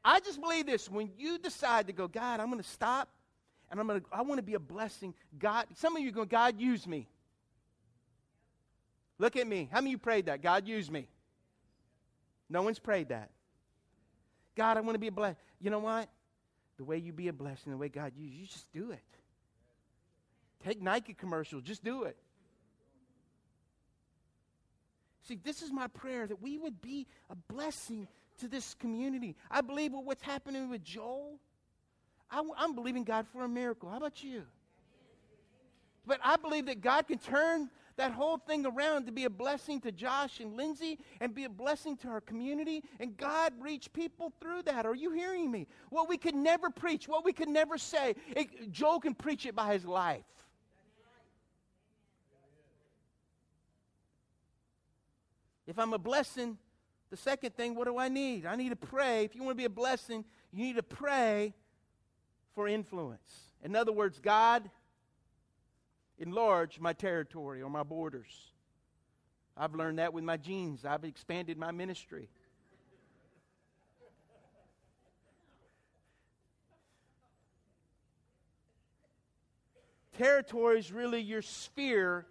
I 0.04 0.20
just 0.20 0.40
believe 0.40 0.66
this 0.66 0.90
when 0.90 1.10
you 1.18 1.38
decide 1.38 1.86
to 1.88 1.92
go, 1.92 2.08
God, 2.08 2.40
I'm 2.40 2.50
going 2.50 2.62
to 2.62 2.68
stop 2.68 3.08
and 3.70 3.78
I'm 3.78 3.86
going 3.86 4.00
to, 4.00 4.06
I 4.12 4.22
want 4.22 4.38
to 4.38 4.42
be 4.42 4.54
a 4.54 4.60
blessing. 4.60 5.14
God, 5.38 5.66
some 5.76 5.96
of 5.96 6.02
you 6.02 6.10
go, 6.10 6.24
God, 6.24 6.60
use 6.60 6.86
me. 6.86 7.08
Look 9.18 9.36
at 9.36 9.46
me. 9.46 9.68
How 9.70 9.78
many 9.78 9.90
of 9.90 9.92
you 9.92 9.98
prayed 9.98 10.26
that? 10.26 10.42
God, 10.42 10.66
use 10.66 10.90
me. 10.90 11.06
No 12.48 12.62
one's 12.62 12.78
prayed 12.78 13.10
that. 13.10 13.30
God, 14.56 14.76
I 14.76 14.80
want 14.80 14.94
to 14.94 14.98
be 14.98 15.06
a 15.06 15.12
blessing. 15.12 15.36
You 15.60 15.70
know 15.70 15.78
what? 15.78 16.08
The 16.78 16.84
way 16.84 16.96
you 16.96 17.12
be 17.12 17.28
a 17.28 17.32
blessing, 17.32 17.70
the 17.70 17.78
way 17.78 17.88
God 17.88 18.12
uses 18.16 18.38
you, 18.38 18.46
just 18.46 18.72
do 18.72 18.90
it. 18.92 19.02
Take 20.64 20.80
Nike 20.80 21.14
commercial, 21.14 21.60
just 21.60 21.84
do 21.84 22.04
it. 22.04 22.16
See, 25.28 25.38
this 25.42 25.62
is 25.62 25.70
my 25.70 25.86
prayer 25.86 26.26
that 26.26 26.42
we 26.42 26.58
would 26.58 26.80
be 26.80 27.06
a 27.28 27.36
blessing 27.52 28.08
to 28.40 28.48
this 28.48 28.74
community. 28.74 29.36
I 29.50 29.60
believe 29.60 29.92
with 29.92 30.04
what's 30.04 30.22
happening 30.22 30.68
with 30.68 30.82
Joel. 30.84 31.38
I, 32.30 32.42
I'm 32.58 32.74
believing 32.74 33.04
God 33.04 33.26
for 33.32 33.44
a 33.44 33.48
miracle. 33.48 33.88
How 33.88 33.96
about 33.96 34.22
you? 34.22 34.42
But 36.06 36.20
I 36.24 36.36
believe 36.36 36.66
that 36.66 36.80
God 36.80 37.06
can 37.06 37.18
turn 37.18 37.70
that 37.96 38.12
whole 38.12 38.38
thing 38.38 38.64
around 38.64 39.04
to 39.06 39.12
be 39.12 39.24
a 39.24 39.30
blessing 39.30 39.80
to 39.82 39.92
Josh 39.92 40.40
and 40.40 40.56
Lindsay 40.56 40.98
and 41.20 41.34
be 41.34 41.44
a 41.44 41.48
blessing 41.50 41.96
to 41.98 42.08
our 42.08 42.20
community. 42.20 42.82
And 42.98 43.16
God 43.16 43.52
reach 43.60 43.92
people 43.92 44.32
through 44.40 44.62
that. 44.62 44.86
Are 44.86 44.94
you 44.94 45.12
hearing 45.12 45.50
me? 45.50 45.66
What 45.90 46.08
we 46.08 46.16
could 46.16 46.34
never 46.34 46.70
preach, 46.70 47.06
what 47.06 47.24
we 47.24 47.32
could 47.32 47.48
never 47.48 47.76
say, 47.76 48.14
it, 48.34 48.72
Joel 48.72 49.00
can 49.00 49.14
preach 49.14 49.44
it 49.44 49.54
by 49.54 49.72
his 49.74 49.84
life. 49.84 50.24
If 55.66 55.78
I'm 55.78 55.92
a 55.92 55.98
blessing, 55.98 56.58
the 57.10 57.16
second 57.16 57.56
thing, 57.56 57.74
what 57.74 57.86
do 57.86 57.98
I 57.98 58.08
need? 58.08 58.46
I 58.46 58.54
need 58.54 58.70
to 58.70 58.76
pray. 58.76 59.24
If 59.24 59.34
you 59.34 59.42
want 59.42 59.56
to 59.56 59.60
be 59.60 59.64
a 59.64 59.70
blessing, 59.70 60.24
you 60.52 60.64
need 60.64 60.76
to 60.76 60.82
pray 60.82 61.54
for 62.54 62.68
influence. 62.68 63.50
In 63.64 63.74
other 63.74 63.92
words, 63.92 64.20
God, 64.20 64.70
enlarge 66.18 66.78
my 66.78 66.92
territory 66.92 67.62
or 67.62 67.70
my 67.70 67.82
borders. 67.82 68.52
I've 69.56 69.74
learned 69.74 69.98
that 69.98 70.12
with 70.12 70.22
my 70.24 70.36
genes. 70.36 70.84
I've 70.84 71.04
expanded 71.04 71.58
my 71.58 71.72
ministry. 71.72 72.28
Territory 80.16 80.78
is 80.78 80.92
really 80.92 81.20
your 81.20 81.42
sphere 81.42 82.26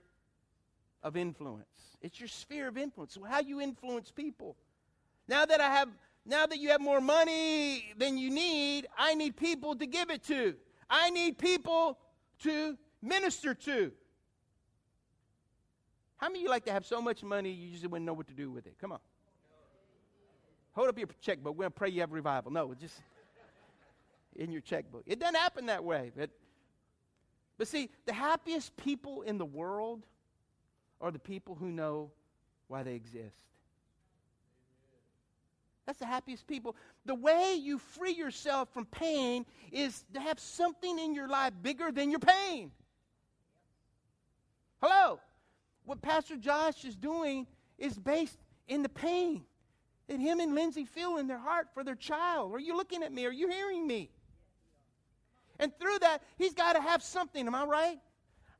of 1.01 1.17
influence. 1.17 1.65
It's 2.01 2.19
your 2.19 2.29
sphere 2.29 2.67
of 2.67 2.77
influence. 2.77 3.13
So 3.13 3.23
how 3.23 3.39
you 3.39 3.59
influence 3.59 4.11
people. 4.11 4.55
Now 5.29 5.45
that 5.45 5.61
I 5.61 5.69
have 5.69 5.89
now 6.25 6.47
that 6.47 6.59
you 6.59 6.69
have 6.69 6.81
more 6.81 6.99
money 6.99 7.93
than 7.97 8.17
you 8.17 8.31
need, 8.31 8.87
I 8.97 9.13
need 9.13 9.37
people 9.37 9.75
to 9.75 9.85
give 9.85 10.09
it 10.09 10.23
to. 10.23 10.55
I 10.89 11.11
need 11.11 11.37
people 11.37 11.97
to 12.39 12.77
minister 13.01 13.53
to. 13.53 13.91
How 16.17 16.27
many 16.27 16.39
of 16.39 16.43
you 16.43 16.49
like 16.49 16.65
to 16.65 16.71
have 16.71 16.85
so 16.85 17.01
much 17.01 17.23
money 17.23 17.51
you 17.51 17.71
just 17.71 17.87
wouldn't 17.87 18.05
know 18.05 18.13
what 18.13 18.27
to 18.27 18.33
do 18.33 18.51
with 18.51 18.67
it? 18.67 18.75
Come 18.81 18.91
on. 18.91 18.99
Hold 20.73 20.89
up 20.89 20.97
your 20.97 21.07
checkbook. 21.21 21.55
We're 21.55 21.63
going 21.63 21.71
to 21.71 21.77
pray 21.77 21.89
you 21.89 22.01
have 22.01 22.11
revival. 22.11 22.51
No, 22.51 22.73
just 22.73 23.01
in 24.35 24.51
your 24.51 24.61
checkbook. 24.61 25.03
It 25.05 25.19
doesn't 25.19 25.37
happen 25.37 25.67
that 25.67 25.83
way. 25.83 26.11
But, 26.15 26.31
but 27.57 27.67
see, 27.67 27.89
the 28.05 28.13
happiest 28.13 28.75
people 28.77 29.21
in 29.21 29.37
the 29.37 29.45
world 29.45 30.05
are 30.99 31.11
the 31.11 31.19
people 31.19 31.55
who 31.55 31.71
know 31.71 32.11
why 32.67 32.83
they 32.83 32.95
exist. 32.95 33.45
That's 35.89 35.97
the 35.97 36.05
happiest 36.05 36.45
people. 36.45 36.75
The 37.07 37.15
way 37.15 37.55
you 37.55 37.79
free 37.79 38.11
yourself 38.11 38.69
from 38.71 38.85
pain 38.85 39.43
is 39.71 40.05
to 40.13 40.19
have 40.19 40.39
something 40.39 40.99
in 40.99 41.15
your 41.15 41.27
life 41.27 41.51
bigger 41.63 41.91
than 41.91 42.11
your 42.11 42.19
pain. 42.19 42.69
Hello? 44.83 45.19
What 45.85 45.99
Pastor 46.03 46.37
Josh 46.37 46.85
is 46.85 46.95
doing 46.95 47.47
is 47.79 47.97
based 47.97 48.37
in 48.67 48.83
the 48.83 48.89
pain 48.89 49.45
that 50.07 50.19
him 50.19 50.39
and 50.39 50.53
Lindsay 50.53 50.85
feel 50.85 51.17
in 51.17 51.25
their 51.25 51.39
heart 51.39 51.69
for 51.73 51.83
their 51.83 51.95
child. 51.95 52.53
Are 52.53 52.59
you 52.59 52.77
looking 52.77 53.01
at 53.01 53.11
me? 53.11 53.25
Are 53.25 53.31
you 53.31 53.49
hearing 53.49 53.87
me? 53.87 54.11
And 55.57 55.75
through 55.79 55.97
that, 56.01 56.21
he's 56.37 56.53
got 56.53 56.73
to 56.73 56.81
have 56.83 57.01
something. 57.01 57.47
Am 57.47 57.55
I 57.55 57.65
right? 57.65 57.99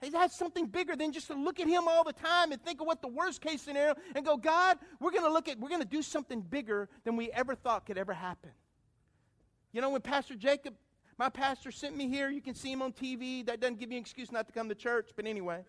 Has 0.01 0.33
something 0.33 0.65
bigger 0.65 0.95
than 0.95 1.11
just 1.11 1.27
to 1.27 1.33
look 1.33 1.59
at 1.59 1.67
him 1.67 1.87
all 1.87 2.03
the 2.03 2.13
time 2.13 2.51
and 2.51 2.61
think 2.61 2.81
of 2.81 2.87
what 2.87 3.01
the 3.01 3.07
worst 3.07 3.41
case 3.41 3.61
scenario 3.61 3.95
and 4.15 4.25
go, 4.25 4.37
God, 4.37 4.77
we're 4.99 5.11
going 5.11 5.23
to 5.23 5.31
look 5.31 5.47
at, 5.47 5.59
we're 5.59 5.69
going 5.69 5.81
to 5.81 5.87
do 5.87 6.01
something 6.01 6.41
bigger 6.41 6.89
than 7.03 7.15
we 7.15 7.31
ever 7.31 7.53
thought 7.53 7.85
could 7.85 7.97
ever 7.97 8.13
happen. 8.13 8.51
You 9.71 9.81
know, 9.81 9.89
when 9.91 10.01
Pastor 10.01 10.35
Jacob, 10.35 10.73
my 11.17 11.29
pastor, 11.29 11.71
sent 11.71 11.95
me 11.95 12.07
here, 12.07 12.29
you 12.29 12.41
can 12.41 12.55
see 12.55 12.71
him 12.71 12.81
on 12.81 12.91
TV. 12.91 13.45
That 13.45 13.59
doesn't 13.59 13.79
give 13.79 13.89
me 13.89 13.97
an 13.97 14.01
excuse 14.01 14.31
not 14.31 14.47
to 14.47 14.53
come 14.53 14.69
to 14.69 14.75
church, 14.75 15.11
but 15.15 15.25
anyway. 15.25 15.63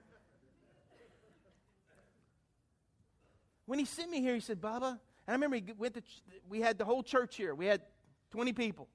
When 3.67 3.79
he 3.79 3.85
sent 3.85 4.11
me 4.11 4.21
here, 4.21 4.35
he 4.35 4.41
said, 4.41 4.61
Bubba, 4.61 4.91
and 4.91 4.99
I 5.29 5.33
remember 5.33 5.57
he 5.57 5.65
went 5.77 5.95
to, 5.95 6.03
we 6.49 6.61
had 6.61 6.79
the 6.79 6.85
whole 6.85 7.03
church 7.03 7.37
here. 7.37 7.55
We 7.55 7.67
had 7.67 7.83
20 8.31 8.53
people. 8.53 8.89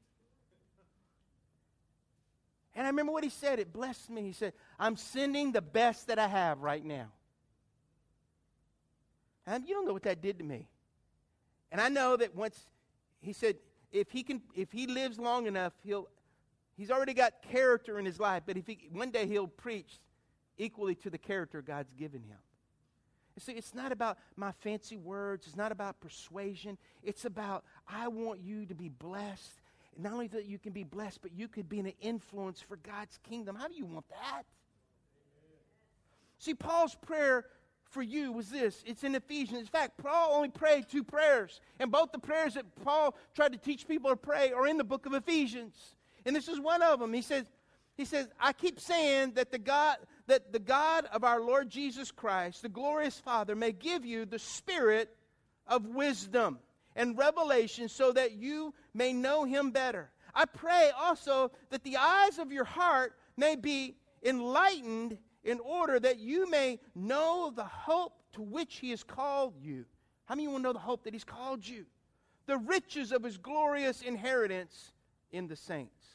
And 2.75 2.85
I 2.85 2.89
remember 2.89 3.13
what 3.13 3.23
he 3.23 3.29
said. 3.29 3.59
It 3.59 3.71
blessed 3.71 4.09
me. 4.09 4.23
He 4.23 4.33
said, 4.33 4.53
I'm 4.77 4.97
sending 4.97 5.51
the 5.51 5.61
best 5.61 6.07
that 6.07 6.19
I 6.19 6.27
have 6.27 6.59
right 6.59 6.83
now. 6.83 7.07
And 9.47 9.65
you 9.67 9.75
don't 9.75 9.85
know 9.85 9.93
what 9.93 10.03
that 10.03 10.21
did 10.21 10.39
to 10.39 10.43
me. 10.43 10.67
And 11.71 11.79
I 11.79 11.89
know 11.89 12.17
that 12.17 12.35
once 12.35 12.59
he 13.21 13.33
said, 13.33 13.57
if 13.91 14.11
he 14.11 14.23
can, 14.23 14.41
if 14.55 14.71
he 14.71 14.87
lives 14.87 15.19
long 15.19 15.47
enough, 15.47 15.73
he'll, 15.83 16.09
he's 16.75 16.91
already 16.91 17.13
got 17.13 17.41
character 17.51 17.97
in 17.97 18.05
his 18.05 18.19
life. 18.19 18.43
But 18.45 18.57
if 18.57 18.67
he, 18.67 18.89
one 18.91 19.11
day 19.11 19.25
he'll 19.25 19.47
preach 19.47 19.99
equally 20.57 20.95
to 20.95 21.09
the 21.09 21.17
character 21.17 21.61
God's 21.61 21.93
given 21.93 22.23
him. 22.23 22.37
See, 23.37 23.51
it's 23.51 23.75
not 23.75 23.91
about 23.91 24.17
my 24.37 24.53
fancy 24.53 24.95
words, 24.95 25.45
it's 25.45 25.57
not 25.57 25.73
about 25.73 25.99
persuasion. 25.99 26.77
It's 27.03 27.25
about, 27.25 27.65
I 27.87 28.07
want 28.07 28.39
you 28.39 28.65
to 28.65 28.73
be 28.73 28.87
blessed. 28.87 29.61
Not 29.97 30.13
only 30.13 30.27
that 30.27 30.45
you 30.45 30.59
can 30.59 30.73
be 30.73 30.83
blessed, 30.83 31.21
but 31.21 31.31
you 31.33 31.47
could 31.47 31.69
be 31.69 31.79
an 31.79 31.93
influence 32.01 32.61
for 32.61 32.77
God's 32.77 33.17
kingdom. 33.29 33.55
How 33.55 33.67
do 33.67 33.75
you 33.75 33.85
want 33.85 34.07
that? 34.09 34.43
See, 36.39 36.53
Paul's 36.53 36.95
prayer 36.95 37.45
for 37.89 38.01
you 38.01 38.31
was 38.33 38.49
this 38.49 38.83
it's 38.85 39.03
in 39.03 39.15
Ephesians. 39.15 39.61
In 39.61 39.65
fact, 39.67 39.97
Paul 39.97 40.33
only 40.33 40.49
prayed 40.49 40.89
two 40.89 41.03
prayers. 41.03 41.61
And 41.79 41.91
both 41.91 42.11
the 42.11 42.19
prayers 42.19 42.55
that 42.55 42.65
Paul 42.83 43.15
tried 43.33 43.53
to 43.53 43.57
teach 43.57 43.87
people 43.87 44.09
to 44.09 44.15
pray 44.17 44.51
are 44.51 44.67
in 44.67 44.77
the 44.77 44.83
book 44.83 45.05
of 45.05 45.13
Ephesians. 45.13 45.95
And 46.25 46.35
this 46.35 46.47
is 46.47 46.59
one 46.59 46.81
of 46.81 46.99
them. 46.99 47.13
He 47.13 47.21
says, 47.21 47.45
he 47.95 48.03
says, 48.03 48.27
I 48.39 48.51
keep 48.51 48.79
saying 48.79 49.33
that 49.35 49.51
the 49.51 49.59
God 49.59 49.97
that 50.27 50.51
the 50.51 50.59
God 50.59 51.05
of 51.13 51.23
our 51.23 51.39
Lord 51.39 51.69
Jesus 51.69 52.11
Christ, 52.11 52.63
the 52.63 52.69
glorious 52.69 53.17
Father, 53.19 53.55
may 53.55 53.71
give 53.71 54.03
you 54.03 54.25
the 54.25 54.39
spirit 54.39 55.15
of 55.67 55.85
wisdom 55.85 56.59
and 56.95 57.17
revelation 57.17 57.89
so 57.89 58.11
that 58.11 58.33
you 58.33 58.73
may 58.93 59.13
know 59.13 59.43
him 59.43 59.71
better. 59.71 60.09
I 60.33 60.45
pray 60.45 60.91
also 60.97 61.51
that 61.69 61.83
the 61.83 61.97
eyes 61.97 62.39
of 62.39 62.51
your 62.51 62.65
heart 62.65 63.13
may 63.37 63.55
be 63.55 63.95
enlightened 64.23 65.17
in 65.43 65.59
order 65.59 65.99
that 65.99 66.19
you 66.19 66.49
may 66.49 66.79
know 66.95 67.51
the 67.55 67.63
hope 67.63 68.13
to 68.33 68.41
which 68.41 68.77
he 68.77 68.89
has 68.89 69.03
called 69.03 69.53
you. 69.61 69.85
How 70.25 70.35
many 70.35 70.47
want 70.47 70.63
to 70.63 70.63
know 70.63 70.73
the 70.73 70.79
hope 70.79 71.03
that 71.03 71.13
he's 71.13 71.23
called 71.23 71.65
you? 71.65 71.85
The 72.47 72.57
riches 72.57 73.11
of 73.11 73.23
his 73.23 73.37
glorious 73.37 74.01
inheritance 74.01 74.91
in 75.31 75.47
the 75.47 75.55
saints. 75.55 76.05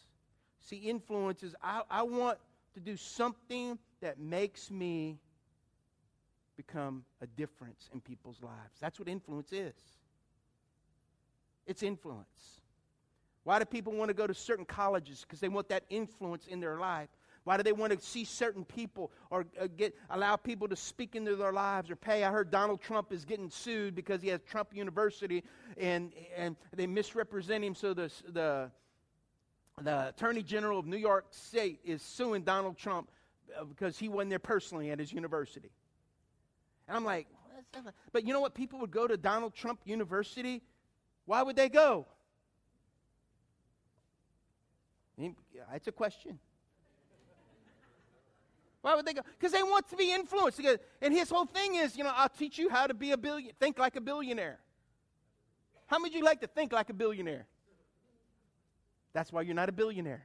See, 0.61 0.77
influences, 0.77 1.55
I, 1.63 1.83
I 1.91 2.03
want 2.03 2.39
to 2.75 2.81
do 2.81 2.97
something 2.97 3.79
that 4.01 4.19
makes 4.19 4.71
me 4.71 5.19
become 6.57 7.05
a 7.23 7.27
difference 7.27 7.89
in 7.93 8.01
people's 8.01 8.37
lives. 8.43 8.79
That's 8.81 8.99
what 8.99 9.09
influence 9.09 9.53
is. 9.53 9.75
It's 11.67 11.83
influence. 11.83 12.61
Why 13.45 13.59
do 13.59 13.65
people 13.65 13.93
want 13.93 14.09
to 14.09 14.15
go 14.15 14.27
to 14.27 14.35
certain 14.35 14.65
colleges? 14.65 15.23
Because 15.23 15.41
they 15.41 15.49
want 15.49 15.69
that 15.69 15.85
influence 15.89 16.47
in 16.47 16.61
their 16.61 16.79
life. 16.79 17.09
Why 17.45 17.57
do 17.57 17.63
they 17.63 17.73
want 17.73 17.93
to 17.93 18.01
see 18.05 18.25
certain 18.25 18.65
people 18.65 19.11
or 19.31 19.47
uh, 19.61 19.67
get 19.75 19.97
allow 20.11 20.37
people 20.37 20.69
to 20.69 20.77
speak 20.77 21.17
into 21.17 21.37
their 21.37 21.53
lives 21.53 21.91
or 21.91 21.97
pay? 21.97 22.23
I 22.23 22.31
heard 22.31 22.51
Donald 22.51 22.83
Trump 22.83 23.13
is 23.13 23.25
getting 23.25 23.49
sued 23.49 23.95
because 23.95 24.21
he 24.21 24.29
has 24.29 24.41
Trump 24.43 24.75
University 24.75 25.43
and 25.79 26.13
and 26.37 26.57
they 26.77 26.87
misrepresent 26.87 27.65
him. 27.65 27.75
So 27.75 27.95
the 27.95 28.13
the 28.29 28.71
the 29.83 30.09
Attorney 30.09 30.43
General 30.43 30.79
of 30.79 30.87
New 30.87 30.99
York 30.99 31.27
State 31.31 31.81
is 31.83 32.03
suing 32.03 32.43
Donald 32.43 32.77
Trump 32.77 33.11
uh, 33.59 33.65
because 33.65 33.99
he 33.99 34.09
wasn't 34.09 34.31
there 34.31 34.39
personally 34.39 34.91
at 34.91 34.99
his 34.99 35.11
university. 35.11 35.71
And 36.87 36.97
I'm 36.97 37.05
like, 37.05 37.27
but 38.13 38.27
you 38.27 38.35
know 38.35 38.41
what? 38.41 38.55
People 38.55 38.81
would 38.81 38.91
go 38.91 39.07
to 39.07 39.17
Donald 39.17 39.55
Trump 39.55 39.81
University. 39.85 40.63
Why 41.27 41.43
would 41.43 41.57
they 41.57 41.69
go? 41.69 42.07
It's 45.75 45.87
a 45.87 45.93
question. 45.93 46.39
Why 48.83 48.95
would 48.95 49.05
they 49.05 49.13
go? 49.13 49.21
Because 49.39 49.53
they 49.53 49.63
want 49.63 49.89
to 49.91 49.97
be 49.97 50.11
influenced. 50.13 50.61
And 51.03 51.13
his 51.13 51.29
whole 51.29 51.45
thing 51.45 51.75
is, 51.75 51.97
you 51.97 52.05
know, 52.05 52.13
I'll 52.15 52.31
teach 52.31 52.59
you 52.59 52.71
how 52.71 52.87
to 52.87 52.95
be 52.95 53.13
a 53.13 53.17
billion, 53.17 53.53
think 53.61 53.79
like 53.79 53.97
a 53.97 54.01
billionaire. 54.01 54.59
How 55.87 55.99
many 55.99 56.15
of 56.15 56.19
you 56.19 56.25
like 56.25 56.41
to 56.41 56.47
think 56.47 56.73
like 56.73 56.89
a 56.89 56.95
billionaire? 56.95 57.47
That's 59.13 59.33
why 59.33 59.43
you're 59.43 59.55
not 59.55 59.69
a 59.69 59.73
billionaire. 59.73 60.25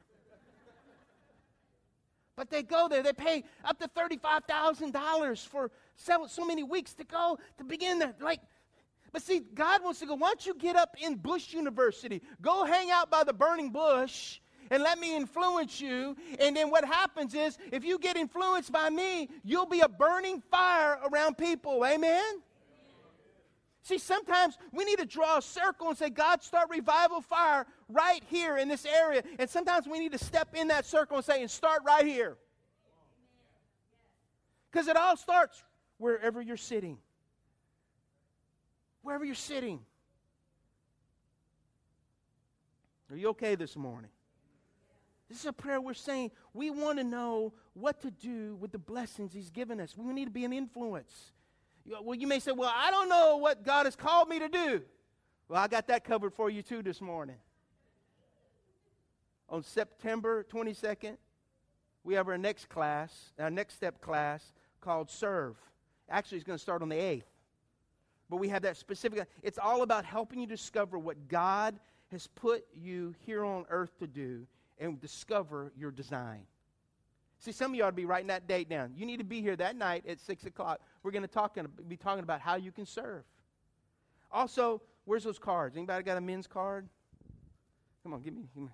But 2.37 2.49
they 2.49 2.63
go 2.63 2.87
there, 2.87 3.01
they 3.01 3.13
pay 3.13 3.43
up 3.63 3.79
to 3.79 3.87
$35,000 3.87 5.47
for 5.47 5.71
so, 5.95 6.27
so 6.27 6.45
many 6.45 6.63
weeks 6.63 6.93
to 6.95 7.03
go 7.03 7.37
to 7.57 7.63
begin 7.63 7.97
there. 7.99 8.13
Like, 8.19 8.41
but 9.15 9.21
see, 9.21 9.39
God 9.39 9.81
wants 9.81 10.01
to 10.01 10.05
go, 10.05 10.15
why 10.15 10.27
don't 10.27 10.45
you 10.45 10.53
get 10.55 10.75
up 10.75 10.97
in 11.01 11.15
Bush 11.15 11.53
University? 11.53 12.21
Go 12.41 12.65
hang 12.65 12.91
out 12.91 13.09
by 13.09 13.23
the 13.23 13.31
burning 13.31 13.69
bush 13.69 14.41
and 14.69 14.83
let 14.83 14.99
me 14.99 15.15
influence 15.15 15.79
you. 15.79 16.17
And 16.37 16.53
then 16.53 16.69
what 16.69 16.83
happens 16.83 17.33
is, 17.33 17.57
if 17.71 17.85
you 17.85 17.97
get 17.97 18.17
influenced 18.17 18.73
by 18.73 18.89
me, 18.89 19.29
you'll 19.45 19.67
be 19.67 19.79
a 19.79 19.87
burning 19.87 20.41
fire 20.51 20.99
around 21.09 21.37
people. 21.37 21.85
Amen? 21.85 22.41
See, 23.83 23.99
sometimes 23.99 24.57
we 24.73 24.83
need 24.83 24.99
to 24.99 25.05
draw 25.05 25.37
a 25.37 25.41
circle 25.41 25.87
and 25.87 25.97
say, 25.97 26.09
God, 26.09 26.43
start 26.43 26.69
revival 26.69 27.21
fire 27.21 27.65
right 27.87 28.21
here 28.27 28.57
in 28.57 28.67
this 28.67 28.85
area. 28.85 29.23
And 29.39 29.49
sometimes 29.49 29.87
we 29.87 29.97
need 29.97 30.11
to 30.11 30.17
step 30.17 30.49
in 30.55 30.67
that 30.67 30.85
circle 30.85 31.15
and 31.15 31.25
say, 31.25 31.39
and 31.39 31.49
start 31.49 31.83
right 31.87 32.05
here. 32.05 32.35
Because 34.69 34.89
it 34.89 34.97
all 34.97 35.15
starts 35.15 35.63
wherever 35.99 36.41
you're 36.41 36.57
sitting. 36.57 36.97
Wherever 39.05 39.23
you're 39.23 39.35
sitting. 39.35 39.81
Are 43.11 43.15
you 43.15 43.27
okay 43.29 43.53
this 43.53 43.75
morning? 43.75 44.09
This 45.29 45.41
is 45.41 45.45
a 45.45 45.53
prayer 45.53 45.79
we're 45.79 45.93
saying 45.93 46.31
we 46.55 46.71
want 46.71 46.97
to 46.97 47.03
know 47.03 47.53
what 47.75 48.01
to 48.01 48.09
do 48.09 48.55
with 48.55 48.71
the 48.71 48.79
blessings 48.79 49.31
He's 49.31 49.51
given 49.51 49.79
us. 49.79 49.95
We 49.95 50.11
need 50.11 50.25
to 50.25 50.31
be 50.31 50.43
an 50.43 50.51
influence. 50.51 51.33
Well, 52.01 52.15
you 52.15 52.25
may 52.25 52.39
say, 52.39 52.51
Well, 52.51 52.73
I 52.75 52.89
don't 52.89 53.07
know 53.07 53.37
what 53.37 53.63
God 53.63 53.85
has 53.85 53.95
called 53.95 54.27
me 54.27 54.39
to 54.39 54.49
do. 54.49 54.81
Well, 55.49 55.61
I 55.61 55.67
got 55.67 55.85
that 55.89 56.03
covered 56.03 56.33
for 56.33 56.49
you 56.49 56.63
too 56.63 56.81
this 56.81 56.99
morning. 56.99 57.37
On 59.49 59.61
September 59.61 60.43
22nd, 60.51 61.17
we 62.03 62.15
have 62.15 62.27
our 62.27 62.39
next 62.39 62.69
class, 62.69 63.33
our 63.37 63.51
next 63.51 63.75
step 63.75 64.01
class 64.01 64.51
called 64.81 65.11
Serve. 65.11 65.57
Actually, 66.09 66.39
it's 66.39 66.47
going 66.47 66.57
to 66.57 66.63
start 66.63 66.81
on 66.81 66.89
the 66.89 66.95
8th. 66.95 67.21
But 68.29 68.37
we 68.37 68.49
have 68.49 68.63
that 68.63 68.77
specific, 68.77 69.27
it's 69.43 69.59
all 69.59 69.81
about 69.81 70.05
helping 70.05 70.39
you 70.39 70.47
discover 70.47 70.97
what 70.97 71.27
God 71.27 71.79
has 72.11 72.27
put 72.27 72.65
you 72.73 73.13
here 73.25 73.43
on 73.43 73.65
earth 73.69 73.97
to 73.99 74.07
do 74.07 74.47
and 74.79 74.99
discover 74.99 75.71
your 75.77 75.91
design. 75.91 76.41
See, 77.39 77.51
some 77.51 77.71
of 77.71 77.75
you 77.75 77.83
ought 77.83 77.91
to 77.91 77.95
be 77.95 78.05
writing 78.05 78.27
that 78.27 78.47
date 78.47 78.69
down. 78.69 78.93
You 78.95 79.05
need 79.05 79.17
to 79.17 79.25
be 79.25 79.41
here 79.41 79.55
that 79.57 79.75
night 79.75 80.05
at 80.07 80.19
6 80.19 80.45
o'clock. 80.45 80.79
We're 81.03 81.11
going 81.11 81.23
to 81.23 81.27
talk, 81.27 81.57
be 81.87 81.97
talking 81.97 82.23
about 82.23 82.41
how 82.41 82.55
you 82.55 82.71
can 82.71 82.85
serve. 82.85 83.23
Also, 84.31 84.81
where's 85.05 85.23
those 85.23 85.37
cards? 85.37 85.77
Anybody 85.77 86.03
got 86.03 86.17
a 86.17 86.21
men's 86.21 86.47
card? 86.47 86.87
Come 88.03 88.13
on, 88.13 88.21
give 88.21 88.33
me. 88.33 88.47
Give 88.53 88.63
me. 88.63 88.69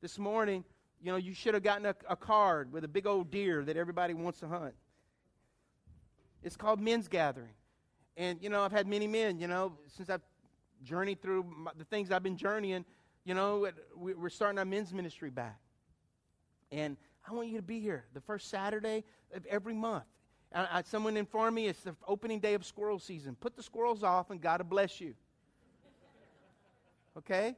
This 0.00 0.18
morning, 0.18 0.64
you 1.00 1.12
know, 1.12 1.16
you 1.16 1.34
should 1.34 1.54
have 1.54 1.62
gotten 1.62 1.86
a, 1.86 1.94
a 2.08 2.16
card 2.16 2.72
with 2.72 2.84
a 2.84 2.88
big 2.88 3.06
old 3.06 3.30
deer 3.30 3.64
that 3.64 3.76
everybody 3.76 4.14
wants 4.14 4.40
to 4.40 4.48
hunt. 4.48 4.74
It's 6.42 6.56
called 6.56 6.80
Men's 6.80 7.08
Gathering. 7.08 7.54
And, 8.18 8.42
you 8.42 8.50
know, 8.50 8.62
I've 8.62 8.72
had 8.72 8.88
many 8.88 9.06
men, 9.06 9.38
you 9.38 9.46
know, 9.46 9.72
since 9.96 10.10
I've 10.10 10.20
journeyed 10.82 11.22
through 11.22 11.44
my, 11.44 11.70
the 11.78 11.84
things 11.84 12.10
I've 12.10 12.24
been 12.24 12.36
journeying, 12.36 12.84
you 13.24 13.32
know, 13.32 13.68
we're 13.94 14.28
starting 14.28 14.58
our 14.58 14.64
men's 14.64 14.92
ministry 14.92 15.30
back. 15.30 15.60
And 16.72 16.96
I 17.28 17.32
want 17.32 17.48
you 17.48 17.56
to 17.56 17.62
be 17.62 17.78
here 17.78 18.04
the 18.14 18.20
first 18.20 18.50
Saturday 18.50 19.04
of 19.32 19.46
every 19.46 19.72
month. 19.72 20.02
I, 20.52 20.82
someone 20.82 21.16
informed 21.16 21.54
me 21.54 21.66
it's 21.68 21.82
the 21.82 21.94
opening 22.08 22.40
day 22.40 22.54
of 22.54 22.64
squirrel 22.64 22.98
season. 22.98 23.36
Put 23.38 23.54
the 23.54 23.62
squirrels 23.62 24.02
off 24.02 24.30
and 24.30 24.40
God 24.40 24.60
will 24.60 24.68
bless 24.68 25.00
you. 25.00 25.14
Okay? 27.16 27.54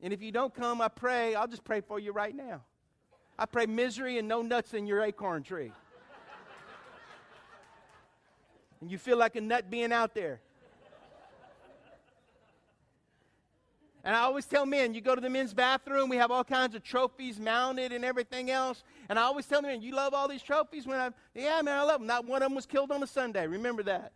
And 0.00 0.12
if 0.14 0.22
you 0.22 0.32
don't 0.32 0.54
come, 0.54 0.80
I 0.80 0.88
pray, 0.88 1.34
I'll 1.34 1.48
just 1.48 1.64
pray 1.64 1.82
for 1.82 1.98
you 1.98 2.12
right 2.12 2.34
now. 2.34 2.62
I 3.38 3.44
pray 3.44 3.66
misery 3.66 4.16
and 4.16 4.28
no 4.28 4.40
nuts 4.40 4.72
in 4.72 4.86
your 4.86 5.02
acorn 5.02 5.42
tree. 5.42 5.72
And 8.80 8.90
you 8.90 8.98
feel 8.98 9.16
like 9.16 9.36
a 9.36 9.40
nut 9.40 9.70
being 9.70 9.92
out 9.92 10.14
there. 10.14 10.40
And 14.06 14.14
I 14.14 14.20
always 14.20 14.46
tell 14.46 14.64
men, 14.64 14.94
you 14.94 15.00
go 15.00 15.16
to 15.16 15.20
the 15.20 15.28
men's 15.28 15.52
bathroom, 15.52 16.08
we 16.08 16.16
have 16.16 16.30
all 16.30 16.44
kinds 16.44 16.76
of 16.76 16.84
trophies 16.84 17.40
mounted 17.40 17.90
and 17.90 18.04
everything 18.04 18.52
else. 18.52 18.84
And 19.08 19.18
I 19.18 19.22
always 19.22 19.46
tell 19.46 19.60
them, 19.60 19.82
you 19.82 19.92
love 19.92 20.14
all 20.14 20.28
these 20.28 20.44
trophies? 20.44 20.86
When 20.86 20.96
I, 20.96 21.10
yeah, 21.34 21.60
man, 21.60 21.76
I 21.76 21.82
love 21.82 21.98
them. 21.98 22.06
Not 22.06 22.24
one 22.24 22.40
of 22.40 22.48
them 22.48 22.54
was 22.54 22.66
killed 22.66 22.92
on 22.92 23.02
a 23.02 23.06
Sunday. 23.08 23.48
Remember 23.48 23.82
that. 23.82 24.12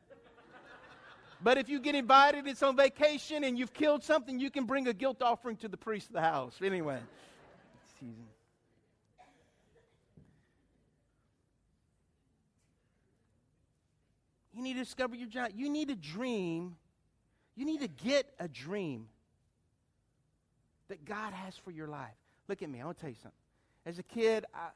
but 1.42 1.58
if 1.58 1.68
you 1.68 1.80
get 1.80 1.96
invited, 1.96 2.46
it's 2.46 2.62
on 2.62 2.76
vacation, 2.76 3.42
and 3.42 3.58
you've 3.58 3.72
killed 3.72 4.04
something, 4.04 4.38
you 4.38 4.48
can 4.48 4.64
bring 4.64 4.86
a 4.86 4.92
guilt 4.92 5.22
offering 5.22 5.56
to 5.56 5.66
the 5.66 5.76
priest 5.76 6.06
of 6.06 6.12
the 6.12 6.20
house. 6.20 6.54
Anyway, 6.62 7.00
season. 7.98 8.29
You 14.61 14.64
need 14.64 14.74
to 14.74 14.80
discover 14.80 15.16
your 15.16 15.26
giant. 15.26 15.54
You 15.56 15.70
need 15.70 15.88
a 15.88 15.96
dream. 15.96 16.76
You 17.56 17.64
need 17.64 17.80
to 17.80 17.88
get 17.88 18.26
a 18.38 18.46
dream 18.46 19.06
that 20.88 21.02
God 21.06 21.32
has 21.32 21.56
for 21.56 21.70
your 21.70 21.88
life. 21.88 22.12
Look 22.46 22.61
at 22.61 22.68
me. 22.68 22.78
I 22.82 22.84
want 22.84 22.98
to 22.98 23.00
tell 23.00 23.08
you 23.08 23.16
something. 23.22 23.38
As 23.86 23.98
a 23.98 24.02
kid, 24.02 24.44
I, 24.52 24.68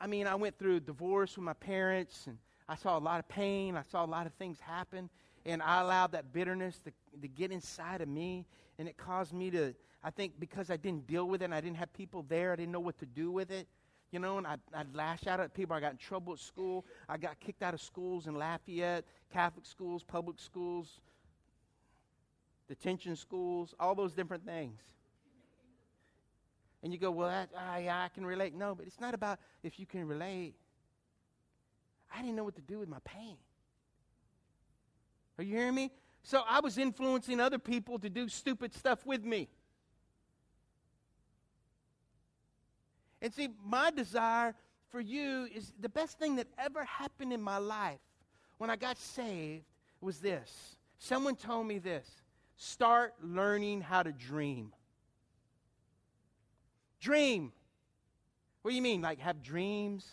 I 0.00 0.06
mean, 0.06 0.26
I 0.26 0.34
went 0.34 0.58
through 0.58 0.80
divorce 0.80 1.36
with 1.36 1.44
my 1.44 1.52
parents, 1.52 2.26
and 2.26 2.38
I 2.70 2.74
saw 2.74 2.96
a 2.96 2.98
lot 2.98 3.18
of 3.18 3.28
pain. 3.28 3.76
I 3.76 3.82
saw 3.82 4.02
a 4.02 4.08
lot 4.08 4.24
of 4.24 4.32
things 4.32 4.60
happen, 4.60 5.10
and 5.44 5.60
I 5.60 5.82
allowed 5.82 6.12
that 6.12 6.32
bitterness 6.32 6.80
to, 6.86 6.92
to 7.20 7.28
get 7.28 7.52
inside 7.52 8.00
of 8.00 8.08
me, 8.08 8.46
and 8.78 8.88
it 8.88 8.96
caused 8.96 9.34
me 9.34 9.50
to, 9.50 9.74
I 10.02 10.08
think, 10.08 10.40
because 10.40 10.70
I 10.70 10.78
didn't 10.78 11.06
deal 11.06 11.28
with 11.28 11.42
it, 11.42 11.44
and 11.44 11.54
I 11.54 11.60
didn't 11.60 11.76
have 11.76 11.92
people 11.92 12.24
there, 12.30 12.50
I 12.50 12.56
didn't 12.56 12.72
know 12.72 12.80
what 12.80 12.96
to 13.00 13.06
do 13.06 13.30
with 13.30 13.50
it, 13.50 13.68
you 14.12 14.18
know, 14.18 14.38
and 14.38 14.46
I'd, 14.46 14.60
I'd 14.74 14.94
lash 14.94 15.26
out 15.26 15.40
at 15.40 15.52
people. 15.54 15.76
I 15.76 15.80
got 15.80 15.92
in 15.92 15.98
trouble 15.98 16.32
at 16.32 16.38
school. 16.38 16.84
I 17.08 17.16
got 17.16 17.38
kicked 17.40 17.62
out 17.62 17.74
of 17.74 17.80
schools 17.80 18.26
in 18.26 18.36
Lafayette, 18.36 19.04
Catholic 19.32 19.66
schools, 19.66 20.02
public 20.02 20.38
schools, 20.38 21.00
detention 22.68 23.16
schools, 23.16 23.74
all 23.78 23.94
those 23.94 24.12
different 24.14 24.44
things. 24.44 24.80
And 26.82 26.92
you 26.92 26.98
go, 26.98 27.10
well, 27.10 27.28
that, 27.28 27.48
uh, 27.54 27.78
yeah, 27.78 28.04
I 28.04 28.08
can 28.08 28.24
relate. 28.24 28.54
No, 28.54 28.74
but 28.74 28.86
it's 28.86 29.00
not 29.00 29.14
about 29.14 29.40
if 29.62 29.80
you 29.80 29.86
can 29.86 30.06
relate. 30.06 30.54
I 32.14 32.20
didn't 32.22 32.36
know 32.36 32.44
what 32.44 32.54
to 32.56 32.62
do 32.62 32.78
with 32.78 32.88
my 32.88 32.98
pain. 33.04 33.36
Are 35.38 35.44
you 35.44 35.56
hearing 35.56 35.74
me? 35.74 35.90
So 36.22 36.42
I 36.48 36.60
was 36.60 36.78
influencing 36.78 37.40
other 37.40 37.58
people 37.58 37.98
to 37.98 38.08
do 38.08 38.28
stupid 38.28 38.74
stuff 38.74 39.04
with 39.04 39.24
me. 39.24 39.48
And 43.22 43.32
see, 43.32 43.48
my 43.64 43.90
desire 43.90 44.54
for 44.90 45.00
you 45.00 45.48
is 45.54 45.72
the 45.80 45.88
best 45.88 46.18
thing 46.18 46.36
that 46.36 46.46
ever 46.58 46.84
happened 46.84 47.32
in 47.32 47.40
my 47.40 47.58
life 47.58 47.98
when 48.58 48.70
I 48.70 48.76
got 48.76 48.98
saved 48.98 49.64
was 50.00 50.18
this. 50.18 50.76
Someone 50.98 51.36
told 51.36 51.66
me 51.66 51.78
this 51.78 52.06
start 52.56 53.14
learning 53.22 53.82
how 53.82 54.02
to 54.02 54.12
dream. 54.12 54.72
Dream. 57.00 57.52
What 58.62 58.70
do 58.70 58.74
you 58.74 58.82
mean? 58.82 59.02
Like 59.02 59.20
have 59.20 59.42
dreams? 59.42 60.06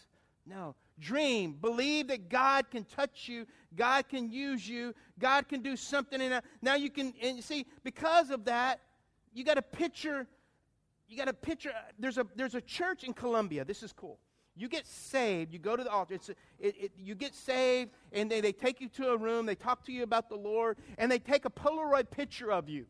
No. 0.45 0.75
Dream. 0.99 1.53
Believe 1.59 2.09
that 2.09 2.29
God 2.29 2.69
can 2.69 2.83
touch 2.83 3.27
you. 3.27 3.47
God 3.75 4.07
can 4.09 4.29
use 4.29 4.67
you. 4.67 4.93
God 5.19 5.47
can 5.47 5.61
do 5.61 5.75
something. 5.75 6.21
And 6.21 6.41
now 6.61 6.75
you 6.75 6.89
can, 6.89 7.13
and 7.21 7.43
see, 7.43 7.65
because 7.83 8.29
of 8.29 8.45
that, 8.45 8.79
you 9.33 9.43
got 9.43 9.55
to 9.55 9.61
picture, 9.61 10.27
you 11.07 11.17
got 11.17 11.25
to 11.25 11.33
picture, 11.33 11.71
there's 11.99 12.17
a, 12.17 12.25
there's 12.35 12.55
a 12.55 12.61
church 12.61 13.03
in 13.03 13.13
Colombia. 13.13 13.65
This 13.65 13.83
is 13.83 13.91
cool. 13.93 14.19
You 14.55 14.67
get 14.67 14.85
saved, 14.85 15.51
you 15.51 15.57
go 15.57 15.75
to 15.75 15.83
the 15.83 15.89
altar, 15.89 16.13
it's, 16.13 16.29
it, 16.29 16.37
it, 16.59 16.91
you 16.95 17.15
get 17.15 17.33
saved, 17.33 17.91
and 18.11 18.29
they, 18.29 18.39
they 18.39 18.51
take 18.51 18.79
you 18.81 18.87
to 18.89 19.09
a 19.09 19.17
room, 19.17 19.47
they 19.47 19.55
talk 19.55 19.83
to 19.85 19.91
you 19.91 20.03
about 20.03 20.29
the 20.29 20.35
Lord, 20.35 20.77
and 20.99 21.11
they 21.11 21.17
take 21.17 21.45
a 21.45 21.49
Polaroid 21.49 22.11
picture 22.11 22.51
of 22.51 22.69
you. 22.69 22.85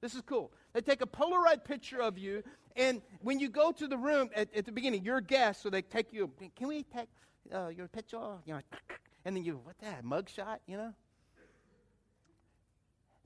This 0.00 0.14
is 0.14 0.22
cool. 0.22 0.52
They 0.72 0.80
take 0.80 1.02
a 1.02 1.06
Polaroid 1.06 1.64
picture 1.64 2.00
of 2.00 2.18
you, 2.18 2.44
and 2.76 3.02
when 3.20 3.40
you 3.40 3.48
go 3.48 3.72
to 3.72 3.88
the 3.88 3.96
room 3.96 4.30
at, 4.36 4.54
at 4.54 4.64
the 4.64 4.70
beginning, 4.70 5.02
you're 5.04 5.16
a 5.16 5.22
guest, 5.22 5.62
so 5.62 5.70
they 5.70 5.82
take 5.82 6.12
you, 6.12 6.30
can 6.54 6.68
we 6.68 6.84
take 6.84 7.08
uh, 7.52 7.68
your 7.68 7.88
picture? 7.88 8.18
You 8.44 8.54
know, 8.54 8.60
and 9.24 9.36
then 9.36 9.42
you, 9.42 9.60
what 9.64 9.78
that, 9.80 10.04
mugshot, 10.04 10.58
you 10.66 10.76
know? 10.76 10.94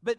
But 0.02 0.18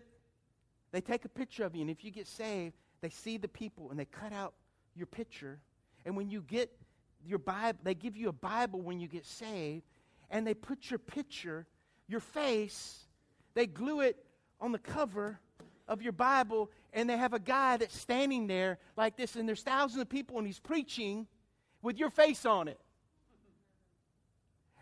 they 0.92 1.02
take 1.02 1.26
a 1.26 1.30
picture 1.30 1.64
of 1.64 1.76
you, 1.76 1.82
and 1.82 1.90
if 1.90 2.04
you 2.04 2.12
get 2.12 2.28
saved, 2.28 2.76
they 3.02 3.10
see 3.10 3.38
the 3.38 3.48
people 3.48 3.90
and 3.90 4.00
they 4.00 4.06
cut 4.06 4.34
out 4.34 4.54
your 4.96 5.08
picture. 5.08 5.60
And 6.06 6.16
when 6.16 6.30
you 6.30 6.42
get 6.42 6.72
your 7.26 7.40
Bible, 7.40 7.80
they 7.84 7.94
give 7.94 8.16
you 8.16 8.30
a 8.30 8.34
Bible 8.34 8.82
when 8.82 9.00
you 9.00 9.08
get 9.08 9.26
saved, 9.26 9.84
and 10.30 10.46
they 10.46 10.54
put 10.54 10.90
your 10.90 11.00
picture, 11.00 11.66
your 12.08 12.20
face, 12.20 13.06
they 13.54 13.68
glue 13.68 14.02
it 14.02 14.18
on 14.60 14.72
the 14.72 14.80
cover 14.80 15.40
of 15.88 16.02
your 16.02 16.12
Bible, 16.12 16.70
and 16.94 17.10
they 17.10 17.18
have 17.18 17.34
a 17.34 17.40
guy 17.40 17.78
that's 17.78 17.98
standing 17.98 18.48
there 18.48 18.78
like 18.96 19.16
this, 19.16 19.36
and 19.36 19.48
there's 19.48 19.64
thousands 19.64 20.02
of 20.02 20.10
people, 20.10 20.38
and 20.38 20.46
he's 20.46 20.60
preaching 20.60 21.28
with 21.82 21.98
your 21.98 22.10
face 22.10 22.46
on 22.46 22.68
it. 22.68 22.80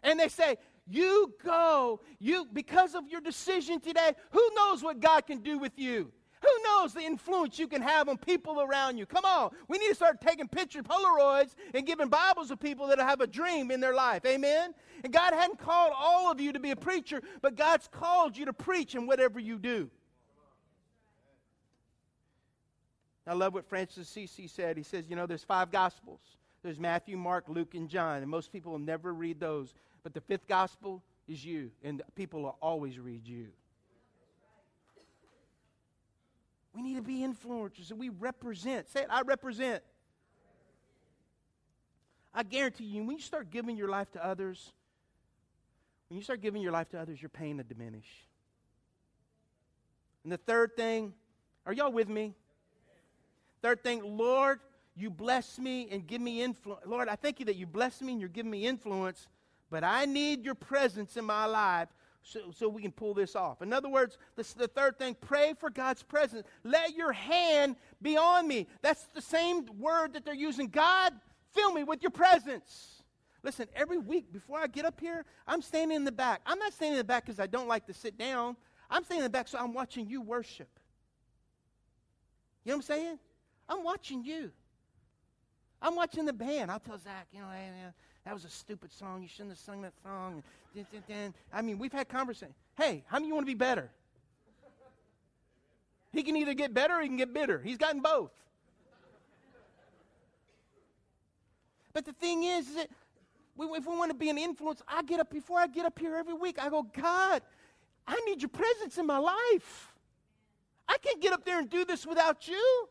And 0.03 0.19
they 0.19 0.29
say, 0.29 0.57
You 0.87 1.33
go, 1.43 2.01
you 2.19 2.47
because 2.51 2.95
of 2.95 3.07
your 3.07 3.21
decision 3.21 3.79
today, 3.79 4.13
who 4.31 4.49
knows 4.55 4.83
what 4.83 4.99
God 4.99 5.25
can 5.25 5.39
do 5.39 5.57
with 5.57 5.77
you? 5.77 6.11
Who 6.45 6.63
knows 6.63 6.93
the 6.93 7.01
influence 7.01 7.57
you 7.57 7.67
can 7.67 7.81
have 7.81 8.07
on 8.07 8.17
people 8.17 8.61
around 8.61 8.99
you? 8.99 9.07
Come 9.07 9.25
on. 9.25 9.49
We 9.67 9.79
need 9.79 9.87
to 9.89 9.95
start 9.95 10.21
taking 10.21 10.47
picture 10.47 10.83
Polaroids 10.83 11.55
and 11.73 11.87
giving 11.87 12.07
Bibles 12.07 12.49
to 12.49 12.57
people 12.57 12.85
that 12.87 12.99
have 12.99 13.19
a 13.19 13.25
dream 13.25 13.71
in 13.71 13.79
their 13.79 13.95
life. 13.95 14.23
Amen? 14.27 14.75
And 15.03 15.11
God 15.11 15.33
hadn't 15.33 15.57
called 15.57 15.93
all 15.97 16.31
of 16.31 16.39
you 16.39 16.53
to 16.53 16.59
be 16.59 16.69
a 16.69 16.75
preacher, 16.75 17.23
but 17.41 17.55
God's 17.55 17.87
called 17.87 18.37
you 18.37 18.45
to 18.45 18.53
preach 18.53 18.93
in 18.93 19.07
whatever 19.07 19.39
you 19.39 19.57
do. 19.57 19.89
I 23.25 23.33
love 23.33 23.55
what 23.55 23.67
Francis 23.67 24.07
Assisi 24.07 24.47
said. 24.47 24.77
He 24.77 24.83
says, 24.83 25.09
you 25.09 25.15
know, 25.15 25.25
there's 25.25 25.43
five 25.43 25.71
gospels. 25.71 26.19
There's 26.61 26.79
Matthew, 26.79 27.17
Mark, 27.17 27.45
Luke, 27.47 27.73
and 27.73 27.89
John, 27.89 28.21
and 28.21 28.29
most 28.29 28.51
people 28.51 28.73
will 28.73 28.79
never 28.79 29.15
read 29.15 29.39
those. 29.39 29.73
But 30.03 30.13
the 30.13 30.21
fifth 30.21 30.47
gospel 30.47 31.01
is 31.27 31.43
you, 31.43 31.71
and 31.83 32.03
people 32.13 32.43
will 32.43 32.57
always 32.61 32.99
read 32.99 33.25
you. 33.25 33.47
We 36.75 36.81
need 36.81 36.95
to 36.95 37.01
be 37.01 37.19
influencers, 37.19 37.89
and 37.89 37.99
we 37.99 38.09
represent. 38.09 38.89
Say 38.89 39.01
it, 39.01 39.07
I 39.09 39.21
represent. 39.21 39.81
I 42.33 42.43
guarantee 42.43 42.83
you, 42.83 43.03
when 43.03 43.15
you 43.15 43.21
start 43.21 43.49
giving 43.49 43.77
your 43.77 43.87
life 43.87 44.11
to 44.11 44.25
others, 44.25 44.73
when 46.09 46.17
you 46.17 46.23
start 46.23 46.41
giving 46.41 46.61
your 46.61 46.73
life 46.73 46.89
to 46.89 46.99
others, 46.99 47.21
your 47.21 47.29
pain 47.29 47.57
will 47.57 47.63
diminish. 47.63 48.07
And 50.23 50.33
the 50.33 50.37
third 50.37 50.75
thing, 50.75 51.13
are 51.65 51.71
y'all 51.71 51.91
with 51.91 52.09
me? 52.09 52.33
Third 53.61 53.81
thing, 53.81 54.17
Lord, 54.17 54.59
you 54.97 55.09
bless 55.09 55.57
me 55.57 55.87
and 55.91 56.05
give 56.05 56.19
me 56.19 56.41
influence. 56.41 56.85
Lord, 56.85 57.07
I 57.07 57.15
thank 57.15 57.39
you 57.39 57.45
that 57.45 57.55
you 57.55 57.65
bless 57.65 58.01
me 58.01 58.11
and 58.11 58.19
you're 58.19 58.29
giving 58.29 58.51
me 58.51 58.67
influence, 58.67 59.27
but 59.69 59.83
I 59.83 60.05
need 60.05 60.43
your 60.43 60.55
presence 60.55 61.15
in 61.15 61.23
my 61.23 61.45
life 61.45 61.87
so, 62.27 62.51
so 62.51 62.67
we 62.67 62.81
can 62.81 62.91
pull 62.91 63.13
this 63.13 63.35
off. 63.35 63.61
In 63.61 63.71
other 63.71 63.87
words, 63.87 64.17
this 64.35 64.53
the 64.53 64.67
third 64.67 64.97
thing 64.97 65.15
pray 65.21 65.53
for 65.59 65.69
God's 65.69 66.01
presence. 66.01 66.47
Let 66.63 66.95
your 66.95 67.13
hand 67.13 67.75
be 68.01 68.17
on 68.17 68.47
me. 68.47 68.67
That's 68.81 69.07
the 69.13 69.21
same 69.21 69.65
word 69.77 70.13
that 70.13 70.25
they're 70.25 70.33
using. 70.33 70.67
God, 70.67 71.13
fill 71.53 71.71
me 71.71 71.83
with 71.83 72.01
your 72.01 72.11
presence. 72.11 73.03
Listen, 73.43 73.67
every 73.75 73.99
week 73.99 74.33
before 74.33 74.57
I 74.57 74.65
get 74.65 74.85
up 74.85 74.99
here, 74.99 75.23
I'm 75.47 75.61
standing 75.61 75.97
in 75.97 76.03
the 76.03 76.11
back. 76.11 76.41
I'm 76.47 76.57
not 76.57 76.73
standing 76.73 76.93
in 76.93 76.97
the 76.97 77.03
back 77.03 77.25
because 77.25 77.39
I 77.39 77.45
don't 77.45 77.67
like 77.67 77.85
to 77.85 77.93
sit 77.93 78.17
down. 78.17 78.57
I'm 78.89 79.03
standing 79.03 79.23
in 79.23 79.31
the 79.31 79.37
back 79.37 79.47
so 79.47 79.59
I'm 79.59 79.73
watching 79.73 80.07
you 80.07 80.21
worship. 80.21 80.79
You 82.63 82.71
know 82.71 82.77
what 82.77 82.89
I'm 82.89 82.95
saying? 82.95 83.19
I'm 83.69 83.83
watching 83.83 84.25
you. 84.25 84.51
I'm 85.79 85.95
watching 85.95 86.25
the 86.25 86.33
band. 86.33 86.71
I'll 86.71 86.79
tell 86.79 86.97
Zach, 86.97 87.27
you 87.31 87.39
know, 87.39 87.49
hey, 87.49 87.69
man, 87.69 87.93
that 88.25 88.33
was 88.33 88.43
a 88.43 88.49
stupid 88.49 88.91
song. 88.91 89.21
You 89.21 89.27
shouldn't 89.27 89.51
have 89.51 89.59
sung 89.59 89.81
that 89.83 89.93
song. 90.03 90.43
I 91.53 91.61
mean, 91.61 91.77
we've 91.77 91.93
had 91.93 92.09
conversations. 92.09 92.55
Hey, 92.75 93.03
how 93.07 93.17
many 93.17 93.27
you 93.27 93.33
want 93.35 93.45
to 93.45 93.51
be 93.51 93.57
better? 93.57 93.89
He 96.11 96.23
can 96.23 96.35
either 96.35 96.53
get 96.53 96.73
better 96.73 96.95
or 96.95 97.01
he 97.01 97.07
can 97.07 97.17
get 97.17 97.33
bitter. 97.33 97.59
He's 97.59 97.77
gotten 97.77 98.01
both. 98.01 98.31
But 101.93 102.05
the 102.05 102.13
thing 102.13 102.43
is, 102.43 102.67
is 102.67 102.75
that 102.75 102.89
if 103.57 103.85
we 103.87 103.95
want 103.95 104.11
to 104.11 104.17
be 104.17 104.29
an 104.29 104.37
influence, 104.37 104.81
I 104.87 105.03
get 105.03 105.19
up 105.19 105.29
before 105.29 105.59
I 105.59 105.67
get 105.67 105.85
up 105.85 105.97
here 105.97 106.15
every 106.15 106.33
week. 106.33 106.57
I 106.59 106.69
go, 106.69 106.83
God, 106.83 107.41
I 108.07 108.19
need 108.25 108.41
your 108.41 108.49
presence 108.49 108.97
in 108.97 109.05
my 109.05 109.17
life. 109.17 109.93
I 110.89 110.97
can't 110.97 111.21
get 111.21 111.31
up 111.31 111.45
there 111.45 111.59
and 111.59 111.69
do 111.69 111.85
this 111.85 112.05
without 112.05 112.47
you. 112.47 112.87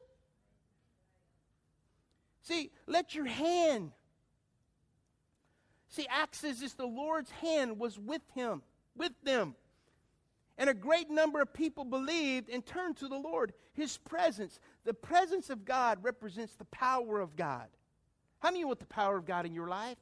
See, 2.42 2.70
let 2.86 3.14
your 3.14 3.26
hand. 3.26 3.92
See, 5.94 6.08
Acts 6.10 6.38
says 6.38 6.58
this 6.58 6.72
the 6.72 6.86
Lord's 6.86 7.30
hand 7.30 7.78
was 7.78 8.00
with 8.00 8.22
him, 8.34 8.62
with 8.96 9.12
them. 9.22 9.54
And 10.58 10.68
a 10.68 10.74
great 10.74 11.08
number 11.08 11.40
of 11.40 11.54
people 11.54 11.84
believed 11.84 12.50
and 12.50 12.66
turned 12.66 12.96
to 12.96 13.06
the 13.06 13.16
Lord. 13.16 13.52
His 13.74 13.96
presence, 13.98 14.58
the 14.84 14.92
presence 14.92 15.50
of 15.50 15.64
God 15.64 16.02
represents 16.02 16.54
the 16.54 16.64
power 16.66 17.20
of 17.20 17.36
God. 17.36 17.68
How 18.40 18.50
many 18.50 18.64
want 18.64 18.80
the 18.80 18.86
power 18.86 19.16
of 19.16 19.24
God 19.24 19.46
in 19.46 19.54
your 19.54 19.68
life? 19.68 19.98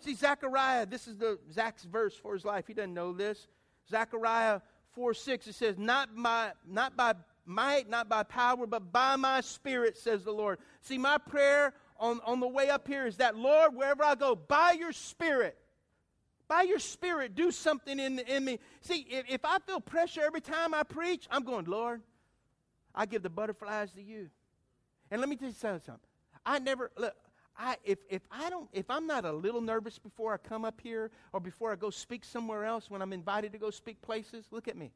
See, 0.00 0.14
Zechariah, 0.14 0.86
this 0.86 1.06
is 1.06 1.16
the 1.16 1.38
Zach's 1.52 1.84
verse 1.84 2.16
for 2.16 2.34
his 2.34 2.44
life. 2.44 2.66
He 2.66 2.74
doesn't 2.74 2.94
know 2.94 3.12
this. 3.12 3.46
Zechariah 3.88 4.60
4 4.92 5.14
6, 5.14 5.46
it 5.46 5.54
says, 5.54 5.78
Not 5.78 6.08
by, 6.20 6.50
not 6.66 6.96
by 6.96 7.14
might, 7.46 7.88
not 7.88 8.08
by 8.08 8.24
power, 8.24 8.66
but 8.66 8.92
by 8.92 9.14
my 9.14 9.40
spirit, 9.40 9.96
says 9.96 10.24
the 10.24 10.32
Lord. 10.32 10.58
See, 10.80 10.98
my 10.98 11.18
prayer 11.18 11.74
on, 12.00 12.20
on 12.24 12.40
the 12.40 12.48
way 12.48 12.70
up 12.70 12.88
here 12.88 13.06
is 13.06 13.18
that, 13.18 13.36
Lord, 13.36 13.74
wherever 13.74 14.02
I 14.02 14.14
go, 14.14 14.34
by 14.34 14.72
your 14.72 14.92
spirit, 14.92 15.56
by 16.48 16.62
your 16.62 16.78
spirit, 16.78 17.34
do 17.36 17.52
something 17.52 18.00
in, 18.00 18.18
in 18.20 18.44
me. 18.44 18.58
See, 18.80 19.06
if, 19.08 19.26
if 19.28 19.44
I 19.44 19.58
feel 19.60 19.80
pressure 19.80 20.22
every 20.24 20.40
time 20.40 20.74
I 20.74 20.82
preach, 20.82 21.28
I'm 21.30 21.44
going, 21.44 21.66
Lord, 21.66 22.00
I 22.94 23.06
give 23.06 23.22
the 23.22 23.30
butterflies 23.30 23.92
to 23.92 24.02
you. 24.02 24.30
And 25.10 25.20
let 25.20 25.28
me 25.28 25.36
tell 25.36 25.48
you 25.48 25.54
something. 25.60 25.96
I 26.44 26.58
never 26.58 26.90
look. 26.96 27.14
I, 27.56 27.76
if, 27.84 27.98
if 28.08 28.22
I 28.30 28.48
don't, 28.48 28.68
if 28.72 28.88
I'm 28.88 29.06
not 29.06 29.26
a 29.26 29.32
little 29.32 29.60
nervous 29.60 29.98
before 29.98 30.32
I 30.32 30.38
come 30.38 30.64
up 30.64 30.80
here 30.82 31.10
or 31.32 31.40
before 31.40 31.70
I 31.72 31.76
go 31.76 31.90
speak 31.90 32.24
somewhere 32.24 32.64
else 32.64 32.88
when 32.88 33.02
I'm 33.02 33.12
invited 33.12 33.52
to 33.52 33.58
go 33.58 33.70
speak 33.70 34.00
places, 34.00 34.46
look 34.50 34.66
at 34.66 34.76
me. 34.76 34.92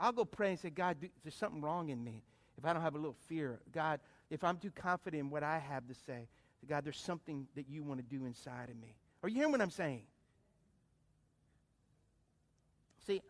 I'll 0.00 0.12
go 0.12 0.24
pray 0.24 0.50
and 0.50 0.58
say, 0.58 0.70
God, 0.70 0.96
do, 1.00 1.08
there's 1.22 1.34
something 1.34 1.60
wrong 1.60 1.90
in 1.90 2.02
me. 2.02 2.22
If 2.56 2.64
I 2.64 2.72
don't 2.72 2.82
have 2.82 2.94
a 2.94 2.98
little 2.98 3.16
fear, 3.28 3.60
God, 3.72 4.00
if 4.30 4.42
I'm 4.44 4.56
too 4.58 4.70
confident 4.70 5.20
in 5.20 5.30
what 5.30 5.42
I 5.42 5.58
have 5.58 5.86
to 5.88 5.94
say, 5.94 6.28
God, 6.68 6.84
there's 6.84 6.98
something 6.98 7.46
that 7.56 7.68
you 7.68 7.82
want 7.82 8.00
to 8.00 8.16
do 8.16 8.24
inside 8.24 8.70
of 8.70 8.76
me. 8.80 8.94
Are 9.22 9.28
you 9.28 9.36
hearing 9.36 9.52
what 9.52 9.60
I'm 9.60 9.70
saying? 9.70 10.02
See, 13.06 13.20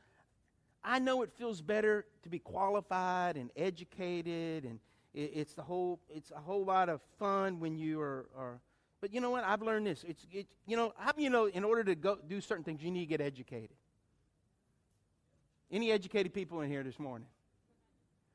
I 0.85 1.01
know 1.01 1.23
it 1.23 1.33
feels 1.33 1.61
better 1.61 2.07
to 2.23 2.29
be 2.29 2.39
qualified 2.39 3.37
and 3.37 3.51
educated 3.57 4.65
and, 4.65 4.79
it, 5.15 5.31
it's 5.35 5.55
the 5.55 5.63
whole. 5.63 6.01
It's 6.11 6.31
a 6.33 6.41
whole 6.41 6.65
lot 6.65 6.89
of 6.89 7.01
fun 7.19 7.61
when 7.61 7.77
you 7.77 8.01
are. 8.01 8.27
are 8.37 8.61
but 9.01 9.13
you 9.15 9.21
know 9.21 9.31
what? 9.31 9.45
I've 9.45 9.63
learned 9.63 9.87
this. 9.87 10.05
It's, 10.07 10.27
it's 10.33 10.55
you 10.67 10.77
know, 10.77 10.93
how 10.97 11.13
you 11.17 11.31
know, 11.31 11.47
in 11.47 11.65
order 11.65 11.85
to 11.85 11.95
go 11.95 12.19
do 12.27 12.41
certain 12.41 12.65
things, 12.65 12.83
you 12.83 12.91
need 12.91 13.01
to 13.01 13.07
get 13.07 13.21
educated. 13.21 13.77
Any 15.71 15.91
educated 15.91 16.33
people 16.33 16.61
in 16.61 16.71
here 16.71 16.83
this 16.83 16.99
morning? 16.99 17.29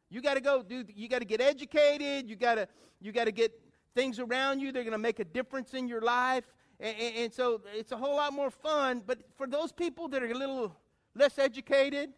You 0.10 0.22
got 0.22 0.36
to 0.36 0.42
go 0.42 0.64
do. 0.64 0.86
You 0.96 1.08
got 1.08 1.20
to 1.20 1.26
get 1.26 1.42
educated. 1.42 2.30
You 2.30 2.36
got 2.36 2.56
to. 2.56 2.68
You 3.02 3.12
got 3.12 3.26
to 3.26 3.32
get 3.32 3.54
things 3.96 4.20
around 4.20 4.60
you. 4.60 4.72
They're 4.72 4.84
going 4.84 4.92
to 4.92 4.98
make 4.98 5.20
a 5.20 5.26
difference 5.26 5.74
in 5.74 5.88
your 5.88 6.02
life. 6.02 6.44
And, 6.80 6.96
and, 7.00 7.16
and, 7.16 7.34
so 7.34 7.62
it's 7.74 7.92
a 7.92 7.98
whole 7.98 8.16
lot 8.16 8.34
more 8.34 8.50
fun. 8.50 9.02
But 9.06 9.20
for 9.38 9.48
those 9.48 9.72
people 9.72 10.08
that 10.10 10.24
are 10.24 10.30
a 10.30 10.34
little 10.34 10.76
less 11.16 11.38
educated 11.38 12.12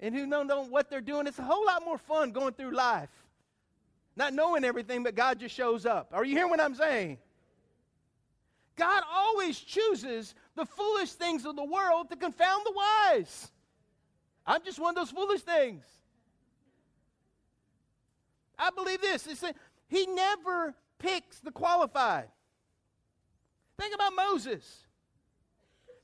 and 0.00 0.14
who 0.14 0.28
don't 0.28 0.46
know 0.46 0.64
what 0.64 0.90
they're 0.90 1.00
doing, 1.00 1.26
it's 1.26 1.38
a 1.38 1.42
whole 1.42 1.64
lot 1.64 1.84
more 1.84 1.98
fun 1.98 2.32
going 2.32 2.54
through 2.54 2.72
life. 2.72 3.10
Not 4.16 4.32
knowing 4.32 4.64
everything, 4.64 5.02
but 5.02 5.14
God 5.14 5.40
just 5.40 5.54
shows 5.54 5.86
up. 5.86 6.10
Are 6.12 6.24
you 6.24 6.36
hearing 6.36 6.50
what 6.50 6.60
I'm 6.60 6.74
saying? 6.74 7.18
God 8.76 9.02
always 9.12 9.58
chooses 9.58 10.34
the 10.56 10.66
foolish 10.66 11.12
things 11.12 11.44
of 11.46 11.56
the 11.56 11.64
world 11.64 12.10
to 12.10 12.16
confound 12.16 12.64
the 12.64 12.72
wise. 12.72 13.50
I'm 14.46 14.62
just 14.62 14.78
one 14.78 14.90
of 14.90 14.96
those 14.96 15.10
foolish 15.10 15.42
things. 15.42 15.84
I 18.58 18.70
believe 18.70 19.00
this. 19.00 19.26
It's 19.26 19.42
a, 19.42 19.54
he 19.88 20.06
never 20.06 20.74
picks 20.98 21.40
the 21.40 21.50
qualified. 21.50 22.28
Think 23.78 23.94
about 23.94 24.12
Moses. 24.14 24.84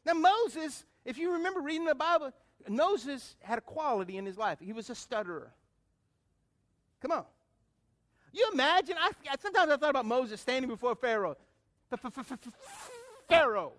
Now, 0.04 0.14
Moses, 0.14 0.84
if 1.04 1.18
you 1.18 1.32
remember 1.32 1.60
reading 1.60 1.86
the 1.86 1.94
Bible, 1.94 2.32
Moses 2.68 3.36
had 3.40 3.58
a 3.58 3.62
quality 3.62 4.16
in 4.16 4.26
his 4.26 4.36
life. 4.36 4.58
He 4.60 4.72
was 4.72 4.90
a 4.90 4.94
stutterer. 4.94 5.50
Come 7.00 7.12
on. 7.12 7.24
You 8.32 8.48
imagine? 8.52 8.96
I, 8.98 9.10
sometimes 9.40 9.72
I 9.72 9.76
thought 9.76 9.90
about 9.90 10.06
Moses 10.06 10.40
standing 10.40 10.68
before 10.70 10.94
Pharaoh. 10.94 11.36
Pharaoh. 13.28 13.72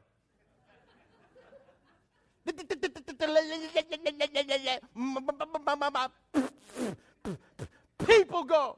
People 8.12 8.43
go. 8.43 8.78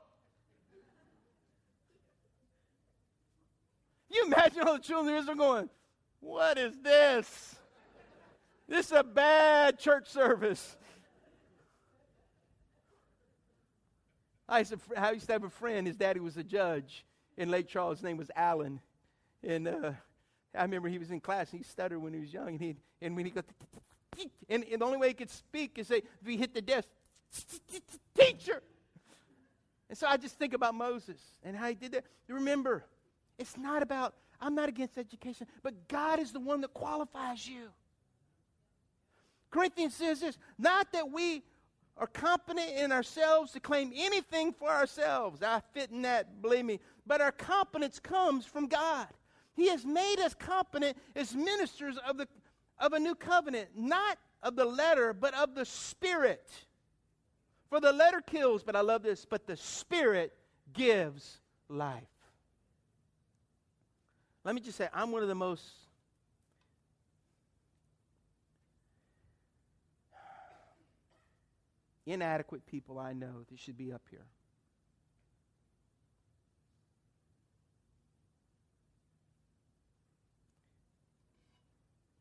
you 4.14 4.26
imagine 4.26 4.62
all 4.62 4.74
the 4.74 4.80
children 4.80 5.16
of 5.16 5.22
Israel 5.22 5.38
going, 5.38 5.70
What 6.20 6.58
is 6.58 6.78
this? 6.84 7.56
This 8.68 8.88
is 8.88 8.92
a 8.92 9.04
bad 9.04 9.80
church 9.80 10.08
service. 10.08 10.78
I 14.48 14.60
used, 14.60 14.72
to, 14.72 15.34
have 15.34 15.44
a 15.44 15.50
friend, 15.50 15.88
his 15.88 15.96
daddy 15.96 16.20
was 16.20 16.38
a 16.38 16.44
judge 16.44 17.06
in 17.38 17.50
Lake 17.50 17.68
Charles. 17.68 18.00
His 18.00 18.04
name 18.04 18.18
was 18.18 18.30
Alan. 18.36 18.80
And 19.42 19.68
uh, 19.68 19.92
I 20.56 20.62
remember 20.62 20.90
he 20.90 21.00
was 21.00 21.10
in 21.10 21.20
class, 21.20 21.52
and 21.52 21.60
he 21.60 21.64
stuttered 21.64 22.00
when 22.00 22.14
he 22.14 22.20
was 22.20 22.32
young. 22.32 22.50
And, 22.50 22.62
he 22.62 22.76
and 23.02 23.16
when 23.16 23.26
he 23.26 23.32
got, 23.32 23.46
and, 24.48 24.64
and 24.72 24.82
the 24.82 24.86
only 24.86 24.98
way 24.98 25.08
he 25.08 25.14
could 25.16 25.32
speak 25.32 25.80
is 25.80 25.88
say, 25.88 26.04
if 26.22 26.28
he 26.28 26.38
hit 26.38 26.54
the 26.54 26.62
desk, 26.62 26.88
teacher. 28.18 28.62
And 29.90 29.98
so 29.98 30.08
I 30.08 30.18
just 30.18 30.38
think 30.38 30.54
about 30.54 30.76
Moses 30.76 31.20
and 31.44 31.56
how 31.56 31.68
he 31.68 31.76
did 31.76 31.92
that. 31.92 32.06
Remember, 32.28 32.86
it's 33.38 33.58
not 33.58 33.82
about, 33.82 34.16
I'm 34.42 34.56
not 34.56 34.70
against 34.70 34.98
education, 34.98 35.48
but 35.62 35.88
God 35.88 36.20
is 36.20 36.32
the 36.32 36.40
one 36.40 36.62
that 36.62 36.74
qualifies 36.74 37.48
you. 37.48 37.70
Corinthians 39.52 39.94
says 39.94 40.20
this 40.22 40.38
not 40.58 40.92
that 40.94 41.12
we 41.12 41.44
are 41.98 42.08
competent 42.08 42.72
in 42.72 42.92
ourselves 42.92 43.52
to 43.52 43.60
claim 43.60 43.92
anything 43.96 44.52
for 44.52 44.70
ourselves. 44.70 45.44
I 45.44 45.62
fit 45.74 45.92
in 45.92 46.02
that, 46.04 46.42
believe 46.42 46.66
me. 46.66 46.80
But 47.06 47.22
our 47.22 47.32
competence 47.32 48.00
comes 48.00 48.46
from 48.46 48.68
God. 48.68 49.08
He 49.56 49.70
has 49.70 49.86
made 49.86 50.20
us 50.20 50.34
competent 50.34 50.98
as 51.16 51.36
ministers 51.36 51.98
of, 52.08 52.18
the, 52.18 52.28
of 52.80 52.94
a 52.94 53.00
new 53.00 53.14
covenant, 53.14 53.70
not 53.76 54.18
of 54.42 54.56
the 54.56 54.66
letter, 54.66 55.14
but 55.14 55.36
of 55.36 55.54
the 55.54 55.66
Spirit. 55.66 56.50
For 57.74 57.80
the 57.80 57.92
letter 57.92 58.22
kills, 58.22 58.62
but 58.62 58.76
I 58.76 58.82
love 58.82 59.02
this, 59.02 59.26
but 59.26 59.48
the 59.48 59.58
Spirit 59.58 60.32
gives 60.74 61.40
life. 61.68 62.04
Let 64.44 64.54
me 64.54 64.62
just 64.62 64.78
say, 64.78 64.90
I'm 64.94 65.12
one 65.12 65.24
of 65.24 65.28
the 65.28 65.34
most 65.34 65.64
inadequate 72.06 72.64
people 72.68 73.00
I 73.00 73.14
know 73.14 73.44
that 73.50 73.58
should 73.58 73.76
be 73.76 73.92
up 73.92 74.04
here. 74.12 74.28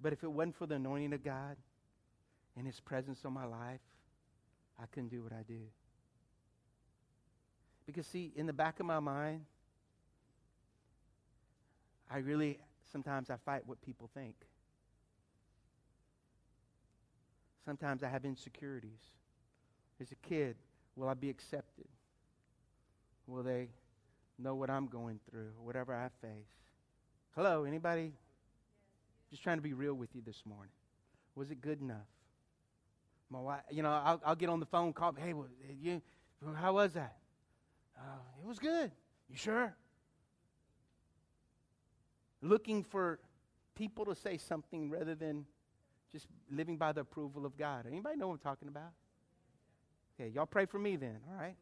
But 0.00 0.14
if 0.14 0.24
it 0.24 0.32
wasn't 0.32 0.56
for 0.56 0.64
the 0.64 0.76
anointing 0.76 1.12
of 1.12 1.22
God 1.22 1.58
and 2.56 2.66
His 2.66 2.80
presence 2.80 3.26
on 3.26 3.34
my 3.34 3.44
life, 3.44 3.80
I 4.82 4.86
couldn't 4.86 5.10
do 5.10 5.22
what 5.22 5.32
I 5.32 5.42
do. 5.46 5.60
Because, 7.86 8.06
see, 8.06 8.32
in 8.34 8.46
the 8.46 8.52
back 8.52 8.80
of 8.80 8.86
my 8.86 9.00
mind, 9.00 9.44
I 12.10 12.18
really, 12.18 12.58
sometimes 12.90 13.30
I 13.30 13.36
fight 13.36 13.62
what 13.66 13.80
people 13.82 14.10
think. 14.12 14.34
Sometimes 17.64 18.02
I 18.02 18.08
have 18.08 18.24
insecurities. 18.24 19.00
As 20.00 20.10
a 20.10 20.16
kid, 20.16 20.56
will 20.96 21.08
I 21.08 21.14
be 21.14 21.30
accepted? 21.30 21.86
Will 23.26 23.42
they 23.42 23.68
know 24.38 24.54
what 24.54 24.68
I'm 24.68 24.88
going 24.88 25.20
through, 25.30 25.52
whatever 25.62 25.94
I 25.94 26.08
face? 26.26 26.48
Hello, 27.36 27.64
anybody? 27.64 28.12
Just 29.30 29.42
trying 29.42 29.58
to 29.58 29.62
be 29.62 29.72
real 29.72 29.94
with 29.94 30.14
you 30.14 30.22
this 30.24 30.42
morning. 30.44 30.72
Was 31.34 31.50
it 31.50 31.60
good 31.60 31.80
enough? 31.80 32.08
My 33.32 33.40
wife, 33.40 33.60
you 33.70 33.82
know, 33.82 33.90
I'll, 33.90 34.20
I'll 34.24 34.36
get 34.36 34.48
on 34.48 34.60
the 34.60 34.66
phone, 34.66 34.92
call, 34.92 35.14
hey, 35.14 35.34
you, 35.80 36.02
how 36.54 36.74
was 36.74 36.92
that? 36.92 37.16
Uh, 37.96 38.20
it 38.42 38.46
was 38.46 38.58
good. 38.58 38.92
You 39.28 39.36
sure? 39.36 39.74
looking 42.42 42.82
for 42.82 43.20
people 43.74 44.04
to 44.04 44.14
say 44.14 44.36
something 44.36 44.90
rather 44.90 45.14
than 45.14 45.46
just 46.10 46.26
living 46.50 46.76
by 46.76 46.92
the 46.92 47.00
approval 47.00 47.46
of 47.46 47.56
God. 47.56 47.86
Anybody 47.86 48.16
know 48.16 48.28
what 48.28 48.34
I'm 48.34 48.40
talking 48.40 48.68
about? 48.68 48.90
Okay, 50.20 50.28
y'all 50.28 50.44
pray 50.44 50.66
for 50.66 50.78
me 50.78 50.96
then, 50.96 51.18
all 51.30 51.40
right? 51.40 51.56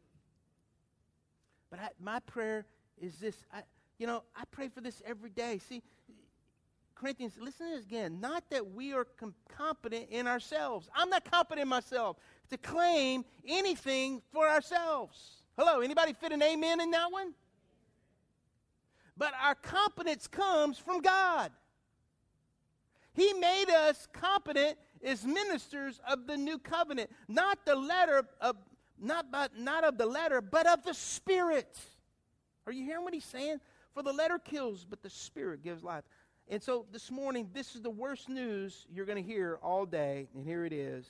But 1.69 1.79
I, 1.79 1.89
my 2.01 2.19
prayer 2.19 2.65
is 2.99 3.15
this. 3.19 3.35
I, 3.53 3.61
you 3.97 4.07
know, 4.07 4.23
I 4.35 4.43
pray 4.51 4.67
for 4.67 4.81
this 4.81 5.01
every 5.05 5.29
day. 5.29 5.61
See, 5.69 5.81
Corinthians, 7.01 7.33
listen 7.39 7.67
to 7.67 7.75
this 7.77 7.85
again. 7.85 8.19
Not 8.21 8.43
that 8.51 8.73
we 8.73 8.93
are 8.93 9.05
com- 9.05 9.33
competent 9.57 10.07
in 10.09 10.27
ourselves. 10.27 10.89
I'm 10.95 11.09
not 11.09 11.29
competent 11.29 11.63
in 11.63 11.67
myself 11.67 12.17
to 12.49 12.57
claim 12.57 13.25
anything 13.47 14.21
for 14.31 14.47
ourselves. 14.47 15.43
Hello, 15.57 15.81
anybody 15.81 16.13
fit 16.13 16.31
an 16.31 16.43
amen 16.43 16.79
in 16.79 16.91
that 16.91 17.11
one? 17.11 17.33
but 19.21 19.33
our 19.39 19.53
competence 19.53 20.25
comes 20.25 20.79
from 20.79 20.99
God. 20.99 21.51
He 23.13 23.33
made 23.33 23.69
us 23.69 24.07
competent 24.11 24.79
as 25.03 25.23
ministers 25.23 25.99
of 26.07 26.25
the 26.25 26.35
new 26.35 26.57
covenant, 26.57 27.11
not 27.27 27.59
the 27.63 27.75
letter 27.75 28.23
of 28.39 28.55
not 28.99 29.31
but 29.31 29.55
not 29.55 29.83
of 29.83 29.99
the 29.99 30.07
letter, 30.07 30.41
but 30.41 30.65
of 30.65 30.83
the 30.83 30.95
spirit. 30.95 31.77
Are 32.65 32.71
you 32.71 32.83
hearing 32.83 33.03
what 33.03 33.13
he's 33.13 33.23
saying? 33.23 33.59
For 33.93 34.01
the 34.01 34.11
letter 34.11 34.39
kills, 34.39 34.87
but 34.89 35.03
the 35.03 35.09
spirit 35.11 35.63
gives 35.63 35.83
life. 35.83 36.03
And 36.51 36.61
so 36.61 36.85
this 36.91 37.09
morning, 37.09 37.49
this 37.53 37.75
is 37.75 37.81
the 37.81 37.89
worst 37.89 38.27
news 38.27 38.85
you're 38.93 39.05
going 39.05 39.23
to 39.23 39.27
hear 39.27 39.57
all 39.63 39.85
day, 39.85 40.27
and 40.35 40.45
here 40.45 40.65
it 40.65 40.73
is. 40.73 41.05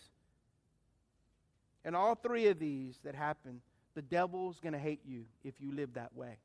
And 1.84 1.96
all 1.96 2.14
three 2.14 2.48
of 2.50 2.60
these 2.60 3.00
that 3.04 3.16
happen, 3.16 3.60
the 3.96 4.04
devil's 4.04 4.60
going 4.60 4.74
to 4.74 4.80
hate 4.80 5.02
you 5.04 5.26
if 5.44 5.56
you 5.60 5.74
live 5.74 5.96
that 5.96 6.16
way. 6.16 6.38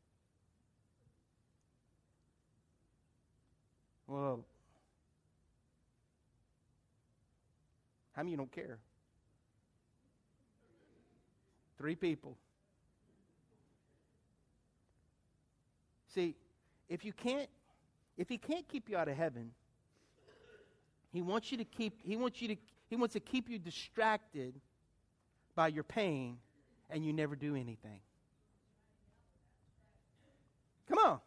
Well, 4.06 4.46
how 8.14 8.22
many 8.22 8.30
you 8.30 8.38
don't 8.38 8.50
care? 8.50 8.78
Three 11.76 11.96
people. 11.96 12.38
See, 16.14 16.34
if 16.88 17.04
you 17.04 17.12
can't, 17.12 17.50
if 18.16 18.28
he 18.28 18.38
can't 18.38 18.66
keep 18.68 18.88
you 18.88 18.96
out 18.96 19.08
of 19.08 19.16
heaven, 19.16 19.50
he 21.12 21.22
wants 21.22 21.50
you 21.50 21.58
to 21.58 21.64
keep, 21.64 22.00
he 22.02 22.16
wants 22.16 22.40
you 22.42 22.48
to, 22.48 22.56
he 22.88 22.96
wants 22.96 23.14
to 23.14 23.20
keep 23.20 23.48
you 23.48 23.58
distracted 23.58 24.54
by 25.54 25.68
your 25.68 25.84
pain 25.84 26.38
and 26.90 27.04
you 27.04 27.12
never 27.12 27.36
do 27.36 27.54
anything. 27.54 28.00
Come 30.88 30.98
on. 30.98 31.20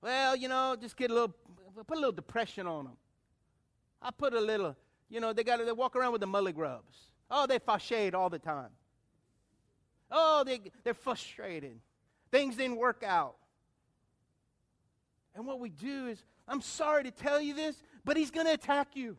Well, 0.00 0.34
you 0.34 0.48
know, 0.48 0.76
just 0.80 0.96
get 0.96 1.10
a 1.10 1.14
little 1.14 1.34
put 1.86 1.96
a 1.96 2.00
little 2.00 2.12
depression 2.12 2.66
on 2.66 2.84
them. 2.84 2.96
I 4.00 4.10
put 4.10 4.34
a 4.34 4.40
little, 4.40 4.76
you 5.08 5.20
know, 5.20 5.32
they 5.32 5.44
got 5.44 5.64
they 5.64 5.72
walk 5.72 5.94
around 5.94 6.12
with 6.12 6.20
the 6.20 6.26
mully 6.26 6.54
grubs. 6.54 6.96
Oh, 7.30 7.46
they 7.46 7.58
fashade 7.58 8.14
all 8.14 8.28
the 8.28 8.38
time. 8.38 8.70
Oh, 10.10 10.44
they, 10.44 10.60
they're 10.84 10.92
frustrated. 10.92 11.78
Things 12.30 12.56
didn't 12.56 12.76
work 12.76 13.02
out. 13.06 13.36
And 15.34 15.46
what 15.46 15.60
we 15.60 15.70
do 15.70 16.08
is, 16.08 16.22
I'm 16.46 16.60
sorry 16.60 17.04
to 17.04 17.10
tell 17.10 17.40
you 17.40 17.54
this, 17.54 17.82
but 18.04 18.16
he's 18.16 18.30
going 18.30 18.46
to 18.46 18.52
attack 18.52 18.88
you. 18.94 19.16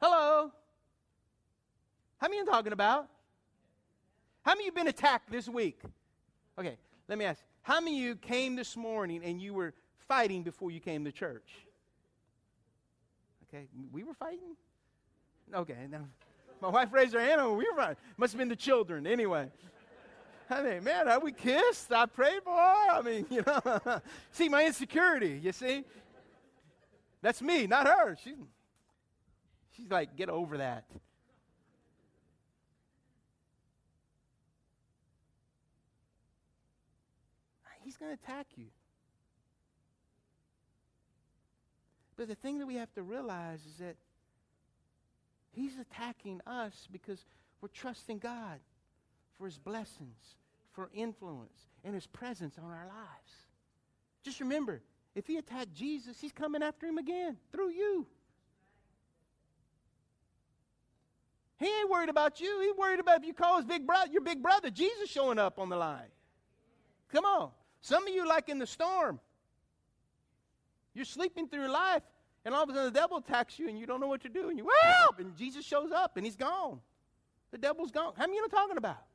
Hello? 0.00 0.50
How 2.18 2.28
many 2.28 2.40
are 2.40 2.44
talking 2.44 2.72
about? 2.72 3.08
How 4.42 4.52
many 4.52 4.62
of 4.62 4.66
you 4.66 4.72
been 4.72 4.88
attacked 4.88 5.30
this 5.30 5.48
week? 5.48 5.80
Okay, 6.58 6.76
let 7.08 7.18
me 7.18 7.24
ask. 7.24 7.42
How 7.62 7.80
many 7.80 7.98
of 7.98 8.04
you 8.04 8.16
came 8.16 8.56
this 8.56 8.76
morning 8.76 9.22
and 9.22 9.40
you 9.40 9.54
were 9.54 9.74
fighting 10.08 10.42
before 10.42 10.70
you 10.70 10.80
came 10.80 11.04
to 11.04 11.12
church? 11.12 11.50
Okay, 13.48 13.66
we 13.92 14.02
were 14.02 14.14
fighting? 14.14 14.56
Okay, 15.54 15.76
now 15.90 16.06
my 16.60 16.68
wife 16.68 16.92
raised 16.92 17.14
her 17.14 17.20
hand. 17.20 17.40
And 17.40 17.56
we 17.56 17.68
were 17.70 17.76
fighting. 17.76 17.96
Must 18.16 18.32
have 18.32 18.38
been 18.38 18.48
the 18.48 18.56
children. 18.56 19.06
Anyway. 19.06 19.50
I 20.50 20.62
mean, 20.62 20.84
man, 20.84 21.06
have 21.06 21.22
we 21.22 21.32
kissed? 21.32 21.92
I 21.92 22.06
prayed 22.06 22.42
for 22.42 22.54
her. 22.56 22.90
I 22.90 23.02
mean, 23.02 23.26
you 23.30 23.42
know. 23.46 24.00
see, 24.32 24.48
my 24.48 24.66
insecurity, 24.66 25.40
you 25.42 25.52
see? 25.52 25.84
That's 27.22 27.40
me, 27.40 27.66
not 27.66 27.86
her. 27.86 28.16
She's, 28.22 28.34
she's 29.76 29.90
like, 29.90 30.16
get 30.16 30.28
over 30.28 30.58
that. 30.58 30.84
He's 37.90 37.96
going 37.96 38.16
to 38.16 38.22
attack 38.22 38.46
you. 38.56 38.66
But 42.16 42.28
the 42.28 42.36
thing 42.36 42.58
that 42.58 42.66
we 42.66 42.76
have 42.76 42.92
to 42.94 43.02
realize 43.02 43.66
is 43.66 43.78
that 43.78 43.96
he's 45.50 45.76
attacking 45.76 46.40
us 46.46 46.86
because 46.92 47.24
we're 47.60 47.68
trusting 47.68 48.18
God 48.18 48.60
for 49.36 49.46
his 49.46 49.58
blessings, 49.58 50.36
for 50.80 50.88
influence, 50.94 51.68
and 51.84 51.94
his 51.94 52.06
presence 52.06 52.56
on 52.56 52.64
our 52.64 52.86
lives. 52.86 53.32
Just 54.24 54.40
remember, 54.40 54.80
if 55.14 55.26
he 55.26 55.36
attacked 55.36 55.74
Jesus, 55.74 56.18
he's 56.18 56.32
coming 56.32 56.62
after 56.62 56.86
him 56.86 56.96
again 56.96 57.36
through 57.52 57.68
you. 57.68 58.06
He 61.58 61.66
ain't 61.66 61.90
worried 61.90 62.08
about 62.08 62.40
you. 62.40 62.62
He's 62.62 62.74
worried 62.78 62.98
about 62.98 63.18
if 63.18 63.26
you 63.26 63.34
call 63.34 63.58
his 63.58 63.66
big 63.66 63.86
brother, 63.86 64.10
your 64.10 64.22
big 64.22 64.42
brother, 64.42 64.70
Jesus 64.70 65.10
showing 65.10 65.38
up 65.38 65.58
on 65.58 65.68
the 65.68 65.76
line. 65.76 66.08
Come 67.12 67.26
on. 67.26 67.50
Some 67.82 68.06
of 68.06 68.14
you 68.14 68.26
like 68.26 68.48
in 68.48 68.58
the 68.58 68.66
storm. 68.66 69.20
You're 70.94 71.04
sleeping 71.04 71.46
through 71.46 71.68
life, 71.68 72.04
and 72.46 72.54
all 72.54 72.62
of 72.62 72.70
a 72.70 72.72
sudden 72.72 72.90
the 72.90 72.98
devil 72.98 73.18
attacks 73.18 73.58
you, 73.58 73.68
and 73.68 73.78
you 73.78 73.84
don't 73.84 74.00
know 74.00 74.08
what 74.08 74.22
to 74.22 74.30
do, 74.30 74.48
and 74.48 74.56
you 74.56 74.66
help, 74.80 75.18
and 75.18 75.36
Jesus 75.36 75.62
shows 75.62 75.92
up, 75.92 76.16
and 76.16 76.24
he's 76.24 76.36
gone. 76.36 76.80
The 77.50 77.58
devil's 77.58 77.90
gone. 77.90 78.14
How 78.16 78.22
many 78.22 78.36
you 78.36 78.40
know 78.40 78.48
talking 78.48 78.78
about? 78.78 79.09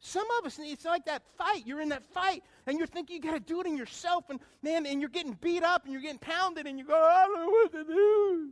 Some 0.00 0.26
of 0.38 0.46
us, 0.46 0.58
it's 0.62 0.84
like 0.84 1.06
that 1.06 1.22
fight. 1.36 1.66
You're 1.66 1.80
in 1.80 1.88
that 1.88 2.04
fight, 2.12 2.42
and 2.66 2.78
you're 2.78 2.86
thinking 2.86 3.16
you 3.16 3.22
got 3.22 3.34
to 3.34 3.40
do 3.40 3.60
it 3.60 3.66
in 3.66 3.76
yourself, 3.76 4.24
and 4.30 4.38
man, 4.62 4.86
and 4.86 5.00
you're 5.00 5.10
getting 5.10 5.32
beat 5.40 5.62
up, 5.62 5.84
and 5.84 5.92
you're 5.92 6.02
getting 6.02 6.18
pounded, 6.18 6.66
and 6.66 6.78
you 6.78 6.84
go, 6.84 6.94
I 6.94 7.26
don't 7.26 7.40
know 7.40 7.48
what 7.48 7.72
to 7.72 7.84
do. 7.84 8.50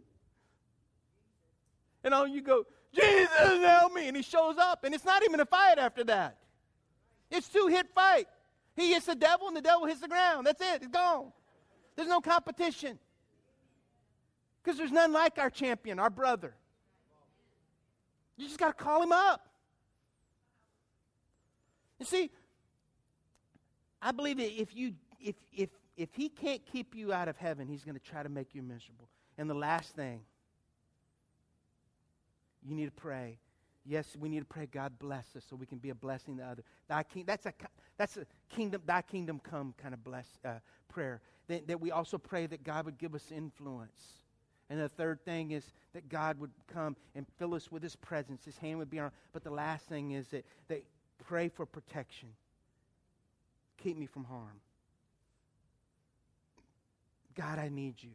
And 2.03 2.15
all 2.15 2.27
you 2.27 2.41
go, 2.43 2.67
Jesus, 2.95 3.29
help 3.39 3.93
me, 3.93 4.09
and 4.09 4.17
he 4.17 4.23
shows 4.23 4.57
up, 4.59 4.85
and 4.85 4.95
it's 4.95 5.05
not 5.05 5.23
even 5.23 5.41
a 5.41 5.47
fight 5.47 5.79
after 5.79 6.05
that. 6.05 6.39
It's 7.31 7.49
two 7.49 7.67
hit 7.67 7.89
fight. 7.95 8.27
He 8.77 8.93
hits 8.93 9.07
the 9.07 9.15
devil, 9.15 9.49
and 9.49 9.57
the 9.57 9.63
devil 9.63 9.87
hits 9.87 10.01
the 10.01 10.09
ground. 10.09 10.47
That's 10.47 10.61
it. 10.61 10.83
It's 10.83 10.89
gone. 10.89 11.33
There's 11.97 12.09
no 12.09 12.21
competition. 12.21 12.99
Because 14.63 14.79
there's 14.79 14.93
none 14.93 15.13
like 15.13 15.39
our 15.39 15.51
champion, 15.51 15.99
our 15.99 16.11
brother. 16.11 16.55
You 18.37 18.47
just 18.47 18.59
got 18.59 18.77
to 18.77 18.85
call 18.85 19.03
him 19.03 19.13
up. 19.13 19.47
You 21.99 22.07
see, 22.07 22.31
I 24.03 24.13
believe 24.13 24.39
that 24.39 24.61
if 24.61 24.75
you 24.75 24.95
if 25.21 25.37
if 25.53 25.71
if 25.97 26.15
he 26.15 26.29
can't 26.29 26.65
keep 26.67 26.95
you 26.95 27.13
out 27.13 27.29
of 27.29 27.37
heaven, 27.37 27.69
he's 27.69 27.85
going 27.85 27.99
to 27.99 28.03
try 28.03 28.23
to 28.23 28.29
make 28.29 28.55
you 28.55 28.63
miserable. 28.63 29.09
And 29.39 29.49
the 29.49 29.55
last 29.55 29.95
thing, 29.95 30.21
you 32.63 32.75
need 32.75 32.87
to 32.87 32.91
pray. 32.91 33.39
Yes, 33.87 34.17
we 34.19 34.29
need 34.29 34.41
to 34.41 34.47
pray. 34.47 34.67
God 34.67 34.99
bless 34.99 35.37
us 35.37 35.45
so 35.49 35.57
we 35.57 35.67
can 35.67 35.79
be 35.79 35.91
a 35.91 35.95
blessing 35.95 36.39
to 36.39 36.43
others. 36.43 36.65
Thy 36.89 37.03
king, 37.03 37.25
that's 37.27 37.47
a 37.47 37.53
that's 37.97 38.17
a 38.17 38.27
kingdom. 38.49 38.83
Thy 38.87 39.03
kingdom 39.03 39.39
come 39.39 39.75
kind 39.81 39.95
of 39.95 40.03
bless 40.03 40.27
uh, 40.45 40.55
prayer. 40.89 41.21
That, 41.49 41.69
that 41.69 41.81
we 41.81 41.91
also 41.91 42.17
pray 42.17 42.47
that 42.47 42.65
God 42.65 42.87
would 42.87 42.99
give 42.99 43.15
us 43.15 43.31
influence. 43.31 44.01
And 44.71 44.81
the 44.81 44.89
third 44.89 45.23
thing 45.25 45.51
is 45.51 45.65
that 45.93 46.09
God 46.09 46.41
would 46.41 46.51
come 46.73 46.97
and 47.15 47.27
fill 47.39 47.55
us 47.55 47.71
with 47.71 47.83
His 47.83 47.97
presence. 47.97 48.47
His 48.47 48.57
hand 48.57 48.79
would 48.79 48.89
be 48.89 48.99
on. 48.99 49.11
But 49.33 49.45
the 49.45 49.51
last 49.51 49.87
thing 49.87 50.13
is 50.13 50.29
that, 50.29 50.47
that 50.69 50.83
pray 51.27 51.49
for 51.49 51.67
protection. 51.67 52.29
Keep 53.79 53.99
me 53.99 54.07
from 54.07 54.25
harm. 54.25 54.61
God, 57.35 57.59
I 57.59 57.69
need 57.69 57.95
you. 58.03 58.11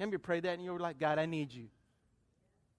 Have 0.00 0.10
you 0.10 0.18
pray 0.18 0.40
that 0.40 0.54
and 0.54 0.64
you're 0.64 0.78
like, 0.78 0.98
God, 0.98 1.18
I 1.18 1.26
need 1.26 1.52
you. 1.52 1.66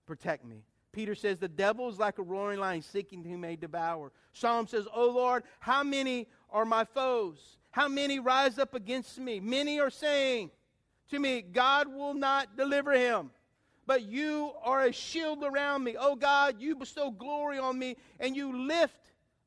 Protect 0.06 0.44
me. 0.46 0.64
Peter 0.92 1.16
says, 1.16 1.38
The 1.38 1.48
devil 1.48 1.90
is 1.90 1.98
like 1.98 2.20
a 2.20 2.24
roaring 2.24 2.60
lion 2.60 2.82
seeking 2.82 3.24
who 3.24 3.38
may 3.38 3.56
devour. 3.56 4.12
Psalm 4.34 4.68
says, 4.68 4.86
Oh 4.94 5.10
Lord, 5.10 5.44
how 5.60 5.84
many 5.84 6.28
are 6.52 6.66
my 6.66 6.84
foes? 6.84 7.58
How 7.72 7.88
many 7.88 8.20
rise 8.20 8.60
up 8.60 8.76
against 8.76 9.18
me? 9.18 9.40
Many 9.40 9.80
are 9.80 9.90
saying 9.90 10.52
to 11.10 11.20
me, 11.20 11.42
God 11.42 11.88
will 11.88 12.14
not 12.14 12.56
deliver 12.56 12.92
him. 12.92 13.32
But 13.86 14.04
you 14.04 14.52
are 14.64 14.84
a 14.84 14.94
shield 14.94 15.44
around 15.44 15.84
me. 15.84 15.96
Oh 16.00 16.16
God, 16.16 16.56
you 16.60 16.76
bestow 16.76 17.12
glory 17.12 17.58
on 17.58 17.78
me 17.78 17.98
and 18.20 18.36
you 18.36 18.68
lift 18.68 18.96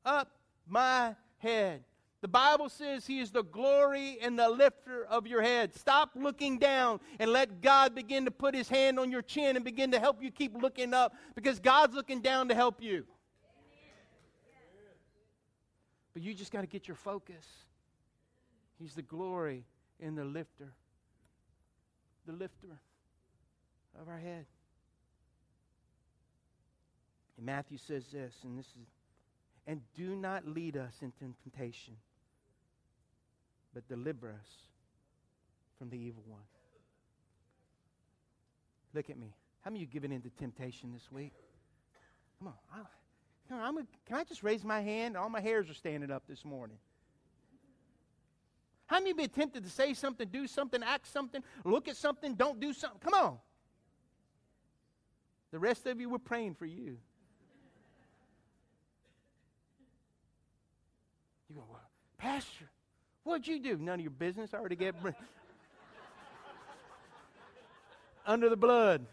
up 0.07 0.31
my 0.67 1.15
head. 1.37 1.83
The 2.21 2.27
Bible 2.27 2.69
says 2.69 3.05
He 3.05 3.19
is 3.19 3.31
the 3.31 3.43
glory 3.43 4.17
and 4.21 4.39
the 4.39 4.49
lifter 4.49 5.05
of 5.05 5.27
your 5.27 5.41
head. 5.41 5.75
Stop 5.75 6.11
looking 6.15 6.57
down 6.57 6.99
and 7.19 7.31
let 7.31 7.61
God 7.61 7.93
begin 7.93 8.25
to 8.25 8.31
put 8.31 8.55
His 8.55 8.67
hand 8.67 8.99
on 8.99 9.11
your 9.11 9.21
chin 9.21 9.55
and 9.55 9.63
begin 9.63 9.91
to 9.91 9.99
help 9.99 10.23
you 10.23 10.31
keep 10.31 10.59
looking 10.59 10.93
up 10.93 11.13
because 11.35 11.59
God's 11.59 11.93
looking 11.93 12.21
down 12.21 12.47
to 12.49 12.55
help 12.55 12.81
you. 12.81 13.05
But 16.13 16.23
you 16.23 16.33
just 16.33 16.51
got 16.51 16.61
to 16.61 16.67
get 16.67 16.87
your 16.87 16.95
focus. 16.95 17.45
He's 18.79 18.95
the 18.95 19.03
glory 19.03 19.65
and 20.01 20.17
the 20.17 20.25
lifter. 20.25 20.73
The 22.25 22.33
lifter 22.33 22.79
of 24.01 24.09
our 24.09 24.17
head. 24.17 24.45
And 27.37 27.45
Matthew 27.45 27.77
says 27.77 28.03
this, 28.11 28.33
and 28.43 28.57
this 28.57 28.65
is, 28.65 28.87
and 29.67 29.81
do 29.93 30.15
not 30.15 30.47
lead 30.47 30.77
us 30.77 30.93
into 31.01 31.35
temptation 31.43 31.97
but 33.77 33.87
deliver 33.87 34.29
us 34.29 34.49
from 35.77 35.87
the 35.91 35.97
evil 35.97 36.23
one. 36.25 36.41
Look 38.95 39.11
at 39.11 39.19
me. 39.19 39.35
How 39.61 39.69
many 39.69 39.83
of 39.83 39.89
you 39.89 39.93
given 39.93 40.11
into 40.11 40.31
temptation 40.31 40.91
this 40.91 41.11
week? 41.11 41.33
Come 42.39 42.47
on. 42.47 42.55
I, 42.73 43.53
on 43.53 43.59
I'm 43.61 43.77
a, 43.77 43.81
can 44.07 44.17
I 44.17 44.23
just 44.23 44.41
raise 44.41 44.63
my 44.63 44.81
hand? 44.81 45.15
All 45.15 45.29
my 45.29 45.41
hairs 45.41 45.69
are 45.69 45.75
standing 45.75 46.09
up 46.09 46.23
this 46.27 46.43
morning. 46.43 46.79
How 48.87 48.95
many 48.95 49.11
of 49.11 49.17
you 49.19 49.27
been 49.27 49.29
tempted 49.29 49.63
to 49.63 49.69
say 49.69 49.93
something, 49.93 50.27
do 50.27 50.47
something, 50.47 50.81
act 50.81 51.05
something, 51.05 51.43
look 51.63 51.87
at 51.87 51.97
something, 51.97 52.33
don't 52.33 52.59
do 52.59 52.73
something? 52.73 52.99
Come 52.99 53.13
on. 53.13 53.37
The 55.51 55.59
rest 55.59 55.85
of 55.85 56.01
you 56.01 56.09
were 56.09 56.17
praying 56.17 56.55
for. 56.55 56.65
You 56.65 56.97
go, 61.53 61.63
well, 61.69 61.87
Pastor, 62.17 62.69
What'd 63.27 63.45
you 63.45 63.59
do? 63.59 63.75
None 63.75 63.95
of 63.95 63.99
your 63.99 64.11
business. 64.11 64.53
I 64.53 64.57
already 64.57 64.77
get 64.77 64.95
under 68.25 68.47
the 68.47 68.55
blood. 68.55 69.05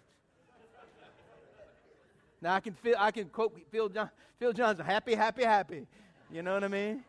Now 2.41 2.55
I 2.55 2.61
can 2.61 2.75
feel 2.75 2.95
I 2.97 3.11
can 3.11 3.25
quote 3.25 3.61
Phil, 3.73 3.89
John, 3.89 4.09
Phil 4.39 4.53
Johnson, 4.53 4.87
happy, 4.87 5.17
happy, 5.17 5.43
happy. 5.43 5.89
You 6.31 6.43
know 6.43 6.55
what 6.55 6.63
I 6.63 6.69
mean? 6.69 7.03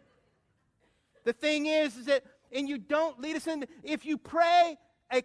The 1.25 1.33
thing 1.33 1.67
is, 1.67 1.95
is 1.95 2.07
that 2.07 2.23
and 2.51 2.67
you 2.67 2.79
don't 2.79 3.19
lead 3.19 3.35
us 3.35 3.45
in. 3.45 3.67
If 3.83 4.03
you 4.03 4.17
pray, 4.17 4.75
a, 5.11 5.21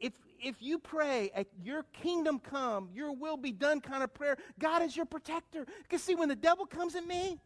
if 0.00 0.12
if 0.42 0.56
you 0.58 0.80
pray, 0.80 1.30
a, 1.36 1.46
your 1.62 1.84
kingdom 2.02 2.40
come, 2.40 2.88
your 2.92 3.12
will 3.12 3.36
be 3.36 3.52
done 3.52 3.80
kind 3.80 4.02
of 4.02 4.12
prayer, 4.12 4.36
God 4.58 4.82
is 4.82 4.96
your 4.96 5.06
protector. 5.06 5.66
Because 5.84 6.02
see, 6.02 6.16
when 6.16 6.28
the 6.28 6.34
devil 6.34 6.66
comes 6.66 6.96
at 6.96 7.06
me, 7.06 7.38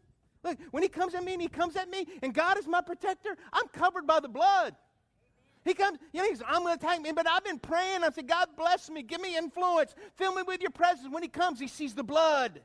Look, 0.43 0.57
when 0.71 0.83
he 0.83 0.89
comes 0.89 1.13
at 1.13 1.23
me 1.23 1.33
and 1.33 1.41
he 1.41 1.47
comes 1.47 1.75
at 1.75 1.89
me, 1.89 2.07
and 2.21 2.33
God 2.33 2.57
is 2.57 2.67
my 2.67 2.81
protector, 2.81 3.37
I'm 3.53 3.67
covered 3.67 4.07
by 4.07 4.19
the 4.19 4.29
blood. 4.29 4.75
He 5.63 5.75
comes, 5.75 5.99
you 6.11 6.21
know, 6.21 6.27
he's, 6.27 6.41
I'm 6.47 6.63
going 6.63 6.77
to 6.77 6.83
attack 6.83 7.01
me, 7.01 7.11
but 7.11 7.27
I've 7.27 7.43
been 7.43 7.59
praying. 7.59 8.03
I 8.03 8.09
said, 8.09 8.27
God 8.27 8.47
bless 8.57 8.89
me, 8.89 9.03
give 9.03 9.21
me 9.21 9.37
influence, 9.37 9.93
fill 10.15 10.33
me 10.33 10.41
with 10.41 10.61
your 10.61 10.71
presence. 10.71 11.07
When 11.11 11.21
he 11.21 11.29
comes, 11.29 11.59
he 11.59 11.67
sees 11.67 11.93
the 11.93 12.03
blood. 12.03 12.61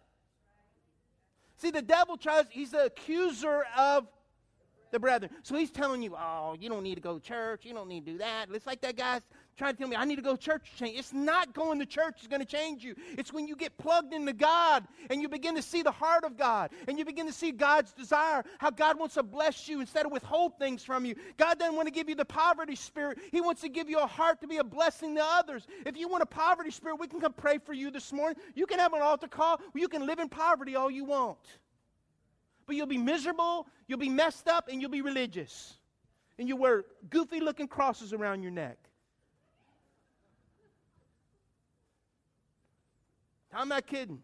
See, 1.58 1.70
the 1.70 1.82
devil 1.82 2.16
tries, 2.16 2.46
he's 2.48 2.70
the 2.70 2.86
accuser 2.86 3.64
of 3.76 4.06
the 4.90 4.98
brethren. 4.98 5.30
So 5.42 5.56
he's 5.56 5.70
telling 5.70 6.02
you, 6.02 6.14
oh, 6.16 6.56
you 6.58 6.68
don't 6.68 6.82
need 6.82 6.94
to 6.94 7.00
go 7.00 7.18
to 7.18 7.20
church, 7.20 7.64
you 7.64 7.74
don't 7.74 7.88
need 7.88 8.06
to 8.06 8.12
do 8.12 8.18
that. 8.18 8.46
It's 8.52 8.66
like 8.66 8.80
that 8.80 8.96
guy 8.96 9.20
trying 9.56 9.72
to 9.72 9.78
tell 9.78 9.88
me 9.88 9.96
I 9.96 10.04
need 10.04 10.16
to 10.16 10.22
go 10.22 10.36
to 10.36 10.42
church 10.42 10.70
to 10.70 10.84
change. 10.84 10.98
It's 10.98 11.12
not 11.12 11.54
going 11.54 11.78
to 11.78 11.86
church 11.86 12.20
is 12.20 12.28
going 12.28 12.40
to 12.40 12.46
change 12.46 12.84
you. 12.84 12.94
It's 13.16 13.32
when 13.32 13.48
you 13.48 13.56
get 13.56 13.76
plugged 13.78 14.12
into 14.12 14.32
God 14.32 14.84
and 15.10 15.22
you 15.22 15.28
begin 15.28 15.54
to 15.56 15.62
see 15.62 15.82
the 15.82 15.90
heart 15.90 16.24
of 16.24 16.36
God 16.36 16.70
and 16.86 16.98
you 16.98 17.04
begin 17.04 17.26
to 17.26 17.32
see 17.32 17.52
God's 17.52 17.92
desire, 17.92 18.44
how 18.58 18.70
God 18.70 18.98
wants 18.98 19.14
to 19.14 19.22
bless 19.22 19.68
you 19.68 19.80
instead 19.80 20.04
of 20.06 20.12
withhold 20.12 20.58
things 20.58 20.84
from 20.84 21.04
you. 21.04 21.14
God 21.36 21.58
doesn't 21.58 21.74
want 21.74 21.88
to 21.88 21.92
give 21.92 22.08
you 22.08 22.14
the 22.14 22.24
poverty 22.24 22.76
spirit. 22.76 23.18
He 23.32 23.40
wants 23.40 23.62
to 23.62 23.68
give 23.68 23.88
you 23.88 23.98
a 23.98 24.06
heart 24.06 24.40
to 24.42 24.46
be 24.46 24.58
a 24.58 24.64
blessing 24.64 25.14
to 25.16 25.24
others. 25.24 25.66
If 25.84 25.96
you 25.96 26.08
want 26.08 26.22
a 26.22 26.26
poverty 26.26 26.70
spirit, 26.70 27.00
we 27.00 27.06
can 27.06 27.20
come 27.20 27.32
pray 27.32 27.58
for 27.58 27.72
you 27.72 27.90
this 27.90 28.12
morning. 28.12 28.38
You 28.54 28.66
can 28.66 28.78
have 28.78 28.92
an 28.92 29.02
altar 29.02 29.28
call. 29.28 29.60
You 29.74 29.88
can 29.88 30.06
live 30.06 30.18
in 30.18 30.28
poverty 30.28 30.76
all 30.76 30.90
you 30.90 31.04
want. 31.04 31.38
But 32.66 32.76
you'll 32.76 32.86
be 32.86 32.98
miserable, 32.98 33.68
you'll 33.86 33.98
be 33.98 34.08
messed 34.08 34.48
up, 34.48 34.68
and 34.68 34.80
you'll 34.80 34.90
be 34.90 35.02
religious. 35.02 35.74
And 36.38 36.48
you 36.48 36.56
wear 36.56 36.84
goofy 37.08 37.40
looking 37.40 37.68
crosses 37.68 38.12
around 38.12 38.42
your 38.42 38.50
neck. 38.50 38.76
I'm 43.56 43.68
not 43.68 43.86
kidding. 43.86 44.20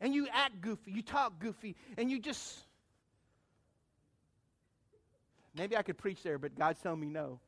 And 0.00 0.14
you 0.14 0.28
act 0.32 0.60
goofy, 0.60 0.92
you 0.92 1.02
talk 1.02 1.38
goofy, 1.40 1.74
and 1.96 2.10
you 2.10 2.20
just. 2.20 2.60
Maybe 5.56 5.76
I 5.76 5.82
could 5.82 5.98
preach 5.98 6.22
there, 6.22 6.38
but 6.38 6.56
God's 6.56 6.80
telling 6.80 7.00
me 7.00 7.08
no. 7.08 7.40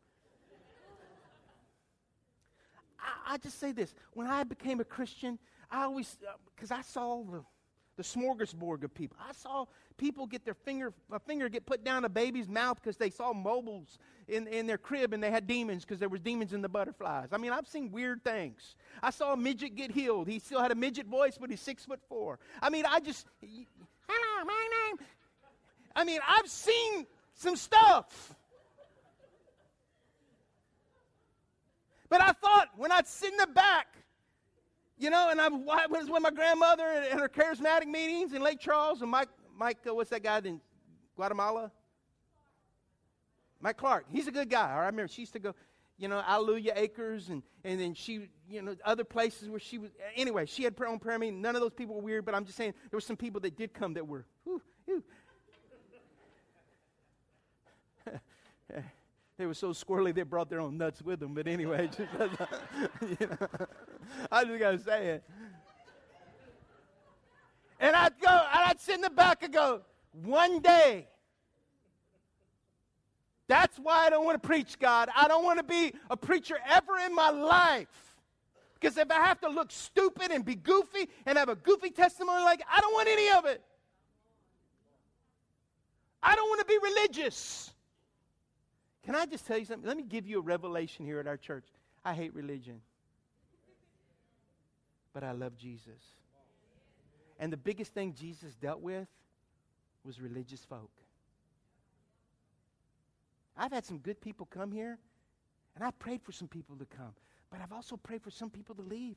I, 2.99 3.35
I 3.35 3.39
just 3.39 3.61
say 3.61 3.73
this. 3.73 3.95
When 4.15 4.27
I 4.27 4.43
became 4.43 4.81
a 4.81 4.85
Christian, 4.85 5.39
I 5.71 5.85
always, 5.85 6.17
because 6.55 6.73
uh, 6.73 6.77
I 6.77 6.83
saw 6.83 7.23
the, 7.23 7.45
the 7.97 8.03
smorgasbord 8.03 8.83
of 8.85 8.95
people. 8.95 9.17
I 9.21 9.33
saw 9.33 9.67
people 9.97 10.27
get 10.27 10.45
their 10.45 10.55
finger, 10.55 10.93
a 11.13 11.19
finger 11.19 11.49
get 11.49 11.67
put 11.67 11.85
down 11.85 12.05
a 12.05 12.09
baby's 12.09 12.49
mouth 12.49 12.81
because 12.83 12.97
they 12.97 13.11
saw 13.11 13.33
mobiles 13.33 13.99
in, 14.29 14.47
in 14.47 14.67
their 14.67 14.79
crib 14.79 15.13
and 15.13 15.23
they 15.23 15.31
had 15.31 15.47
demons 15.47 15.85
because 15.85 15.99
there 15.99 16.09
was 16.09 16.21
demons 16.21 16.53
in 16.53 16.63
the 16.63 16.69
butterflies. 16.69 17.29
I 17.33 17.37
mean, 17.37 17.53
I've 17.53 17.69
seen 17.69 17.91
weird 17.91 18.25
things. 18.25 18.77
I 19.03 19.11
saw 19.11 19.33
a 19.33 19.37
midget 19.37 19.75
get 19.75 19.91
healed. 19.91 20.29
He 20.29 20.39
still 20.39 20.61
had 20.61 20.71
a 20.71 20.75
midget 20.75 21.07
voice, 21.07 21.37
but 21.39 21.51
he's 21.51 21.61
six 21.61 21.85
foot 21.85 22.01
four. 22.09 22.39
I 22.63 22.71
mean, 22.71 22.87
I 22.87 23.01
just, 23.01 23.27
hello, 23.41 24.45
my 24.45 24.69
name. 24.89 25.07
I 25.95 26.05
mean, 26.05 26.21
I've 26.27 26.49
seen 26.49 27.07
some 27.35 27.57
stuff. 27.57 28.35
But 32.09 32.21
I 32.21 32.33
thought 32.33 32.69
when 32.77 32.91
I'd 32.91 33.07
sit 33.07 33.31
in 33.31 33.37
the 33.37 33.47
back, 33.47 33.87
you 35.01 35.09
know, 35.09 35.31
and 35.31 35.41
I 35.41 35.49
was 35.49 36.11
with 36.11 36.23
my 36.23 36.31
grandmother 36.31 36.85
in 37.11 37.19
her 37.19 37.29
charismatic 37.29 37.87
meetings 37.87 38.35
in 38.35 38.43
Lake 38.43 38.61
Charles, 38.61 39.01
and 39.01 39.11
Mike, 39.11 39.31
Mike, 39.57 39.79
uh, 39.89 39.95
what's 39.95 40.11
that 40.11 40.23
guy 40.23 40.39
in 40.45 40.61
Guatemala? 41.17 41.73
Mike 43.61 43.79
Clark. 43.79 44.05
He's 44.11 44.27
a 44.27 44.31
good 44.31 44.51
guy. 44.51 44.71
I 44.71 44.87
remember 44.87 45.09
she 45.09 45.23
used 45.23 45.33
to 45.33 45.39
go, 45.39 45.55
you 45.97 46.09
know, 46.09 46.19
Alleluia 46.19 46.75
Acres, 46.77 47.31
and, 47.31 47.43
and 47.65 47.81
then 47.81 47.95
she, 47.95 48.29
you 48.49 48.61
know, 48.61 48.77
other 48.85 49.05
places 49.05 49.49
where 49.49 49.59
she 49.59 49.79
was. 49.79 49.91
Anyway, 50.15 50.45
she 50.45 50.65
had 50.65 50.75
her 50.79 50.87
own 50.87 50.99
prayer 50.99 51.19
meeting. 51.19 51.41
None 51.41 51.57
of 51.57 51.63
those 51.63 51.73
people 51.73 51.95
were 51.95 52.03
weird, 52.03 52.27
but 52.27 52.35
I'm 52.35 52.45
just 52.45 52.59
saying 52.59 52.75
there 52.91 52.97
were 52.97 53.03
some 53.03 53.17
people 53.17 53.41
that 53.41 53.57
did 53.57 53.73
come 53.73 53.95
that 53.95 54.07
were, 54.07 54.27
whew, 54.45 54.61
whew. 54.85 55.03
they 59.41 59.47
were 59.47 59.55
so 59.55 59.71
squirrely 59.71 60.15
they 60.15 60.23
brought 60.23 60.51
their 60.51 60.61
own 60.61 60.77
nuts 60.77 61.01
with 61.01 61.19
them. 61.19 61.33
But 61.33 61.47
anyway, 61.47 61.87
just, 61.97 62.01
you 63.21 63.27
know, 63.27 63.49
I 64.31 64.45
just 64.45 64.59
got 64.59 64.71
to 64.73 64.79
say 64.79 65.07
it. 65.07 65.25
And 67.81 67.97
I'd 67.97 68.13
go, 68.21 68.29
and 68.29 68.65
I'd 68.67 68.79
sit 68.79 68.97
in 68.97 69.01
the 69.01 69.09
back 69.09 69.43
and 69.43 69.51
go, 69.51 69.81
one 70.13 70.61
day, 70.61 71.07
that's 73.49 73.79
why 73.79 74.05
I 74.05 74.11
don't 74.11 74.27
want 74.27 74.41
to 74.41 74.47
preach, 74.47 74.79
God. 74.79 75.09
I 75.17 75.27
don't 75.27 75.43
want 75.43 75.57
to 75.59 75.65
be 75.65 75.95
a 76.11 76.17
preacher 76.19 76.59
ever 76.69 76.99
in 76.99 77.15
my 77.15 77.31
life. 77.31 77.89
Because 78.79 78.99
if 78.99 79.11
I 79.11 79.27
have 79.27 79.41
to 79.41 79.49
look 79.49 79.73
stupid 79.73 80.33
and 80.33 80.45
be 80.45 80.55
goofy 80.55 81.09
and 81.25 81.39
have 81.39 81.49
a 81.49 81.57
goofy 81.57 81.91
testimony 81.91 82.45
like, 82.45 82.63
I 82.71 82.81
don't 82.83 82.93
want 82.93 83.09
any 83.09 83.31
of 83.31 83.47
it. 83.47 83.63
I 86.23 86.37
don't 86.37 86.49
want 86.51 86.61
to 86.61 86.67
be 86.67 86.79
religious. 86.83 87.73
Can 89.05 89.15
I 89.15 89.27
just 89.27 89.47
tell 89.47 89.59
you 89.59 89.65
something? 89.65 89.87
Let 89.87 89.97
me 89.97 90.03
give 90.03 90.27
you 90.27 90.39
a 90.39 90.43
revelation 90.43 91.05
here 91.05 91.19
at 91.21 91.27
our 91.27 91.37
church. 91.37 91.65
I 92.05 92.15
hate 92.15 92.35
religion, 92.35 92.81
but 95.13 95.25
I 95.25 95.33
love 95.33 95.57
Jesus. 95.57 96.01
And 97.39 97.53
the 97.53 97.57
biggest 97.57 97.95
thing 97.95 98.15
Jesus 98.15 98.55
dealt 98.55 98.81
with 98.81 99.09
was 100.05 100.21
religious 100.21 100.65
folk. 100.65 100.91
I've 103.57 103.73
had 103.73 103.85
some 103.85 103.99
good 103.99 104.21
people 104.21 104.47
come 104.47 104.73
here, 104.73 104.99
and 105.75 105.85
I 105.85 105.91
prayed 105.91 106.23
for 106.23 106.33
some 106.33 106.49
people 106.49 106.77
to 106.77 106.87
come, 106.87 107.13
but 107.51 107.61
I've 107.61 107.73
also 107.73 107.97
prayed 107.97 108.23
for 108.23 108.31
some 108.31 108.51
people 108.51 108.75
to 108.75 108.83
leave. 108.83 109.17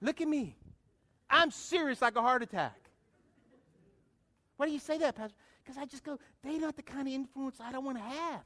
Look 0.00 0.20
at 0.20 0.28
me. 0.28 0.56
I'm 1.30 1.50
serious 1.50 2.02
like 2.02 2.16
a 2.16 2.22
heart 2.22 2.42
attack. 2.42 2.83
Why 4.56 4.66
do 4.66 4.72
you 4.72 4.78
say 4.78 4.98
that, 4.98 5.16
Pastor? 5.16 5.34
Because 5.64 5.78
I 5.78 5.84
just 5.84 6.04
go, 6.04 6.18
they're 6.42 6.60
not 6.60 6.76
the 6.76 6.82
kind 6.82 7.08
of 7.08 7.14
influence 7.14 7.56
I 7.60 7.72
don't 7.72 7.84
want 7.84 7.98
to 7.98 8.04
have. 8.04 8.42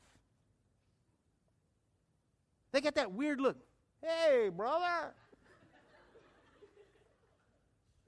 They 2.73 2.81
got 2.81 2.95
that 2.95 3.13
weird 3.13 3.41
look. 3.41 3.57
Hey, 4.03 4.51
brother. 4.55 5.13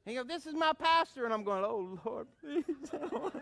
He 0.05 0.15
goes, 0.15 0.27
This 0.27 0.47
is 0.47 0.55
my 0.55 0.73
pastor. 0.73 1.25
And 1.25 1.35
I'm 1.35 1.45
going, 1.45 1.65
Oh, 1.65 1.99
Lord, 2.05 2.27
please. 2.41 2.65
I 2.93 2.97
want 3.13 3.35
to 3.35 3.41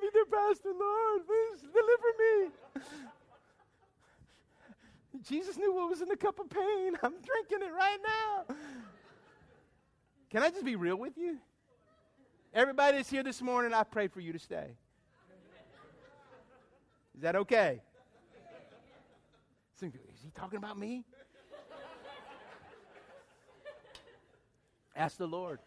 be 0.00 0.08
the 0.12 0.24
pastor, 0.30 0.72
Lord. 0.78 1.26
Please 1.26 1.60
deliver 1.60 2.12
me. 2.18 2.50
Jesus 5.22 5.56
knew 5.56 5.74
what 5.74 5.90
was 5.90 6.00
in 6.00 6.08
the 6.08 6.16
cup 6.16 6.38
of 6.38 6.48
pain. 6.48 6.96
I'm 7.02 7.12
drinking 7.12 7.66
it 7.66 7.72
right 7.72 7.98
now. 8.06 8.44
Can 10.30 10.42
I 10.42 10.50
just 10.50 10.64
be 10.64 10.76
real 10.76 10.96
with 10.96 11.18
you? 11.18 11.38
Everybody 12.52 12.96
that's 12.96 13.08
here 13.08 13.22
this 13.22 13.40
morning, 13.40 13.72
I 13.72 13.84
pray 13.84 14.08
for 14.08 14.20
you 14.20 14.32
to 14.32 14.38
stay. 14.38 14.76
Is 17.14 17.22
that 17.22 17.36
okay? 17.36 17.80
Is 19.80 19.92
he 20.24 20.30
talking 20.34 20.58
about 20.58 20.78
me? 20.78 21.04
Ask 24.96 25.16
the 25.16 25.26
Lord. 25.26 25.60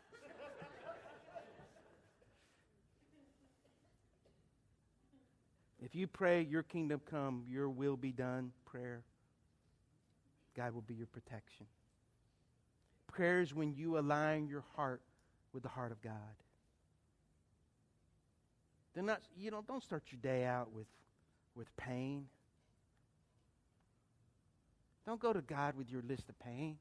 If 5.82 5.96
you 5.96 6.08
pray, 6.08 6.42
Your 6.42 6.64
kingdom 6.64 7.02
come, 7.10 7.44
Your 7.50 7.70
will 7.70 7.98
be 7.98 8.12
done, 8.12 8.52
prayer, 8.66 9.04
God 10.56 10.74
will 10.74 10.82
be 10.82 10.94
your 10.94 11.08
protection. 11.08 11.66
Prayer 13.08 13.42
is 13.42 13.54
when 13.54 13.74
you 13.74 13.98
align 13.98 14.48
your 14.48 14.64
heart 14.76 15.02
with 15.52 15.64
the 15.64 15.70
heart 15.70 15.92
of 15.92 16.02
God. 16.02 16.14
Then 18.94 19.06
not, 19.08 19.22
you 19.38 19.52
know, 19.52 19.64
don't 19.68 19.84
start 19.84 20.04
your 20.12 20.20
day 20.22 20.46
out 20.46 20.72
with, 20.72 20.88
with 21.56 21.76
pain. 21.78 22.28
Don't 25.06 25.20
go 25.20 25.34
to 25.34 25.42
God 25.42 25.76
with 25.76 25.92
your 25.92 26.02
list 26.08 26.30
of 26.30 26.40
pain. 26.40 26.78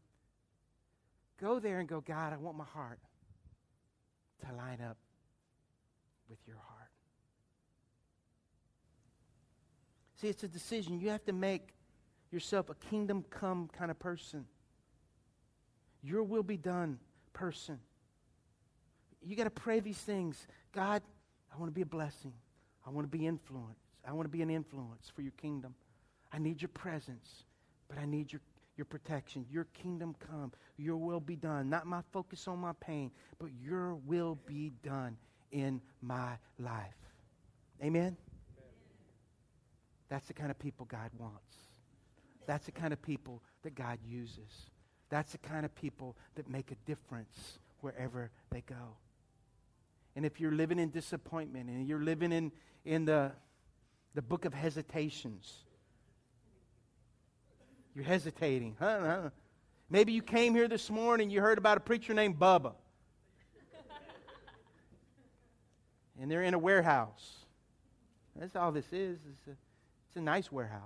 Go 1.41 1.59
there 1.59 1.81
and 1.81 1.89
go, 1.89 2.01
God, 2.01 2.33
I 2.33 2.37
want 2.37 2.57
my 2.57 2.65
heart 2.65 3.01
to 4.47 4.55
line 4.55 4.81
up 4.81 4.97
with 6.29 6.39
your 6.47 6.57
heart. 6.57 6.91
See, 10.21 10.29
it's 10.29 10.45
a 10.45 10.49
decision. 10.49 11.01
You 11.01 11.09
have 11.11 11.25
to 11.25 11.33
make 11.33 11.71
yourself 12.31 12.71
a 12.71 12.75
kingdom 12.75 13.25
come 13.29 13.69
kind 13.77 13.91
of 13.91 13.99
person. 13.99 14.45
Your 16.03 16.23
will 16.23 16.45
be 16.45 16.57
done 16.57 16.99
person. 17.33 17.79
You 19.21 19.37
got 19.37 19.45
to 19.45 19.51
pray 19.51 19.81
these 19.81 19.99
things. 19.99 20.47
God, 20.73 21.03
I 21.53 21.59
want 21.59 21.71
to 21.71 21.75
be 21.75 21.83
a 21.83 21.87
blessing. 21.87 22.33
I 22.87 22.91
want 22.91 23.11
to 23.11 23.19
be 23.19 23.27
influence. 23.27 23.79
I 24.07 24.13
want 24.13 24.25
to 24.25 24.31
be 24.31 24.43
an 24.43 24.51
influence 24.51 25.11
for 25.15 25.23
your 25.23 25.33
kingdom. 25.33 25.75
I 26.33 26.39
need 26.39 26.61
your 26.63 26.71
presence, 26.71 27.45
but 27.89 27.99
I 27.99 28.07
need 28.07 28.33
your 28.33 28.41
your 28.77 28.85
protection. 28.87 29.45
Your 29.51 29.65
kingdom 29.75 30.15
come. 30.19 30.53
Your 30.79 30.97
will 30.97 31.21
be 31.21 31.37
done. 31.37 31.69
Not 31.69 31.87
my 31.87 32.01
focus 32.13 32.49
on 32.49 32.59
my 32.59 32.73
pain, 32.81 33.11
but 33.39 33.51
your 33.63 33.95
will 33.95 34.39
be 34.47 34.73
done 34.83 35.17
in 35.51 35.81
my 36.01 36.39
life. 36.59 36.95
Amen? 37.81 38.03
Amen? 38.03 38.17
That's 40.09 40.27
the 40.27 40.35
kind 40.35 40.51
of 40.51 40.59
people 40.59 40.87
God 40.87 41.11
wants. 41.19 41.57
That's 42.47 42.67
the 42.67 42.73
kind 42.73 42.93
of 42.93 43.03
people 43.03 43.43
that 43.63 43.75
God 43.75 43.99
uses. 44.05 44.71
That's 45.11 45.33
the 45.33 45.39
kind 45.39 45.65
of 45.65 45.75
people 45.75 46.17
that 46.35 46.49
make 46.49 46.71
a 46.71 46.77
difference 46.87 47.59
wherever 47.81 48.31
they 48.51 48.63
go. 48.63 48.97
And 50.15 50.27
if 50.27 50.41
you're 50.41 50.53
living 50.53 50.79
in 50.79 50.91
disappointment 50.91 51.69
and 51.69 51.87
you're 51.87 52.03
living 52.03 52.33
in, 52.33 52.53
in 52.85 53.05
the, 53.05 53.33
the 54.15 54.23
book 54.23 54.45
of 54.45 54.53
hesitations, 54.53 55.65
you're 57.95 58.05
hesitating. 58.05 58.77
Huh? 58.79 59.31
Maybe 59.89 60.13
you 60.13 60.23
came 60.23 60.55
here 60.55 60.69
this 60.69 60.91
morning, 60.91 61.31
you 61.31 61.41
heard 61.41 61.59
about 61.59 61.77
a 61.77 61.81
preacher 61.81 62.15
named 62.15 62.39
Bubba. 62.39 62.73
and 66.21 66.31
they're 66.31 66.43
in 66.43 66.55
a 66.55 66.59
warehouse. 66.59 67.45
That's 68.37 68.57
all 68.57 68.73
this 68.73 68.87
is. 68.93 69.19
It's 69.31 69.47
a, 69.47 69.51
it's 69.51 70.17
a 70.17 70.21
nice 70.21 70.51
warehouse. 70.51 70.81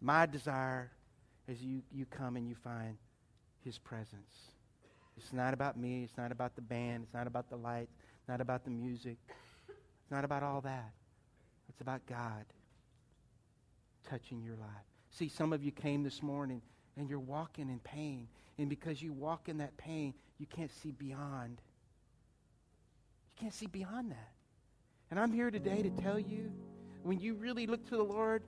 My 0.00 0.26
desire 0.26 0.90
is 1.48 1.62
you, 1.62 1.82
you 1.92 2.06
come 2.06 2.36
and 2.36 2.48
you 2.48 2.54
find 2.54 2.96
his 3.68 3.78
presence. 3.78 4.52
It's 5.18 5.30
not 5.30 5.52
about 5.52 5.76
me. 5.76 6.02
It's 6.04 6.16
not 6.16 6.32
about 6.32 6.56
the 6.56 6.62
band. 6.62 7.02
It's 7.04 7.12
not 7.12 7.26
about 7.26 7.50
the 7.50 7.56
lights. 7.56 7.92
It's 8.18 8.28
not 8.28 8.40
about 8.40 8.64
the 8.64 8.70
music. 8.70 9.18
It's 9.28 10.10
not 10.10 10.24
about 10.24 10.42
all 10.42 10.62
that. 10.62 10.90
It's 11.68 11.82
about 11.82 12.06
God 12.06 12.46
touching 14.08 14.42
your 14.42 14.54
life. 14.54 14.86
See, 15.10 15.28
some 15.28 15.52
of 15.52 15.62
you 15.62 15.70
came 15.70 16.02
this 16.02 16.22
morning 16.22 16.62
and 16.96 17.10
you're 17.10 17.18
walking 17.18 17.68
in 17.68 17.78
pain. 17.80 18.28
And 18.56 18.70
because 18.70 19.02
you 19.02 19.12
walk 19.12 19.50
in 19.50 19.58
that 19.58 19.76
pain, 19.76 20.14
you 20.38 20.46
can't 20.46 20.72
see 20.82 20.92
beyond. 20.92 21.60
You 23.36 23.42
can't 23.42 23.54
see 23.54 23.66
beyond 23.66 24.12
that. 24.12 24.32
And 25.10 25.20
I'm 25.20 25.32
here 25.32 25.50
today 25.50 25.82
to 25.82 25.90
tell 25.90 26.18
you 26.18 26.50
when 27.02 27.20
you 27.20 27.34
really 27.34 27.66
look 27.66 27.86
to 27.90 27.98
the 27.98 28.02
Lord, 28.02 28.42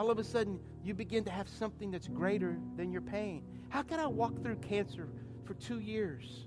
all 0.00 0.10
of 0.10 0.18
a 0.18 0.24
sudden 0.24 0.58
you 0.82 0.94
begin 0.94 1.22
to 1.24 1.30
have 1.30 1.46
something 1.46 1.90
that's 1.90 2.08
greater 2.08 2.56
than 2.78 2.90
your 2.90 3.02
pain. 3.02 3.42
How 3.68 3.82
can 3.82 4.00
I 4.00 4.06
walk 4.06 4.42
through 4.42 4.56
cancer 4.56 5.10
for 5.44 5.52
two 5.52 5.78
years? 5.78 6.46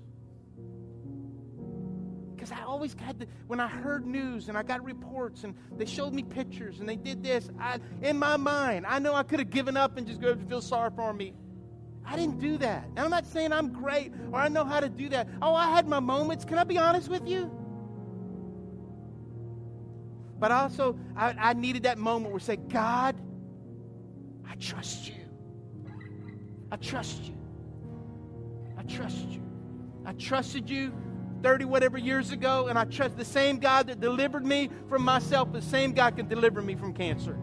Because 2.34 2.50
I 2.50 2.64
always 2.64 2.96
had 2.98 3.20
to, 3.20 3.28
when 3.46 3.60
I 3.60 3.68
heard 3.68 4.08
news 4.08 4.48
and 4.48 4.58
I 4.58 4.64
got 4.64 4.82
reports 4.82 5.44
and 5.44 5.54
they 5.76 5.86
showed 5.86 6.12
me 6.12 6.24
pictures 6.24 6.80
and 6.80 6.88
they 6.88 6.96
did 6.96 7.22
this, 7.22 7.48
I, 7.60 7.78
in 8.02 8.18
my 8.18 8.36
mind, 8.36 8.86
I 8.88 8.98
know 8.98 9.14
I 9.14 9.22
could 9.22 9.38
have 9.38 9.50
given 9.50 9.76
up 9.76 9.98
and 9.98 10.04
just 10.04 10.20
go 10.20 10.34
feel 10.48 10.60
sorry 10.60 10.90
for 10.96 11.12
me. 11.12 11.32
I 12.04 12.16
didn't 12.16 12.40
do 12.40 12.58
that. 12.58 12.86
And 12.96 12.98
I'm 12.98 13.10
not 13.10 13.24
saying 13.24 13.52
I'm 13.52 13.72
great 13.72 14.12
or 14.32 14.40
I 14.40 14.48
know 14.48 14.64
how 14.64 14.80
to 14.80 14.88
do 14.88 15.08
that. 15.10 15.28
Oh, 15.40 15.54
I 15.54 15.70
had 15.70 15.86
my 15.86 16.00
moments. 16.00 16.44
Can 16.44 16.58
I 16.58 16.64
be 16.64 16.76
honest 16.76 17.08
with 17.08 17.28
you? 17.28 17.52
But 20.40 20.50
also, 20.50 20.98
I, 21.16 21.36
I 21.38 21.52
needed 21.52 21.84
that 21.84 21.98
moment 21.98 22.32
where 22.32 22.40
I 22.40 22.44
say, 22.44 22.56
God, 22.56 23.14
I 24.54 24.56
trust 24.56 25.08
you. 25.08 25.14
I 26.70 26.76
trust 26.76 27.24
you. 27.24 27.34
I 28.78 28.82
trust 28.84 29.28
you. 29.28 29.42
I 30.06 30.12
trusted 30.12 30.70
you 30.70 30.92
30 31.42 31.64
whatever 31.64 31.98
years 31.98 32.30
ago, 32.30 32.68
and 32.68 32.78
I 32.78 32.84
trust 32.84 33.16
the 33.16 33.24
same 33.24 33.58
God 33.58 33.88
that 33.88 34.00
delivered 34.00 34.46
me 34.46 34.70
from 34.88 35.02
myself, 35.02 35.52
the 35.52 35.60
same 35.60 35.92
God 35.92 36.14
can 36.14 36.28
deliver 36.28 36.62
me 36.62 36.76
from 36.76 36.94
cancer. 36.94 37.36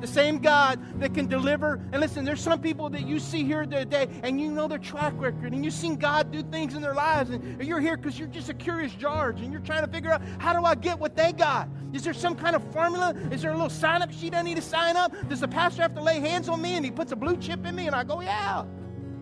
The 0.00 0.06
same 0.06 0.38
God 0.38 1.00
that 1.00 1.14
can 1.14 1.26
deliver. 1.26 1.80
And 1.92 2.00
listen, 2.00 2.24
there's 2.24 2.40
some 2.40 2.60
people 2.60 2.90
that 2.90 3.06
you 3.06 3.18
see 3.18 3.44
here 3.44 3.64
today, 3.64 4.08
and 4.22 4.40
you 4.40 4.50
know 4.50 4.68
their 4.68 4.78
track 4.78 5.14
record, 5.16 5.52
and 5.52 5.64
you've 5.64 5.74
seen 5.74 5.96
God 5.96 6.30
do 6.30 6.42
things 6.42 6.74
in 6.74 6.82
their 6.82 6.94
lives, 6.94 7.30
and 7.30 7.62
you're 7.64 7.80
here 7.80 7.96
because 7.96 8.18
you're 8.18 8.28
just 8.28 8.50
a 8.50 8.54
curious 8.54 8.92
George, 8.92 9.40
and 9.40 9.50
you're 9.50 9.62
trying 9.62 9.84
to 9.84 9.90
figure 9.90 10.12
out 10.12 10.20
how 10.38 10.52
do 10.52 10.64
I 10.64 10.74
get 10.74 10.98
what 10.98 11.16
they 11.16 11.32
got? 11.32 11.68
Is 11.94 12.04
there 12.04 12.12
some 12.12 12.34
kind 12.34 12.54
of 12.54 12.62
formula? 12.72 13.14
Is 13.30 13.40
there 13.40 13.52
a 13.52 13.54
little 13.54 13.70
sign 13.70 14.02
up 14.02 14.12
sheet 14.12 14.34
I 14.34 14.42
need 14.42 14.56
to 14.56 14.62
sign 14.62 14.96
up? 14.96 15.12
Does 15.28 15.40
the 15.40 15.48
pastor 15.48 15.82
have 15.82 15.94
to 15.94 16.02
lay 16.02 16.20
hands 16.20 16.48
on 16.48 16.60
me 16.60 16.74
and 16.74 16.84
he 16.84 16.90
puts 16.90 17.12
a 17.12 17.16
blue 17.16 17.36
chip 17.38 17.64
in 17.64 17.74
me, 17.74 17.86
and 17.86 17.96
I 17.96 18.04
go, 18.04 18.20
yeah. 18.20 18.64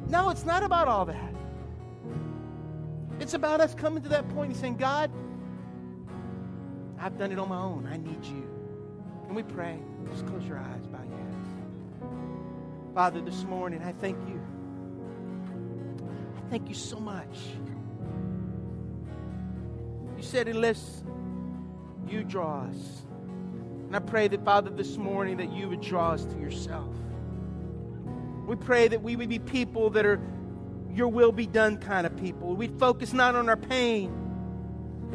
No, 0.08 0.30
it's 0.30 0.44
not 0.44 0.64
about 0.64 0.88
all 0.88 1.04
that. 1.06 1.34
It's 3.20 3.34
about 3.34 3.60
us 3.60 3.74
coming 3.74 4.02
to 4.02 4.08
that 4.08 4.28
point 4.30 4.50
and 4.50 4.60
saying, 4.60 4.76
God, 4.76 5.10
I've 6.98 7.16
done 7.16 7.32
it 7.32 7.38
on 7.38 7.48
my 7.48 7.58
own. 7.58 7.88
I 7.90 7.96
need 7.96 8.24
you. 8.24 8.48
Can 9.26 9.34
we 9.34 9.42
pray? 9.42 9.78
Just 10.10 10.26
close 10.26 10.44
your 10.46 10.58
eyes, 10.58 10.86
bow 10.86 11.02
your 11.02 11.18
heads. 11.18 11.48
Father, 12.94 13.20
this 13.20 13.44
morning, 13.44 13.82
I 13.82 13.92
thank 13.92 14.18
you. 14.28 14.40
I 16.36 16.50
thank 16.50 16.68
you 16.68 16.74
so 16.74 16.98
much. 16.98 17.38
You 20.16 20.22
said, 20.22 20.48
unless 20.48 21.02
you 22.08 22.24
draw 22.24 22.64
us. 22.64 23.02
And 23.86 23.96
I 23.96 23.98
pray 23.98 24.28
that, 24.28 24.44
Father, 24.44 24.70
this 24.70 24.96
morning, 24.96 25.36
that 25.38 25.52
you 25.52 25.68
would 25.68 25.80
draw 25.80 26.12
us 26.12 26.24
to 26.24 26.38
yourself. 26.38 26.94
We 28.46 28.56
pray 28.56 28.88
that 28.88 29.02
we 29.02 29.16
would 29.16 29.28
be 29.28 29.38
people 29.38 29.90
that 29.90 30.04
are 30.04 30.20
your 30.92 31.08
will 31.08 31.32
be 31.32 31.46
done 31.46 31.78
kind 31.78 32.06
of 32.06 32.16
people. 32.16 32.54
We'd 32.54 32.78
focus 32.78 33.12
not 33.12 33.34
on 33.34 33.48
our 33.48 33.56
pain. 33.56 34.12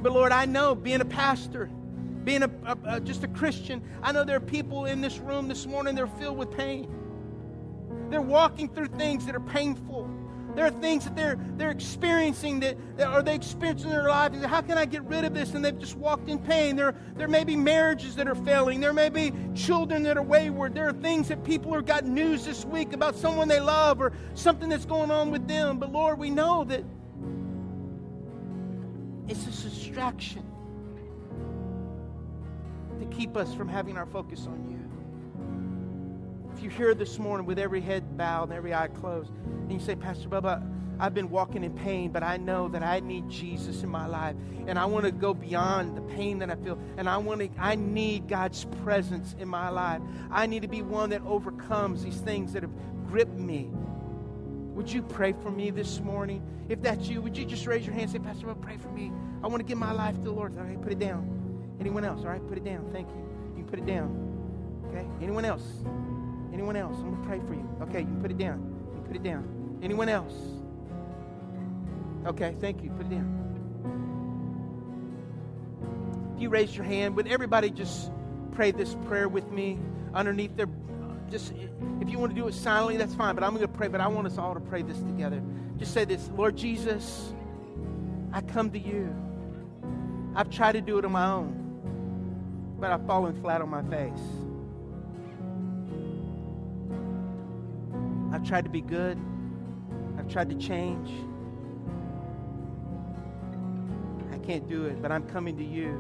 But 0.02 0.12
Lord, 0.12 0.32
I 0.32 0.46
know 0.46 0.76
being 0.76 1.02
a 1.02 1.06
pastor, 1.06 1.70
being 2.24 2.44
a, 2.44 2.52
a, 2.66 2.78
a, 2.86 3.00
just 3.00 3.24
a 3.24 3.28
Christian, 3.28 3.82
I 4.02 4.12
know 4.12 4.24
there 4.24 4.38
are 4.38 4.42
people 4.42 4.86
in 4.86 5.02
this 5.02 5.20
room 5.20 5.48
this 5.48 5.66
morning, 5.66 5.96
they're 5.96 6.08
filled 6.08 6.38
with 6.38 6.56
pain. 6.56 6.90
They're 8.10 8.22
walking 8.22 8.70
through 8.70 8.88
things 8.88 9.26
that 9.26 9.36
are 9.36 9.42
painful. 9.42 10.10
There 10.56 10.66
are 10.66 10.72
things 10.72 11.06
that 11.06 11.16
they're, 11.16 11.38
they're 11.58 11.70
experiencing 11.70 12.60
that, 12.62 12.76
that 12.98 13.08
are 13.08 13.22
they 13.22 13.36
experiencing 13.36 13.92
in 13.92 13.96
their 13.96 14.10
life. 14.10 14.34
How 14.44 14.62
can 14.62 14.78
I 14.78 14.86
get 14.86 15.04
rid 15.04 15.24
of 15.24 15.34
this? 15.34 15.54
And 15.54 15.64
they've 15.64 15.78
just 15.78 15.96
walked 15.96 16.28
in 16.28 16.40
pain. 16.40 16.76
There, 16.76 16.96
there 17.16 17.28
may 17.28 17.44
be 17.44 17.56
marriages 17.56 18.16
that 18.16 18.28
are 18.28 18.36
failing. 18.36 18.82
There 18.82 18.94
may 18.94 19.10
be 19.10 19.32
children 19.54 20.04
that 20.04 20.18
are 20.18 20.24
wayward. 20.24 20.74
There 20.74 20.90
are 20.90 20.94
things 20.94 21.28
that 21.28 21.44
people 21.44 21.74
have 21.74 21.86
got 21.86 22.06
news 22.06 22.46
this 22.46 22.66
week 22.66 22.94
about 22.94 23.16
someone 23.16 23.48
they 23.48 23.60
love 23.60 24.02
or 24.02 24.12
something 24.34 24.70
that's 24.70 24.86
going 24.86 25.12
on 25.12 25.30
with 25.30 25.48
them. 25.48 25.78
But 25.78 25.92
Lord, 25.92 26.18
we 26.18 26.32
know 26.32 26.64
that 26.64 26.84
it's 29.28 29.44
a 29.44 29.70
distraction 29.70 30.49
keep 33.12 33.36
us 33.38 33.54
from 33.54 33.68
having 33.68 33.98
our 33.98 34.06
focus 34.06 34.48
on 34.48 34.70
you. 34.70 34.80
If 36.56 36.64
you're 36.64 36.72
here 36.72 36.94
this 36.94 37.20
morning 37.20 37.46
with 37.46 37.60
every 37.60 37.82
head 37.82 38.18
bowed 38.18 38.50
and 38.50 38.54
every 38.54 38.74
eye 38.74 38.88
closed, 38.88 39.32
and 39.46 39.72
you 39.72 39.80
say, 39.80 39.96
Pastor 39.96 40.28
Bubba, 40.28 40.62
I've 41.00 41.14
been 41.14 41.30
walking 41.30 41.64
in 41.64 41.72
pain, 41.72 42.12
but 42.12 42.24
I 42.24 42.36
know 42.36 42.68
that 42.68 42.84
I 42.84 43.00
need 43.00 43.30
Jesus 43.30 43.84
in 43.84 43.90
my 43.90 44.06
life. 44.06 44.36
And 44.68 44.78
I 44.78 44.86
want 44.86 45.06
to 45.06 45.12
go 45.12 45.34
beyond 45.34 45.96
the 45.96 46.02
pain 46.02 46.40
that 46.40 46.52
I 46.52 46.56
feel. 46.56 46.78
And 46.98 47.08
I 47.08 47.18
want 47.18 47.40
to 47.40 47.50
I 47.58 47.76
need 47.76 48.28
God's 48.28 48.66
presence 48.84 49.34
in 49.40 49.48
my 49.48 49.70
life. 49.70 50.02
I 50.30 50.46
need 50.46 50.62
to 50.64 50.68
be 50.68 50.82
one 50.82 51.12
that 51.12 51.22
overcomes 51.26 52.04
these 52.04 52.18
things 52.18 52.52
that 52.52 52.64
have 52.64 52.74
gripped 53.08 53.38
me. 53.38 53.70
Would 54.74 54.92
you 54.92 55.02
pray 55.02 55.34
for 55.42 55.52
me 55.52 55.72
this 55.72 56.02
morning? 56.02 56.44
If 56.68 56.82
that's 56.82 57.08
you, 57.08 57.22
would 57.22 57.38
you 57.38 57.46
just 57.46 57.66
raise 57.66 57.86
your 57.86 57.94
hand 57.94 58.04
and 58.04 58.12
say, 58.12 58.20
Pastor 58.20 58.48
Bubba, 58.48 58.62
pray 58.62 58.78
for 58.78 58.90
me. 58.90 59.12
I 59.42 59.48
want 59.48 59.62
to 59.62 59.66
give 59.66 59.78
my 59.78 59.94
life 59.94 60.16
to 60.16 60.22
the 60.22 60.32
Lord. 60.32 60.56
Right, 60.56 60.82
put 60.82 60.92
it 60.92 61.00
down. 61.00 61.39
Anyone 61.80 62.06
else? 62.06 62.22
All 62.22 62.28
right, 62.28 62.48
put 62.48 62.58
it 62.58 62.64
down. 62.64 62.90
Thank 62.92 63.08
you. 63.10 63.30
You 63.58 63.64
put 63.64 63.80
it 63.80 63.86
down. 63.86 64.10
Okay? 64.90 65.06
Anyone 65.22 65.46
else? 65.46 65.64
Anyone 66.54 66.76
else? 66.76 66.96
I'm 66.98 67.12
going 67.12 67.22
to 67.22 67.28
pray 67.28 67.40
for 67.48 67.54
you. 67.54 67.70
Okay, 67.84 68.00
you 68.00 68.06
can 68.06 68.22
put 68.22 68.32
it 68.32 68.38
down. 68.38 68.60
You 68.88 68.96
can 68.96 69.04
put 69.08 69.16
it 69.16 69.24
down. 69.24 69.80
Anyone 69.82 70.10
else? 70.10 70.34
Okay, 72.26 72.56
thank 72.60 72.84
you. 72.84 72.90
Put 72.92 73.06
it 73.06 73.12
down. 73.12 73.36
If 76.36 76.42
you 76.42 76.50
raise 76.50 76.76
your 76.76 76.86
hand, 76.86 77.16
would 77.16 77.28
everybody 77.28 77.70
just 77.70 78.12
pray 78.52 78.72
this 78.72 78.96
prayer 79.06 79.30
with 79.30 79.50
me 79.52 79.80
underneath 80.14 80.56
their 80.58 80.68
just 81.30 81.54
if 82.02 82.10
you 82.10 82.18
want 82.18 82.34
to 82.34 82.42
do 82.42 82.48
it 82.48 82.54
silently, 82.54 82.98
that's 82.98 83.14
fine, 83.14 83.36
but 83.36 83.44
I'm 83.44 83.52
going 83.52 83.62
to 83.62 83.68
pray, 83.68 83.88
but 83.88 84.02
I 84.02 84.08
want 84.08 84.28
us 84.28 84.38
all 84.38 84.54
to 84.54 84.60
pray 84.60 84.82
this 84.82 84.98
together. 84.98 85.42
Just 85.78 85.94
say 85.94 86.06
this, 86.06 86.30
Lord 86.36 86.56
Jesus, 86.56 87.34
I 88.34 88.42
come 88.42 88.72
to 88.72 88.80
you. 88.80 89.14
I've 90.36 90.50
tried 90.50 90.74
to 90.74 90.82
do 90.82 90.98
it 90.98 91.06
on 91.06 91.12
my 91.12 91.30
own, 91.30 91.59
but 92.80 92.92
I've 92.92 93.06
fallen 93.06 93.40
flat 93.42 93.62
on 93.62 93.70
my 93.70 93.84
face. 93.84 94.22
I've 98.32 98.48
tried 98.48 98.64
to 98.64 98.70
be 98.70 98.82
good. 98.82 99.18
I've 100.18 100.30
tried 100.30 100.50
to 100.50 100.56
change. 100.56 101.10
I 104.32 104.38
can't 104.38 104.70
do 104.70 104.86
it, 104.86 105.02
but 105.02 105.12
I'm 105.12 105.28
coming 105.28 105.58
to 105.58 105.64
you. 105.64 106.00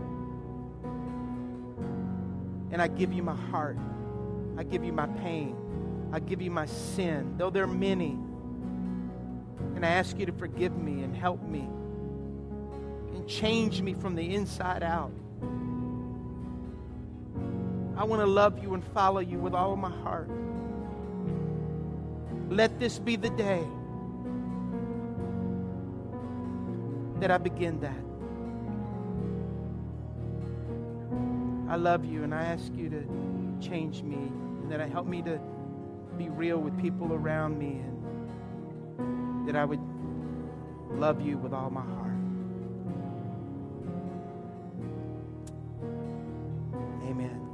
And 2.71 2.81
I 2.81 2.87
give 2.87 3.11
you 3.11 3.23
my 3.23 3.35
heart. 3.35 3.77
I 4.57 4.63
give 4.63 4.83
you 4.83 4.93
my 4.93 5.07
pain. 5.07 5.55
I 6.13 6.19
give 6.19 6.41
you 6.41 6.51
my 6.51 6.65
sin, 6.65 7.35
though 7.37 7.49
there 7.49 7.63
are 7.63 7.67
many. 7.67 8.17
And 9.75 9.85
I 9.85 9.89
ask 9.89 10.17
you 10.17 10.25
to 10.25 10.31
forgive 10.31 10.77
me 10.77 11.03
and 11.03 11.15
help 11.15 11.41
me 11.43 11.67
and 13.15 13.27
change 13.27 13.81
me 13.81 13.93
from 13.93 14.15
the 14.15 14.35
inside 14.35 14.83
out. 14.83 15.11
I 17.99 18.05
want 18.05 18.21
to 18.21 18.25
love 18.25 18.63
you 18.63 18.75
and 18.75 18.83
follow 18.93 19.19
you 19.19 19.37
with 19.39 19.53
all 19.53 19.75
my 19.75 19.89
heart. 19.89 20.29
Let 22.49 22.79
this 22.79 22.97
be 22.97 23.17
the 23.17 23.29
day 23.31 23.61
that 27.19 27.29
I 27.29 27.37
begin 27.37 27.81
that. 27.81 27.99
I 31.69 31.75
love 31.75 32.05
you 32.05 32.23
and 32.23 32.33
I 32.33 32.43
ask 32.43 32.73
you 32.73 32.89
to 32.89 33.03
change 33.59 34.01
me 34.01 34.15
and 34.15 34.71
that 34.71 34.79
I 34.79 34.87
help 34.87 35.05
me 35.05 35.21
to 35.23 35.37
be 36.17 36.29
real 36.29 36.57
with 36.57 36.79
people 36.81 37.11
around 37.11 37.59
me 37.59 37.81
and 38.97 39.45
that 39.45 39.57
I 39.57 39.65
would 39.65 39.81
love 40.91 41.19
you 41.19 41.37
with 41.37 41.51
all 41.51 41.69
my 41.69 41.81
heart. 41.81 42.15
Amen. 47.03 47.48